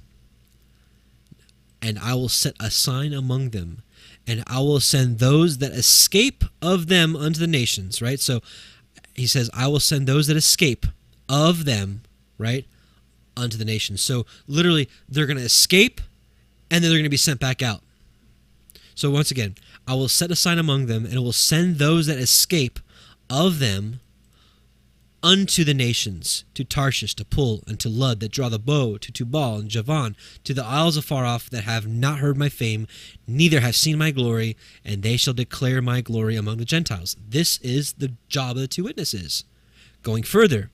[1.80, 3.82] And I will set a sign among them,
[4.26, 8.20] and I will send those that escape of them unto the nations, right?
[8.20, 8.40] So
[9.14, 10.86] he says, I will send those that escape
[11.28, 12.02] of them,
[12.38, 12.66] right,
[13.36, 14.02] unto the nations.
[14.02, 16.00] So literally, they're going to escape,
[16.70, 17.80] and then they're going to be sent back out.
[18.94, 19.54] So once again,
[19.86, 22.78] I will set a sign among them, and it will send those that escape
[23.28, 24.00] of them
[25.22, 29.12] unto the nations, to Tarshish, to Pul, and to Lud, that draw the bow, to
[29.12, 32.86] Tubal and Javan, to the isles afar off, that have not heard my fame,
[33.26, 37.16] neither have seen my glory, and they shall declare my glory among the Gentiles.
[37.26, 39.44] This is the job of the two witnesses.
[40.02, 40.70] Going further,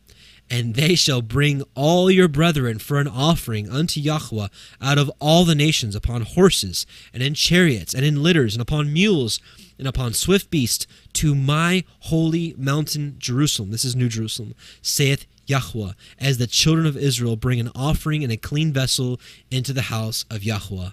[0.50, 4.48] and they shall bring all your brethren for an offering unto Yahweh
[4.80, 8.92] out of all the nations upon horses, and in chariots, and in litters, and upon
[8.92, 9.40] mules,
[9.78, 13.70] and upon swift beasts to my holy mountain Jerusalem.
[13.70, 18.30] This is New Jerusalem, saith Yahweh, as the children of Israel bring an offering in
[18.30, 19.20] a clean vessel
[19.50, 20.90] into the house of Yahweh.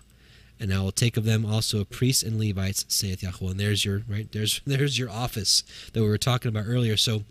[0.60, 3.52] And I will take of them also priests and Levites, saith Yahweh.
[3.52, 6.96] And there's your right there's there's your office that we were talking about earlier.
[6.96, 7.24] So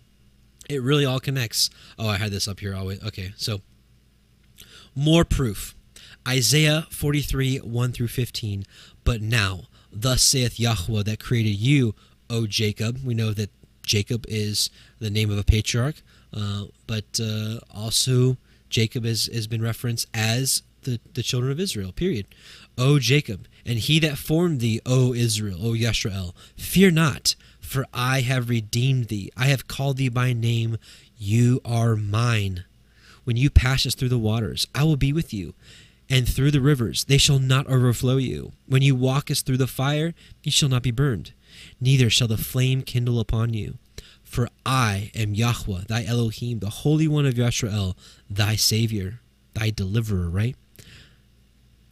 [0.72, 1.70] it really all connects.
[1.98, 3.02] Oh, I had this up here always.
[3.04, 3.60] Okay, so
[4.94, 5.74] more proof.
[6.26, 8.64] Isaiah 43, 1 through 15.
[9.04, 9.62] But now,
[9.92, 11.94] thus saith Yahweh that created you,
[12.30, 13.00] O Jacob.
[13.04, 13.50] We know that
[13.84, 14.70] Jacob is
[15.00, 15.96] the name of a patriarch,
[16.32, 18.36] uh, but uh, also
[18.70, 22.26] Jacob has, has been referenced as the, the children of Israel, period.
[22.78, 27.34] O Jacob, and he that formed thee, O Israel, O Yashrael, fear not,
[27.72, 29.30] for I have redeemed thee.
[29.36, 30.76] I have called thee by name.
[31.16, 32.64] You are mine.
[33.24, 35.54] When you passest through the waters, I will be with you.
[36.10, 38.52] And through the rivers, they shall not overflow you.
[38.66, 40.12] When you walkest through the fire,
[40.42, 41.32] you shall not be burned,
[41.80, 43.78] neither shall the flame kindle upon you.
[44.22, 47.94] For I am Yahweh, thy Elohim, the Holy One of Yashrael,
[48.28, 49.20] thy Savior,
[49.54, 50.56] thy deliverer, right?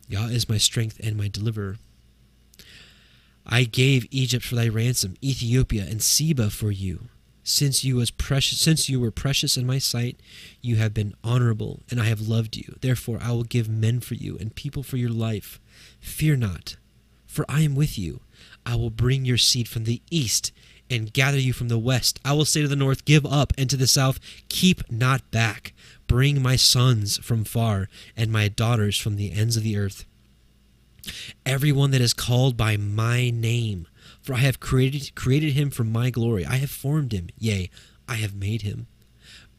[0.08, 1.76] Yah is my strength and my deliverer.
[3.52, 7.08] I gave Egypt for thy ransom, Ethiopia and Seba for you.
[7.42, 10.20] Since you was precious since you were precious in my sight,
[10.60, 12.76] you have been honorable, and I have loved you.
[12.80, 15.58] Therefore I will give men for you and people for your life.
[15.98, 16.76] Fear not,
[17.26, 18.20] for I am with you.
[18.64, 20.52] I will bring your seed from the east
[20.88, 22.20] and gather you from the west.
[22.24, 25.72] I will say to the north, Give up, and to the south, Keep not back.
[26.06, 30.04] Bring my sons from far, and my daughters from the ends of the earth.
[31.46, 33.86] Everyone that is called by my name,
[34.22, 36.44] for I have created created him for my glory.
[36.44, 37.70] I have formed him, yea,
[38.08, 38.86] I have made him.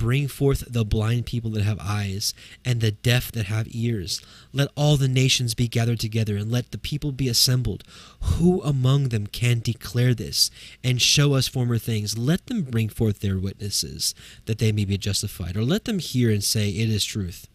[0.02, 2.34] Bring forth the blind people that have eyes,
[2.65, 4.19] and the deaf that have ears.
[4.52, 7.84] Let all the nations be gathered together, and let the people be assembled.
[8.22, 10.49] Who among them can declare this,
[10.84, 12.18] and show us former things?
[12.18, 14.15] Let them bring forth their witnesses,
[14.45, 15.56] that they may be justified.
[15.56, 17.48] Or let them hear and say, It is truth.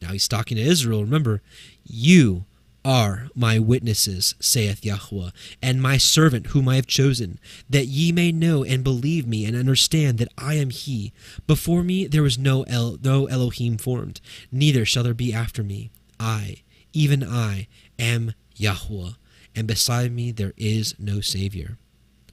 [0.00, 1.04] Now he's talking to Israel.
[1.04, 1.42] Remember,
[1.84, 2.46] you
[2.84, 5.30] are my witnesses, saith Yahweh,
[5.60, 7.38] and my servant whom I have chosen,
[7.70, 11.12] that ye may know and believe me and understand that I am He.
[11.46, 15.90] Before me there was no El- no Elohim formed, neither shall there be after me.
[16.18, 16.56] I,
[16.92, 17.68] even I,
[17.98, 19.12] am Yahweh,
[19.54, 21.78] and beside me there is no Savior.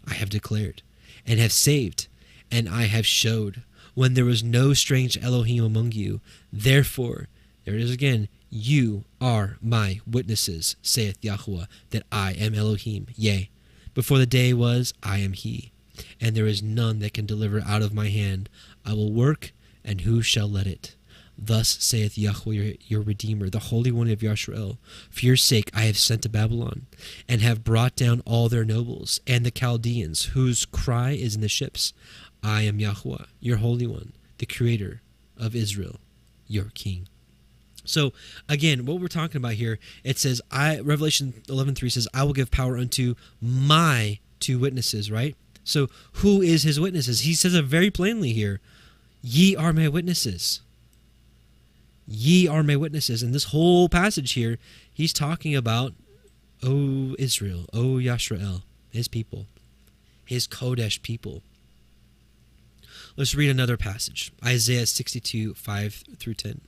[0.08, 0.82] I have declared,
[1.26, 2.08] and have saved,
[2.52, 3.64] and I have showed,
[3.94, 6.22] when there was no strange Elohim among you.
[6.52, 7.28] Therefore,
[7.66, 13.08] there it is again, you are my witnesses, saith Yahweh, that I am Elohim.
[13.16, 13.50] Yea,
[13.94, 15.72] before the day was, I am He,
[16.20, 18.50] and there is none that can deliver out of my hand.
[18.86, 19.52] I will work,
[19.84, 20.96] and who shall let it?
[21.38, 24.78] Thus saith Yahweh your, your, Redeemer, the Holy One of Yashrael.
[25.10, 26.88] For your sake I have sent to Babylon,
[27.28, 31.48] and have brought down all their nobles, and the Chaldeans, whose cry is in the
[31.48, 31.94] ships.
[32.44, 35.02] I am Yahweh, your Holy One, the Creator
[35.38, 36.00] of Israel,
[36.48, 37.08] your King.
[37.90, 38.14] So
[38.48, 42.52] again, what we're talking about here, it says I Revelation 11:3 says I will give
[42.52, 45.36] power unto my two witnesses, right?
[45.64, 47.22] So who is his witnesses?
[47.22, 48.60] He says it very plainly here.
[49.22, 50.62] Ye are my witnesses.
[52.08, 53.22] Ye are my witnesses.
[53.22, 54.58] And this whole passage here,
[54.94, 55.94] he's talking about
[56.64, 59.46] O Israel, O Yashrael, his people,
[60.26, 61.44] his Kodesh people.
[63.18, 64.32] Let's read another passage.
[64.44, 66.62] Isaiah 62, 5 through 10.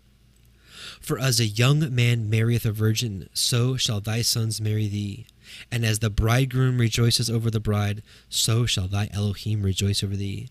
[0.99, 5.25] For as a young man marrieth a virgin, so shall thy sons marry thee.
[5.71, 10.47] And as the bridegroom rejoices over the bride, so shall thy Elohim rejoice over thee.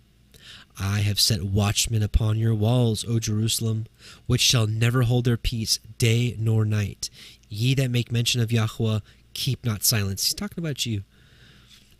[0.78, 3.86] I have set watchmen upon your walls, O Jerusalem,
[4.27, 7.11] which shall never hold their peace day nor night.
[7.48, 9.01] Ye that make mention of Yahweh,
[9.35, 10.24] keep not silence.
[10.24, 11.02] He's talking about you.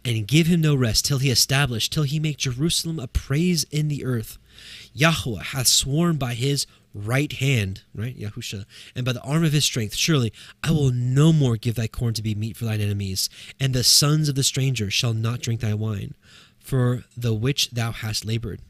[0.05, 3.89] And give him no rest till he establish, till he make Jerusalem a praise in
[3.89, 4.39] the earth.
[4.95, 8.65] Yahweh hath sworn by his right hand, right, Yahusha,
[8.95, 12.15] and by the arm of his strength, surely I will no more give thy corn
[12.15, 15.61] to be meat for thine enemies, and the sons of the stranger shall not drink
[15.61, 16.15] thy wine,
[16.59, 18.61] for the which thou hast labored.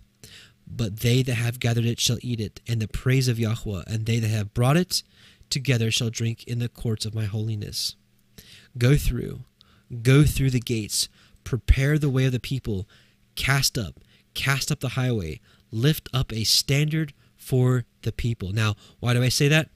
[0.67, 4.07] But they that have gathered it shall eat it, and the praise of Yahweh, and
[4.07, 5.03] they that have brought it
[5.49, 7.97] together shall drink in the courts of my holiness.
[8.79, 9.41] Go through,
[10.03, 11.09] go through the gates,
[11.43, 12.87] prepare the way of the people,
[13.35, 13.99] cast up,
[14.35, 15.41] cast up the highway,
[15.73, 18.53] lift up a standard for the people.
[18.53, 19.71] Now, why do I say that?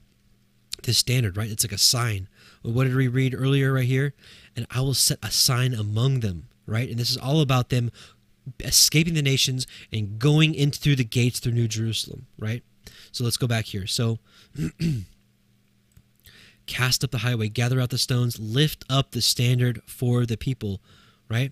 [0.83, 1.49] The standard, right?
[1.49, 2.29] It's like a sign.
[2.61, 4.13] What did we read earlier right here?
[4.55, 6.87] And I will set a sign among them, right?
[6.87, 7.91] And this is all about them
[8.63, 12.63] escaping the nations and going in through the gates through New Jerusalem, right?
[13.11, 13.87] So let's go back here.
[13.87, 14.19] So
[16.67, 20.81] cast up the highway, gather out the stones, lift up the standard for the people,
[21.29, 21.51] right?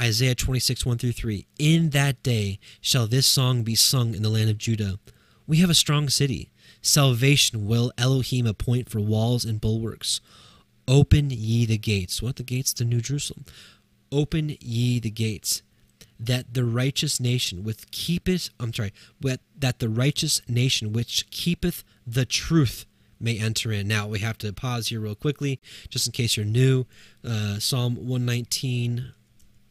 [0.00, 1.46] Isaiah 26, 1 through 3.
[1.58, 5.00] In that day shall this song be sung in the land of Judah.
[5.48, 6.50] We have a strong city.
[6.82, 10.20] Salvation will Elohim appoint for walls and bulwarks.
[10.86, 12.22] Open ye the gates.
[12.22, 13.46] What the gates to New Jerusalem?
[14.12, 15.62] Open ye the gates,
[16.20, 22.26] that the righteous nation which keepeth I'm sorry, that the righteous nation which keepeth the
[22.26, 22.84] truth
[23.18, 23.88] may enter in.
[23.88, 26.84] Now we have to pause here real quickly, just in case you're new.
[27.24, 29.12] Uh, Psalm 119,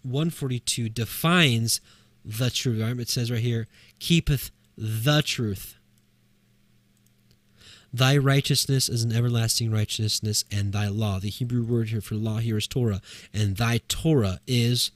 [0.03, 1.81] 142 defines
[2.25, 2.81] the truth.
[2.81, 2.99] Right?
[2.99, 3.67] It says right here,
[3.99, 5.75] keepeth the truth.
[7.93, 11.19] Thy righteousness is an everlasting righteousness, and thy law.
[11.19, 13.01] The Hebrew word here for law here is Torah,
[13.33, 14.91] and thy Torah is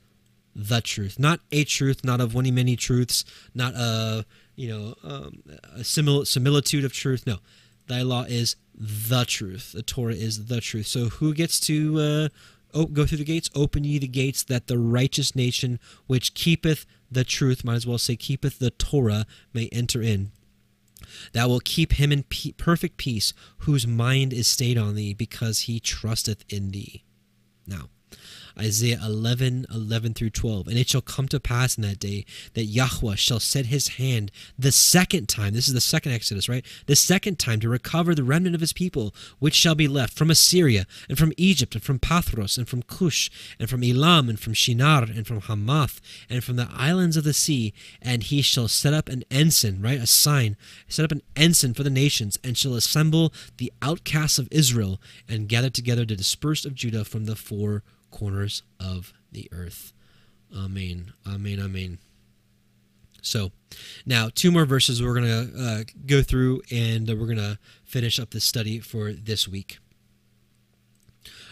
[0.56, 3.24] the truth, not a truth, not of many many truths,
[3.56, 4.26] not a
[4.56, 5.41] you know um,
[5.76, 7.26] a simil- similitude of truth.
[7.26, 7.38] No,
[7.88, 9.72] thy law is the truth.
[9.72, 10.88] The Torah is the truth.
[10.88, 12.30] So who gets to
[12.74, 13.49] uh, go through the gates?
[13.56, 17.97] Open ye the gates, that the righteous nation which keepeth the truth, might as well
[17.97, 20.31] say keepeth the Torah, may enter in.
[21.33, 25.61] Thou wilt keep him in pe- perfect peace, whose mind is stayed on thee, because
[25.61, 27.03] he trusteth in thee.
[27.67, 27.89] Now,
[28.57, 30.68] Isaiah 11, 11 through 12.
[30.68, 34.32] And it shall come to pass in that day that Yahweh shall set his hand
[34.57, 36.65] the second time, this is the second Exodus, right?
[36.86, 40.30] The second time to recover the remnant of his people, which shall be left from
[40.30, 43.30] Assyria, and from Egypt, and from Pathros, and from Cush,
[43.60, 47.34] and from Elam, and from Shinar, and from Hamath, and from the islands of the
[47.34, 47.73] sea.
[48.02, 49.99] And he shall set up an ensign, right?
[49.99, 50.57] A sign,
[50.88, 55.49] set up an ensign for the nations, and shall assemble the outcasts of Israel, and
[55.49, 59.93] gather together the dispersed of Judah from the four corners of the earth.
[60.55, 61.13] Amen.
[61.27, 61.59] Amen.
[61.59, 61.97] Amen.
[63.21, 63.51] So,
[64.05, 68.19] now two more verses we're going to uh, go through and we're going to finish
[68.19, 69.77] up this study for this week.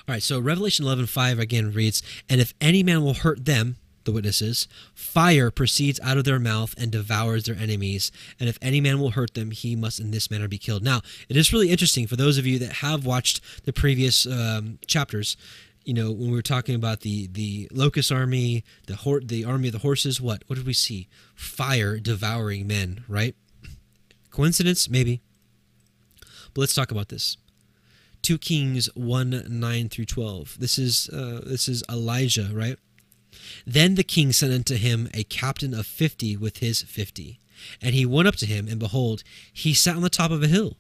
[0.07, 3.77] All right, so Revelation 11 5 again reads, And if any man will hurt them,
[4.05, 8.11] the witnesses, fire proceeds out of their mouth and devours their enemies.
[8.39, 10.81] And if any man will hurt them, he must in this manner be killed.
[10.81, 14.79] Now, it is really interesting for those of you that have watched the previous um,
[14.87, 15.37] chapters
[15.89, 19.69] you know, when we were talking about the the locust army, the hor- the army
[19.69, 21.07] of the horses, what what did we see?
[21.33, 23.35] Fire devouring men, right?
[24.29, 25.23] Coincidence, maybe.
[26.53, 27.37] But let's talk about this.
[28.21, 30.57] 2 Kings 1 9 through 12.
[30.59, 32.77] This is uh, this is Elijah, right?
[33.65, 37.39] Then the king sent unto him a captain of fifty with his fifty.
[37.81, 40.47] And he went up to him, and behold, he sat on the top of a
[40.47, 40.77] hill.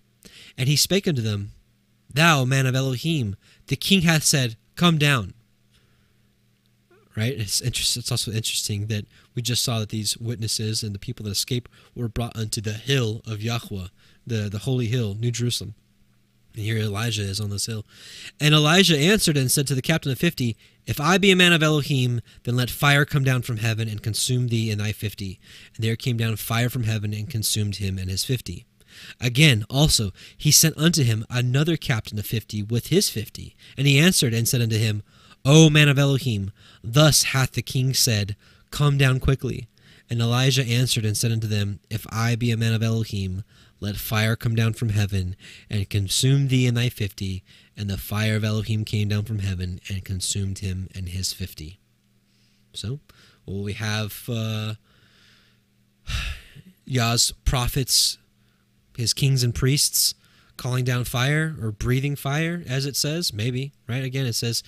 [0.55, 1.53] And he spake unto them,
[2.13, 5.33] Thou man of Elohim, the king hath said, come down.
[7.17, 7.33] Right?
[7.33, 7.99] It's interesting.
[7.99, 11.69] It's also interesting that we just saw that these witnesses and the people that escaped
[11.93, 13.87] were brought unto the hill of Yahweh,
[14.25, 15.75] the, the holy hill, New Jerusalem.
[16.55, 17.85] And here Elijah is on this hill.
[18.39, 21.51] And Elijah answered and said to the captain of fifty, If I be a man
[21.51, 25.41] of Elohim, then let fire come down from heaven and consume thee and thy fifty.
[25.75, 28.65] And there came down fire from heaven and consumed him and his fifty.
[29.19, 33.55] Again, also, he sent unto him another captain of fifty with his fifty.
[33.77, 35.03] And he answered and said unto him,
[35.45, 36.51] O man of Elohim,
[36.83, 38.35] thus hath the king said,
[38.71, 39.67] Come down quickly.
[40.09, 43.43] And Elijah answered and said unto them, If I be a man of Elohim,
[43.79, 45.35] let fire come down from heaven
[45.69, 47.43] and consume thee and thy fifty.
[47.77, 51.79] And the fire of Elohim came down from heaven and consumed him and his fifty.
[52.73, 52.99] So,
[53.45, 54.73] well, we have uh,
[56.85, 58.17] Yah's prophets
[58.99, 60.13] his kings and priests
[60.57, 64.03] calling down fire or breathing fire, as it says, maybe, right?
[64.03, 64.61] Again, it says,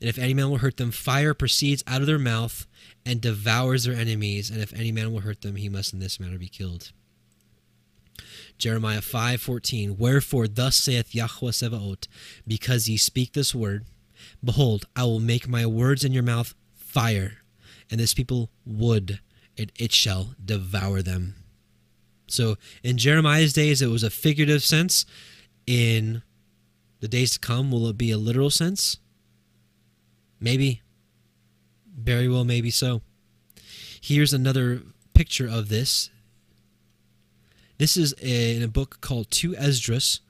[0.00, 2.66] and if any man will hurt them, fire proceeds out of their mouth
[3.04, 6.18] and devours their enemies, and if any man will hurt them, he must in this
[6.18, 6.92] manner be killed.
[8.56, 12.06] Jeremiah 5:14 Wherefore thus saith Yahweh Sevaot
[12.46, 13.84] because ye speak this word
[14.42, 17.38] behold I will make my words in your mouth fire
[17.90, 19.18] and this people wood
[19.58, 21.34] and it shall devour them
[22.26, 25.06] so in Jeremiah's days it was a figurative sense
[25.66, 26.22] in
[27.00, 28.98] the days to come will it be a literal sense
[30.40, 30.82] maybe
[31.96, 33.02] very well maybe so
[34.00, 34.82] here's another
[35.14, 36.10] picture of this
[37.78, 40.20] this is in a book called Two Esdras,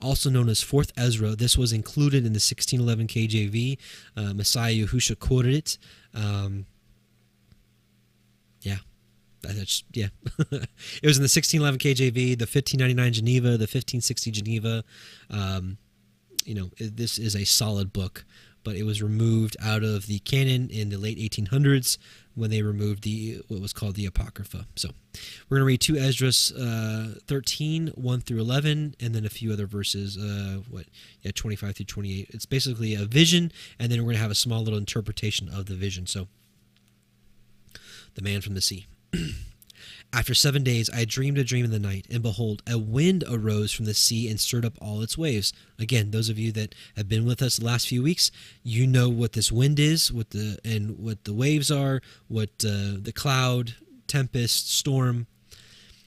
[0.00, 1.36] also known as Fourth Ezra.
[1.36, 3.78] This was included in the 1611 KJV.
[4.16, 5.78] Uh, Messiah Yahusha quoted it.
[6.14, 6.66] Um,
[9.52, 10.08] that's yeah.
[10.38, 14.84] it was in the 1611 KJV, the 1599 Geneva, the 1560 Geneva.
[15.30, 15.78] Um,
[16.44, 18.24] you know, this is a solid book,
[18.64, 21.98] but it was removed out of the canon in the late 1800s
[22.34, 24.66] when they removed the what was called the Apocrypha.
[24.76, 24.90] So
[25.48, 29.66] we're to read 2 Esdras uh, 13, 1 through 11, and then a few other
[29.66, 30.86] verses, uh, what,
[31.22, 32.30] yeah, 25 through 28.
[32.30, 35.74] It's basically a vision, and then we're to have a small little interpretation of the
[35.74, 36.06] vision.
[36.06, 36.26] So
[38.14, 38.86] the man from the sea.
[40.14, 43.72] After seven days, I dreamed a dream in the night, and behold, a wind arose
[43.72, 45.52] from the sea and stirred up all its waves.
[45.76, 48.30] Again, those of you that have been with us the last few weeks,
[48.62, 52.94] you know what this wind is, what the and what the waves are, what uh,
[53.00, 53.74] the cloud,
[54.06, 55.26] tempest, storm.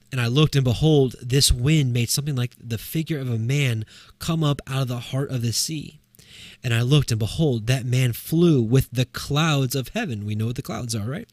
[0.10, 3.86] And I looked, and behold, this wind made something like the figure of a man
[4.20, 5.97] come up out of the heart of the sea.
[6.64, 10.26] And I looked, and behold, that man flew with the clouds of heaven.
[10.26, 11.28] We know what the clouds are, right?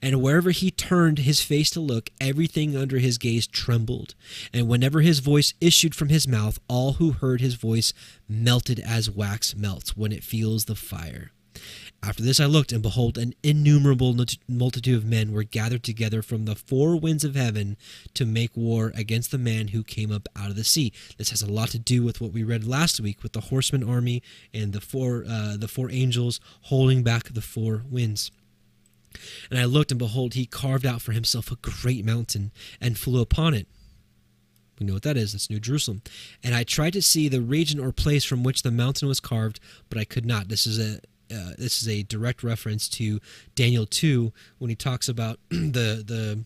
[0.00, 4.14] And wherever he turned his face to look, everything under his gaze trembled.
[4.52, 7.92] And whenever his voice issued from his mouth, all who heard his voice
[8.28, 11.32] melted as wax melts when it feels the fire.
[12.00, 14.14] After this I looked, and behold, an innumerable
[14.46, 17.76] multitude of men were gathered together from the four winds of heaven
[18.14, 20.92] to make war against the man who came up out of the sea.
[21.16, 23.82] This has a lot to do with what we read last week with the horseman
[23.82, 24.22] army
[24.54, 28.30] and the four uh, the four angels holding back the four winds.
[29.50, 33.20] And I looked, and behold, he carved out for himself a great mountain and flew
[33.20, 33.66] upon it.
[34.78, 35.34] We know what that is.
[35.34, 36.02] It's New Jerusalem.
[36.44, 39.58] And I tried to see the region or place from which the mountain was carved,
[39.88, 40.48] but I could not.
[40.48, 41.00] This is a
[41.32, 43.20] uh, this is a direct reference to
[43.54, 46.44] Daniel 2 when he talks about the the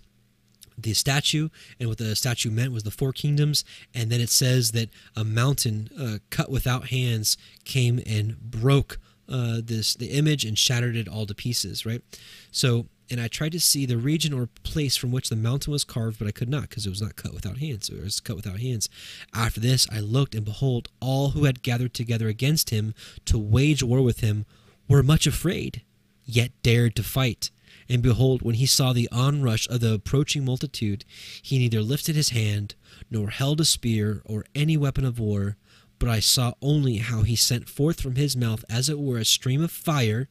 [0.79, 1.49] the statue
[1.79, 3.65] and what the statue meant was the four kingdoms
[3.95, 8.99] and then it says that a mountain uh, cut without hands came and broke
[9.29, 12.03] uh, this the image and shattered it all to pieces right
[12.51, 15.85] so and I tried to see the region or place from which the mountain was
[15.85, 17.91] carved, but I could not because it was not cut without hands.
[17.91, 18.89] It was cut without hands.
[19.35, 22.95] After this, I looked, and behold, all who had gathered together against him
[23.27, 24.47] to wage war with him
[24.89, 25.83] were much afraid,
[26.25, 27.51] yet dared to fight.
[27.89, 31.05] And behold, when he saw the onrush of the approaching multitude,
[31.43, 32.75] he neither lifted his hand,
[33.11, 35.57] nor held a spear, or any weapon of war,
[35.99, 39.25] but I saw only how he sent forth from his mouth, as it were, a
[39.25, 40.29] stream of fire,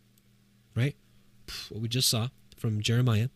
[0.75, 0.95] right?
[1.69, 3.29] What we just saw from Jeremiah.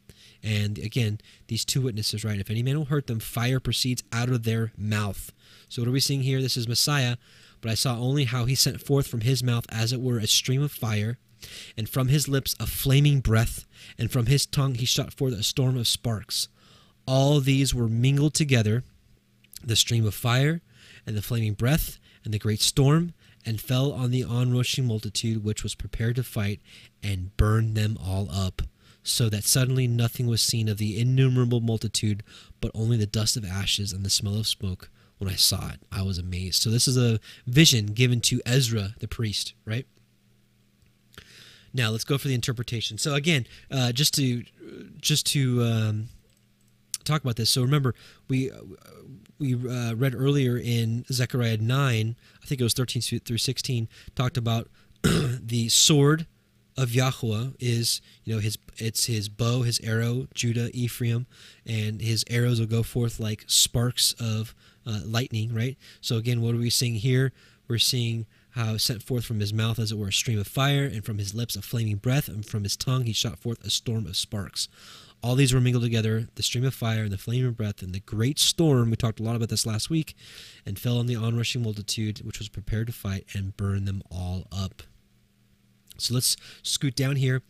[0.44, 2.40] And again, these two witnesses, right?
[2.40, 5.32] If any man will hurt them, fire proceeds out of their mouth.
[5.70, 6.42] So what are we seeing here?
[6.42, 7.18] This is Messiah
[7.66, 10.28] but I saw only how he sent forth from his mouth, as it were, a
[10.28, 11.18] stream of fire,
[11.76, 13.66] and from his lips a flaming breath,
[13.98, 16.48] and from his tongue he shot forth a storm of sparks.
[17.08, 18.84] All these were mingled together,
[19.64, 20.62] the stream of fire,
[21.08, 25.64] and the flaming breath, and the great storm, and fell on the onrushing multitude which
[25.64, 26.60] was prepared to fight,
[27.02, 28.62] and burned them all up,
[29.02, 32.22] so that suddenly nothing was seen of the innumerable multitude,
[32.62, 34.92] but only the dust of ashes and the smell of smoke
[35.26, 35.80] when I saw it.
[35.92, 36.62] I was amazed.
[36.62, 39.88] So this is a vision given to Ezra the priest, right?
[41.74, 43.00] Now let's go for the interpretation.
[43.00, 44.44] So again, uh, just to
[45.02, 46.10] just to um,
[47.04, 47.50] talk about this.
[47.50, 47.96] So remember,
[48.30, 48.52] we
[49.40, 54.38] we uh, read earlier in Zechariah nine, I think it was thirteen through sixteen, talked
[54.38, 54.70] about
[55.04, 56.28] the sword
[56.78, 61.26] of Yahweh is you know his it's his bow, his arrow, Judah, Ephraim,
[61.66, 64.54] and his arrows will go forth like sparks of
[64.86, 65.78] uh, lightning, right?
[66.02, 67.32] So again, what are we seeing here?
[67.68, 70.86] We're seeing how sent forth from his mouth, as it were, a stream of fire,
[70.86, 73.70] and from his lips a flaming breath, and from his tongue he shot forth a
[73.70, 74.70] storm of sparks.
[75.22, 78.00] All these were mingled together, the stream of fire and the flaming breath, and the
[78.00, 80.16] great storm, we talked a lot about this last week,
[80.66, 84.48] and fell on the onrushing multitude, which was prepared to fight, and burn them all
[84.52, 84.84] up.
[85.98, 87.42] So let's scoot down here.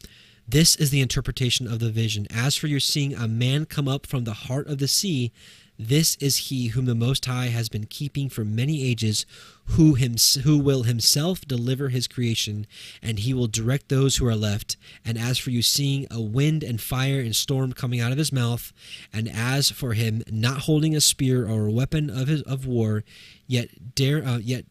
[0.47, 2.27] This is the interpretation of the vision.
[2.29, 5.31] As for your seeing a man come up from the heart of the sea,
[5.77, 9.25] this is he whom the Most High has been keeping for many ages,
[9.69, 12.65] who, him, who will himself deliver his creation,
[13.01, 14.77] and he will direct those who are left.
[15.03, 18.31] And as for you seeing a wind and fire and storm coming out of his
[18.31, 18.71] mouth,
[19.11, 23.03] and as for him not holding a spear or a weapon of his of war,
[23.47, 24.65] yet dare uh, yet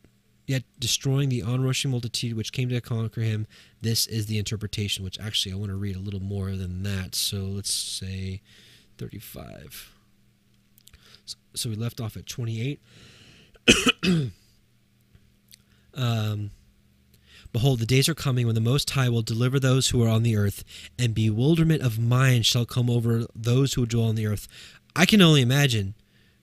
[0.47, 3.47] yet destroying the onrushing multitude which came to conquer him,
[3.81, 5.05] this is the interpretation.
[5.05, 7.15] Which actually I want to read a little more than that.
[7.15, 8.43] So let's say
[8.97, 9.94] thirty-five
[11.55, 12.81] so we left off at 28.
[15.95, 16.51] um,
[17.55, 20.25] Behold, the days are coming when the Most High will deliver those who are on
[20.25, 20.65] the earth,
[20.99, 24.49] and bewilderment of mind shall come over those who dwell on the earth.
[24.97, 25.95] I can only imagine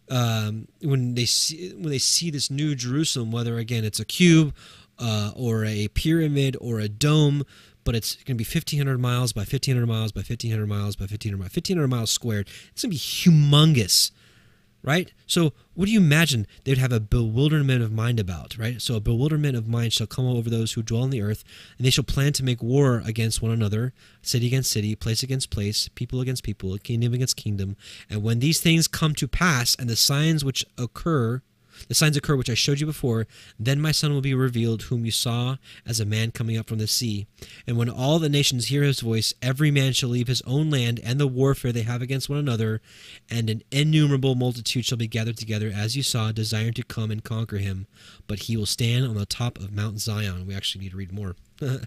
[0.10, 4.56] um, when they see when they see this new Jerusalem, whether again it's a cube
[5.00, 7.44] uh, or a pyramid or a dome,
[7.84, 11.38] but it's going to be 1,500 miles by 1,500 miles by 1,500 miles by 1,500
[11.38, 12.48] miles, 1,500 miles squared.
[12.72, 14.12] It's going to be humongous
[14.84, 15.12] right?
[15.28, 18.82] So, what do you imagine they'd have a bewilderment of mind about, right?
[18.82, 21.44] So, a bewilderment of mind shall come over those who dwell on the earth,
[21.78, 25.50] and they shall plan to make war against one another, city against city, place against
[25.50, 27.76] place, people against people, kingdom against kingdom.
[28.10, 31.42] And when these things come to pass, and the signs which occur
[31.88, 33.28] the signs occur which I showed you before.
[33.60, 36.80] Then my son will be revealed, whom you saw as a man coming up from
[36.80, 37.28] the sea.
[37.68, 41.00] And when all the nations hear his voice, every man shall leave his own land
[41.04, 42.82] and the warfare they have against one another,
[43.30, 47.24] and an innumerable multitude shall be gathered together, as you saw, desiring to come and
[47.24, 47.88] conquer him.
[48.28, 50.46] But he will stand on the top of Mount Zion.
[50.46, 51.36] We actually need to read more.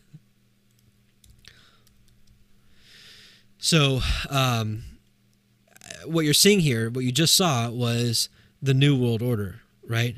[3.58, 4.00] so,
[4.30, 4.84] um,
[6.04, 8.28] what you're seeing here, what you just saw, was
[8.60, 10.16] the New World Order right?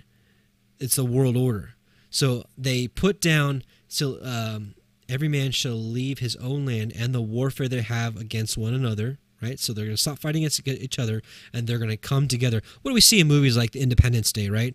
[0.79, 1.75] It's a world order.
[2.11, 4.75] So they put down so um,
[5.09, 9.19] every man shall leave his own land and the warfare they have against one another.
[9.43, 11.21] Right, so they're going to stop fighting against each other,
[11.53, 12.63] and they're going to come together.
[12.81, 14.49] What do we see in movies like the Independence Day?
[14.49, 14.75] Right,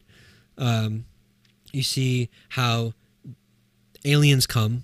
[0.55, 1.05] um,
[1.71, 2.93] you see how
[4.05, 4.83] aliens come,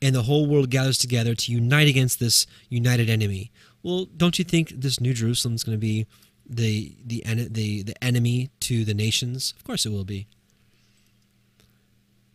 [0.00, 3.50] and the whole world gathers together to unite against this united enemy.
[3.82, 6.06] Well, don't you think this New Jerusalem is going to be
[6.48, 9.54] the the the the enemy to the nations?
[9.56, 10.26] Of course it will be.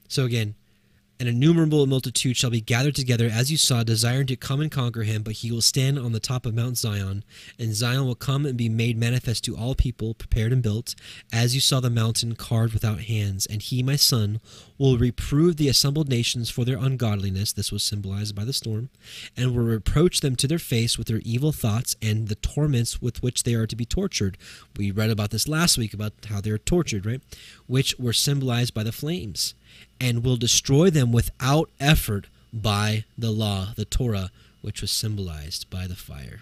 [0.08, 0.56] So again,
[1.20, 5.02] an innumerable multitude shall be gathered together, as you saw, desiring to come and conquer
[5.02, 7.24] him, but he will stand on the top of Mount Zion,
[7.58, 10.94] and Zion will come and be made manifest to all people, prepared and built,
[11.34, 13.48] as you saw the mountain carved without hands.
[13.48, 14.40] And he, my son,
[14.78, 18.90] will reprove the assembled nations for their ungodliness, this was symbolized by the storm,
[19.36, 23.24] and will reproach them to their face with their evil thoughts and the torments with
[23.24, 24.38] which they are to be tortured.
[24.78, 27.22] We read about this last week, about how they are tortured, right?
[27.66, 29.56] Which were symbolized by the flames
[30.00, 35.88] and will destroy them without effort by the law, the Torah, which was symbolized by
[35.88, 36.42] the fire.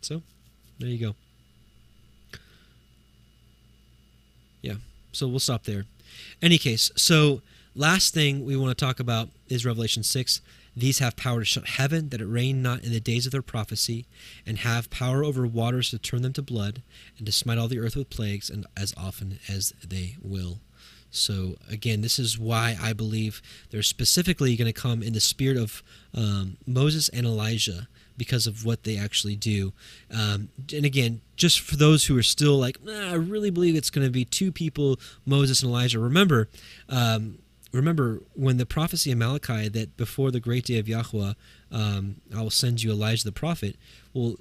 [0.00, 0.22] So,
[0.78, 1.14] there you go.
[4.62, 4.76] Yeah,
[5.12, 5.84] so we'll stop there.
[6.40, 7.42] Any case, so
[7.74, 10.40] last thing we want to talk about is Revelation 6.
[10.76, 13.42] These have power to shut heaven, that it rain not in the days of their
[13.42, 14.06] prophecy,
[14.44, 16.82] and have power over waters to turn them to blood,
[17.16, 20.58] and to smite all the earth with plagues, and as often as they will.
[21.16, 25.56] So again, this is why I believe they're specifically going to come in the spirit
[25.56, 25.82] of
[26.14, 29.72] um, Moses and Elijah because of what they actually do.
[30.10, 34.06] Um, and again, just for those who are still like, I really believe it's going
[34.06, 35.98] to be two people, Moses and Elijah.
[35.98, 36.48] Remember,
[36.88, 37.38] um,
[37.72, 41.32] remember when the prophecy in Malachi that before the great day of Yahweh,
[41.72, 43.76] um, I will send you Elijah the prophet.
[44.12, 44.36] Well,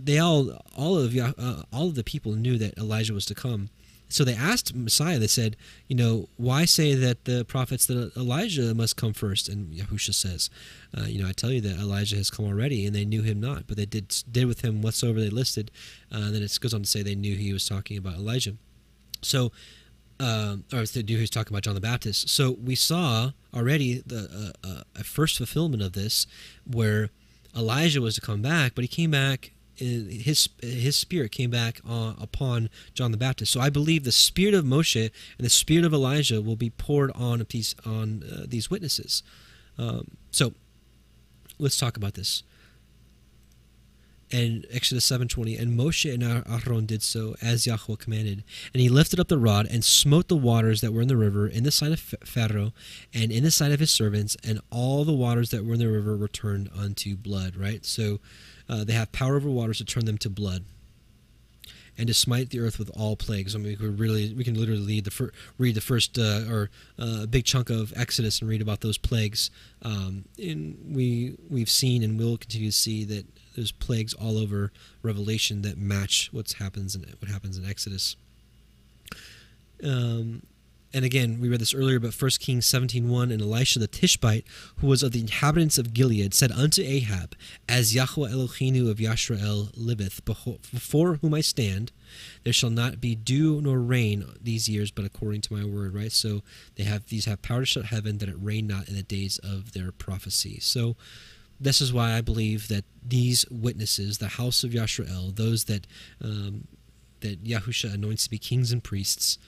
[0.00, 3.68] they all, all of uh, all of the people knew that Elijah was to come
[4.08, 5.56] so they asked Messiah, they said,
[5.86, 9.48] you know, why say that the prophets that Elijah must come first?
[9.48, 10.48] And Yahusha says,
[10.96, 13.40] uh, you know, I tell you that Elijah has come already, and they knew him
[13.40, 15.70] not, but they did did with him whatsoever they listed.
[16.10, 18.54] Uh, and then it goes on to say they knew he was talking about Elijah.
[19.20, 19.52] So,
[20.20, 22.30] uh, or they knew he was talking about John the Baptist.
[22.30, 26.26] So we saw already the uh, uh, a first fulfillment of this,
[26.66, 27.10] where
[27.54, 32.14] Elijah was to come back, but he came back his his spirit came back uh,
[32.20, 33.52] upon John the Baptist.
[33.52, 37.10] So I believe the spirit of Moshe and the spirit of Elijah will be poured
[37.12, 39.22] on these on uh, these witnesses.
[39.78, 40.52] Um, so
[41.58, 42.42] let's talk about this.
[44.30, 48.44] And Exodus 7:20, and Moshe and Aaron did so as Yahweh commanded,
[48.74, 51.48] and he lifted up the rod and smote the waters that were in the river
[51.48, 52.74] in the sight of Pharaoh
[53.14, 55.88] and in the sight of his servants, and all the waters that were in the
[55.88, 57.56] river were turned unto blood.
[57.56, 58.20] Right, so
[58.68, 60.64] uh, they have power over waters to turn them to blood.
[62.00, 63.56] and to smite the earth with all plagues.
[63.56, 66.44] I mean, we could really, we can literally read the fir- read the first uh,
[66.48, 69.50] or uh, a big chunk of Exodus and read about those plagues.
[69.82, 73.26] Um, and we we've seen and will continue to see that
[73.56, 74.70] there's plagues all over
[75.02, 78.14] Revelation that match what's happens in what happens in Exodus.
[79.82, 80.42] Um,
[80.94, 84.46] and again, we read this earlier, but 1 Kings 17.1, and Elisha the Tishbite,
[84.76, 87.34] who was of the inhabitants of Gilead, said unto Ahab,
[87.68, 91.92] As Yahweh Elohenu of Yashrael liveth, before whom I stand,
[92.44, 96.12] there shall not be dew nor rain these years, but according to my word, right?
[96.12, 96.42] So
[96.76, 99.38] they have these have power to shut heaven, that it rain not in the days
[99.38, 100.58] of their prophecy.
[100.60, 100.96] So
[101.60, 105.86] this is why I believe that these witnesses, the house of Yashrael, those that
[106.22, 106.66] um,
[107.20, 109.38] that Yahusha anoints to be kings and priests,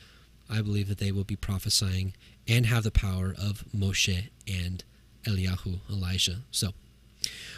[0.51, 2.15] I believe that they will be prophesying
[2.49, 4.83] and have the power of Moshe and
[5.25, 6.39] Eliyahu, Elijah.
[6.51, 6.71] So,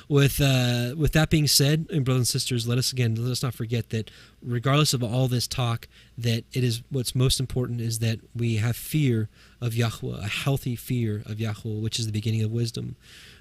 [0.09, 3.43] with uh, with that being said, and brothers and sisters, let us again let us
[3.43, 4.11] not forget that
[4.43, 5.89] regardless of all this talk,
[6.19, 9.29] that it is what's most important is that we have fear
[9.61, 12.97] of Yahweh, a healthy fear of Yahweh, which is the beginning of wisdom.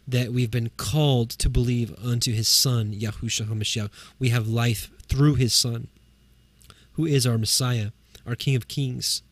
[0.07, 3.90] That we've been called to believe unto His Son, Yahushua Hamashiach.
[4.19, 5.88] We have life through His Son,
[6.94, 7.91] who is our Messiah,
[8.26, 9.23] our King of Kings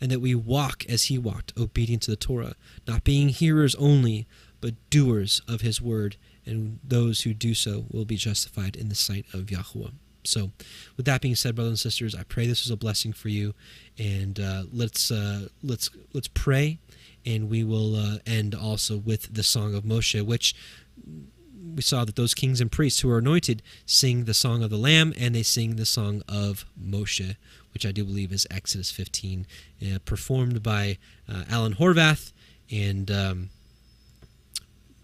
[0.00, 2.54] and that we walk as he walked, obedient to the Torah,
[2.86, 4.26] not being hearers only,
[4.60, 8.94] but doers of his word, and those who do so will be justified in the
[8.94, 9.90] sight of Yahweh.
[10.24, 10.50] So,
[10.96, 13.54] with that being said, brothers and sisters, I pray this was a blessing for you,
[13.98, 16.78] and uh, let's uh, let's let's pray,
[17.24, 20.54] and we will uh, end also with the song of Moshe, which
[21.74, 24.76] we saw that those kings and priests who are anointed sing the song of the
[24.76, 27.36] Lamb, and they sing the song of Moshe,
[27.72, 29.46] which I do believe is Exodus 15,
[29.82, 30.98] uh, performed by
[31.28, 32.32] uh, Alan Horvath.
[32.70, 33.50] And um,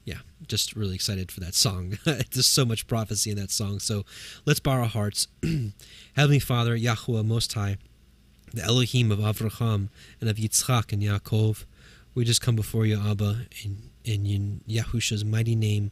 [0.05, 1.99] yeah, just really excited for that song.
[2.05, 3.79] There's so much prophecy in that song.
[3.79, 4.05] So
[4.45, 5.29] let's bow our hearts.
[6.17, 7.77] Heavenly Father, Yahweh Most High,
[8.53, 9.89] the Elohim of Avraham
[10.21, 11.65] and of Yitzchak and Yaakov,
[12.17, 15.91] we just come before you, Abba, in, in Yahusha's mighty name.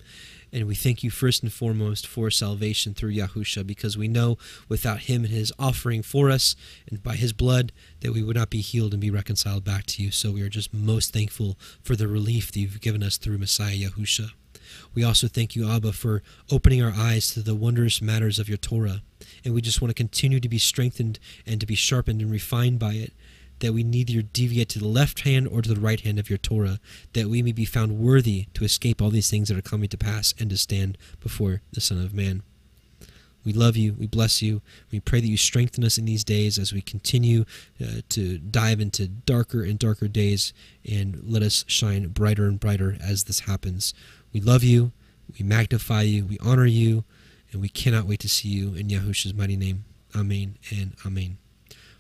[0.55, 5.01] And we thank you first and foremost for salvation through Yahusha, because we know without
[5.01, 6.55] him and his offering for us
[6.89, 7.73] and by his blood
[8.03, 10.13] that we would not be healed and be reconciled back to you.
[10.13, 13.75] So we are just most thankful for the relief that you've given us through Messiah
[13.75, 14.31] Yahusha.
[14.95, 16.23] We also thank you, Abba, for
[16.53, 19.03] opening our eyes to the wondrous matters of your Torah.
[19.45, 22.79] And we just want to continue to be strengthened and to be sharpened and refined
[22.79, 23.13] by it
[23.65, 26.39] that we neither deviate to the left hand or to the right hand of your
[26.39, 26.79] Torah,
[27.15, 29.97] that we may be found worthy to escape all these things that are coming to
[29.97, 32.43] pass and to stand before the Son of Man.
[33.45, 33.95] We love you.
[33.99, 34.61] We bless you.
[34.91, 37.45] We pray that you strengthen us in these days as we continue
[37.83, 40.53] uh, to dive into darker and darker days
[40.89, 43.95] and let us shine brighter and brighter as this happens.
[44.33, 44.93] We love you.
[45.39, 46.25] We magnify you.
[46.25, 47.05] We honor you.
[47.53, 49.85] And we cannot wait to see you in Yahushua's mighty name.
[50.15, 51.39] Amen and Amen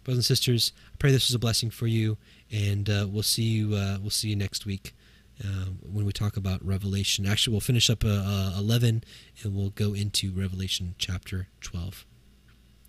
[0.04, 0.72] brothers and sisters.
[0.92, 2.16] I pray this was a blessing for you,
[2.52, 3.74] and uh, we'll see you.
[3.74, 4.94] Uh, we'll see you next week
[5.42, 7.26] uh, when we talk about Revelation.
[7.26, 9.02] Actually, we'll finish up uh, uh, eleven,
[9.42, 12.04] and we'll go into Revelation chapter twelve.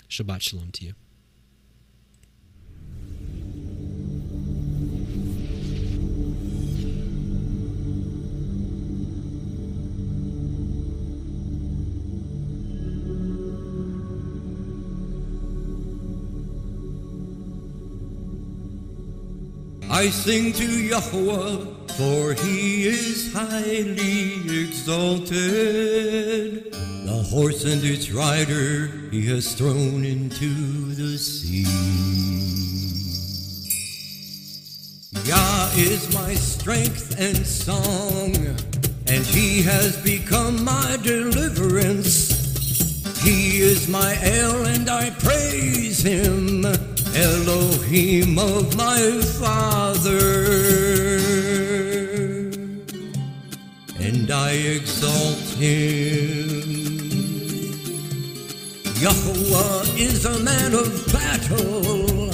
[0.10, 0.94] Shabbat shalom to you.
[19.96, 21.66] I sing to Yahweh,
[21.96, 24.34] for he is highly
[24.68, 26.74] exalted.
[26.74, 31.64] The horse and its rider he has thrown into the sea.
[35.24, 38.36] Yah is my strength and song,
[39.08, 43.24] and he has become my deliverance.
[43.24, 46.66] He is my El, and I praise him.
[47.18, 50.18] Elohim of my father,
[53.98, 56.76] and I exalt him.
[59.00, 62.34] Yahweh is a man of battle,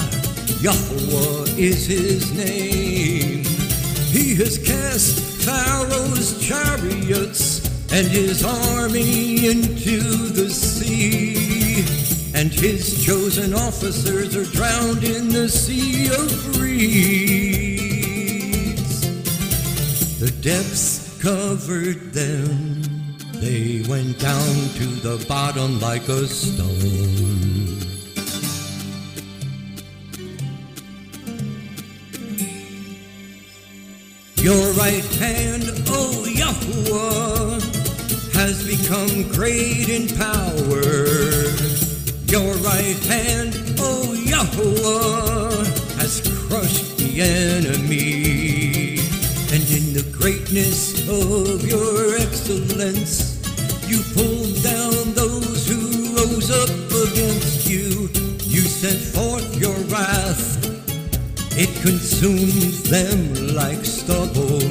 [0.62, 3.44] Yahweh is his name.
[4.10, 11.81] He has cast Pharaoh's chariots and his army into the sea
[12.42, 17.42] and his chosen officers are drowned in the sea of reeds.
[20.20, 22.82] The depths covered them,
[23.34, 27.78] they went down to the bottom like a stone.
[34.38, 37.60] Your right hand, O Yahweh,
[38.34, 41.22] has become great in power
[42.32, 45.66] Your right hand, O Yahweh,
[46.00, 49.00] has crushed the enemy.
[49.52, 53.36] And in the greatness of your excellence,
[53.86, 56.72] you pulled down those who rose up
[57.12, 58.08] against you.
[58.48, 60.56] You sent forth your wrath.
[61.58, 64.64] It consumed them like stubble.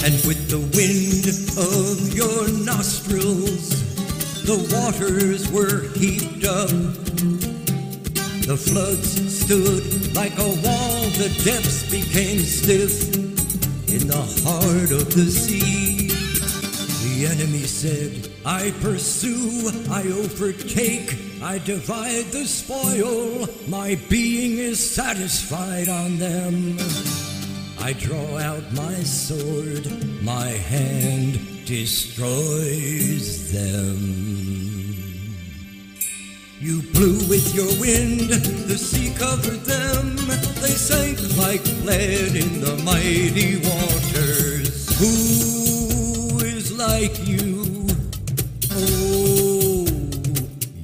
[0.00, 1.28] And with the wind
[1.60, 3.85] of your nostrils,
[4.46, 6.70] the waters were heaped up.
[8.46, 13.12] The floods stood like a wall, the depths became stiff
[13.88, 16.10] in the heart of the sea.
[17.02, 25.88] The enemy said, I pursue, I overtake, I divide the spoil, my being is satisfied
[25.88, 26.78] on them.
[27.80, 29.90] I draw out my sword,
[30.22, 33.98] my hand destroys them.
[36.60, 38.30] You blew with your wind,
[38.70, 40.16] the sea covered them.
[40.62, 44.88] They sank like lead in the mighty waters.
[45.00, 47.88] Who is like you,
[48.72, 49.86] oh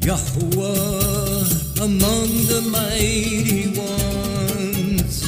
[0.01, 1.45] Yahweh,
[1.81, 5.23] among the mighty ones?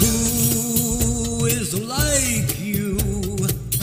[0.00, 2.98] Who is like you,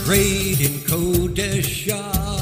[0.03, 2.37] great in Kodeshah?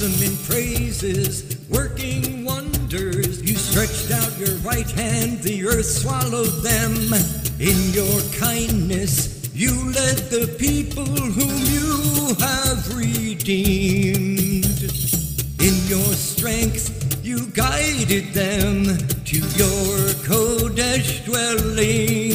[0.00, 3.42] awesome in praises, working wonders.
[3.42, 6.92] You stretched out your right hand, the earth swallowed them.
[7.58, 14.64] In your kindness, you led the people whom you have redeemed.
[15.60, 18.84] In your strength, you guided them
[19.24, 22.29] to your Kodesh dwelling.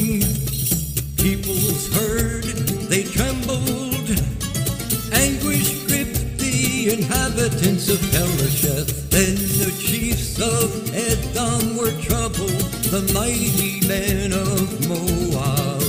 [7.46, 9.10] Inhabitants of Pelasheth.
[9.12, 12.50] Then the chiefs of Edom were troubled,
[12.90, 15.82] the mighty men of Moab.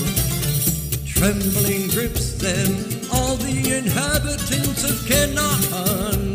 [1.07, 2.69] Trembling grips them,
[3.11, 6.35] all the inhabitants of Canaan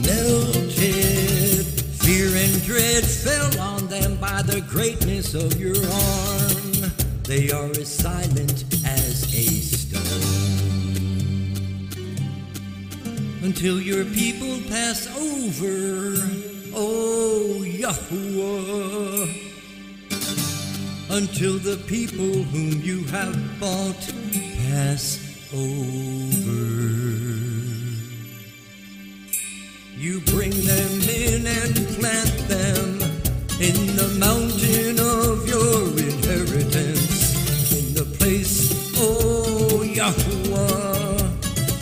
[0.00, 1.66] melted.
[2.00, 6.92] Fear and dread fell on them by the greatness of your arm.
[7.24, 8.37] They are silent
[13.58, 16.14] until your people pass over,
[16.76, 19.26] O Yahuwah.
[21.10, 24.14] Until the people whom you have bought
[24.62, 25.18] pass
[25.52, 26.52] over.
[29.96, 33.02] You bring them in and plant them
[33.58, 38.70] in the mountain of your inheritance, in the place,
[39.00, 41.18] O Yahuwah,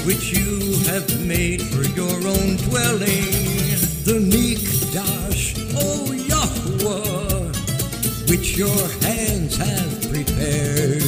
[0.06, 0.45] which you
[0.86, 3.26] have made for your own dwelling,
[4.04, 7.52] the Mikdash, O Yahweh,
[8.30, 11.02] which your hands have prepared.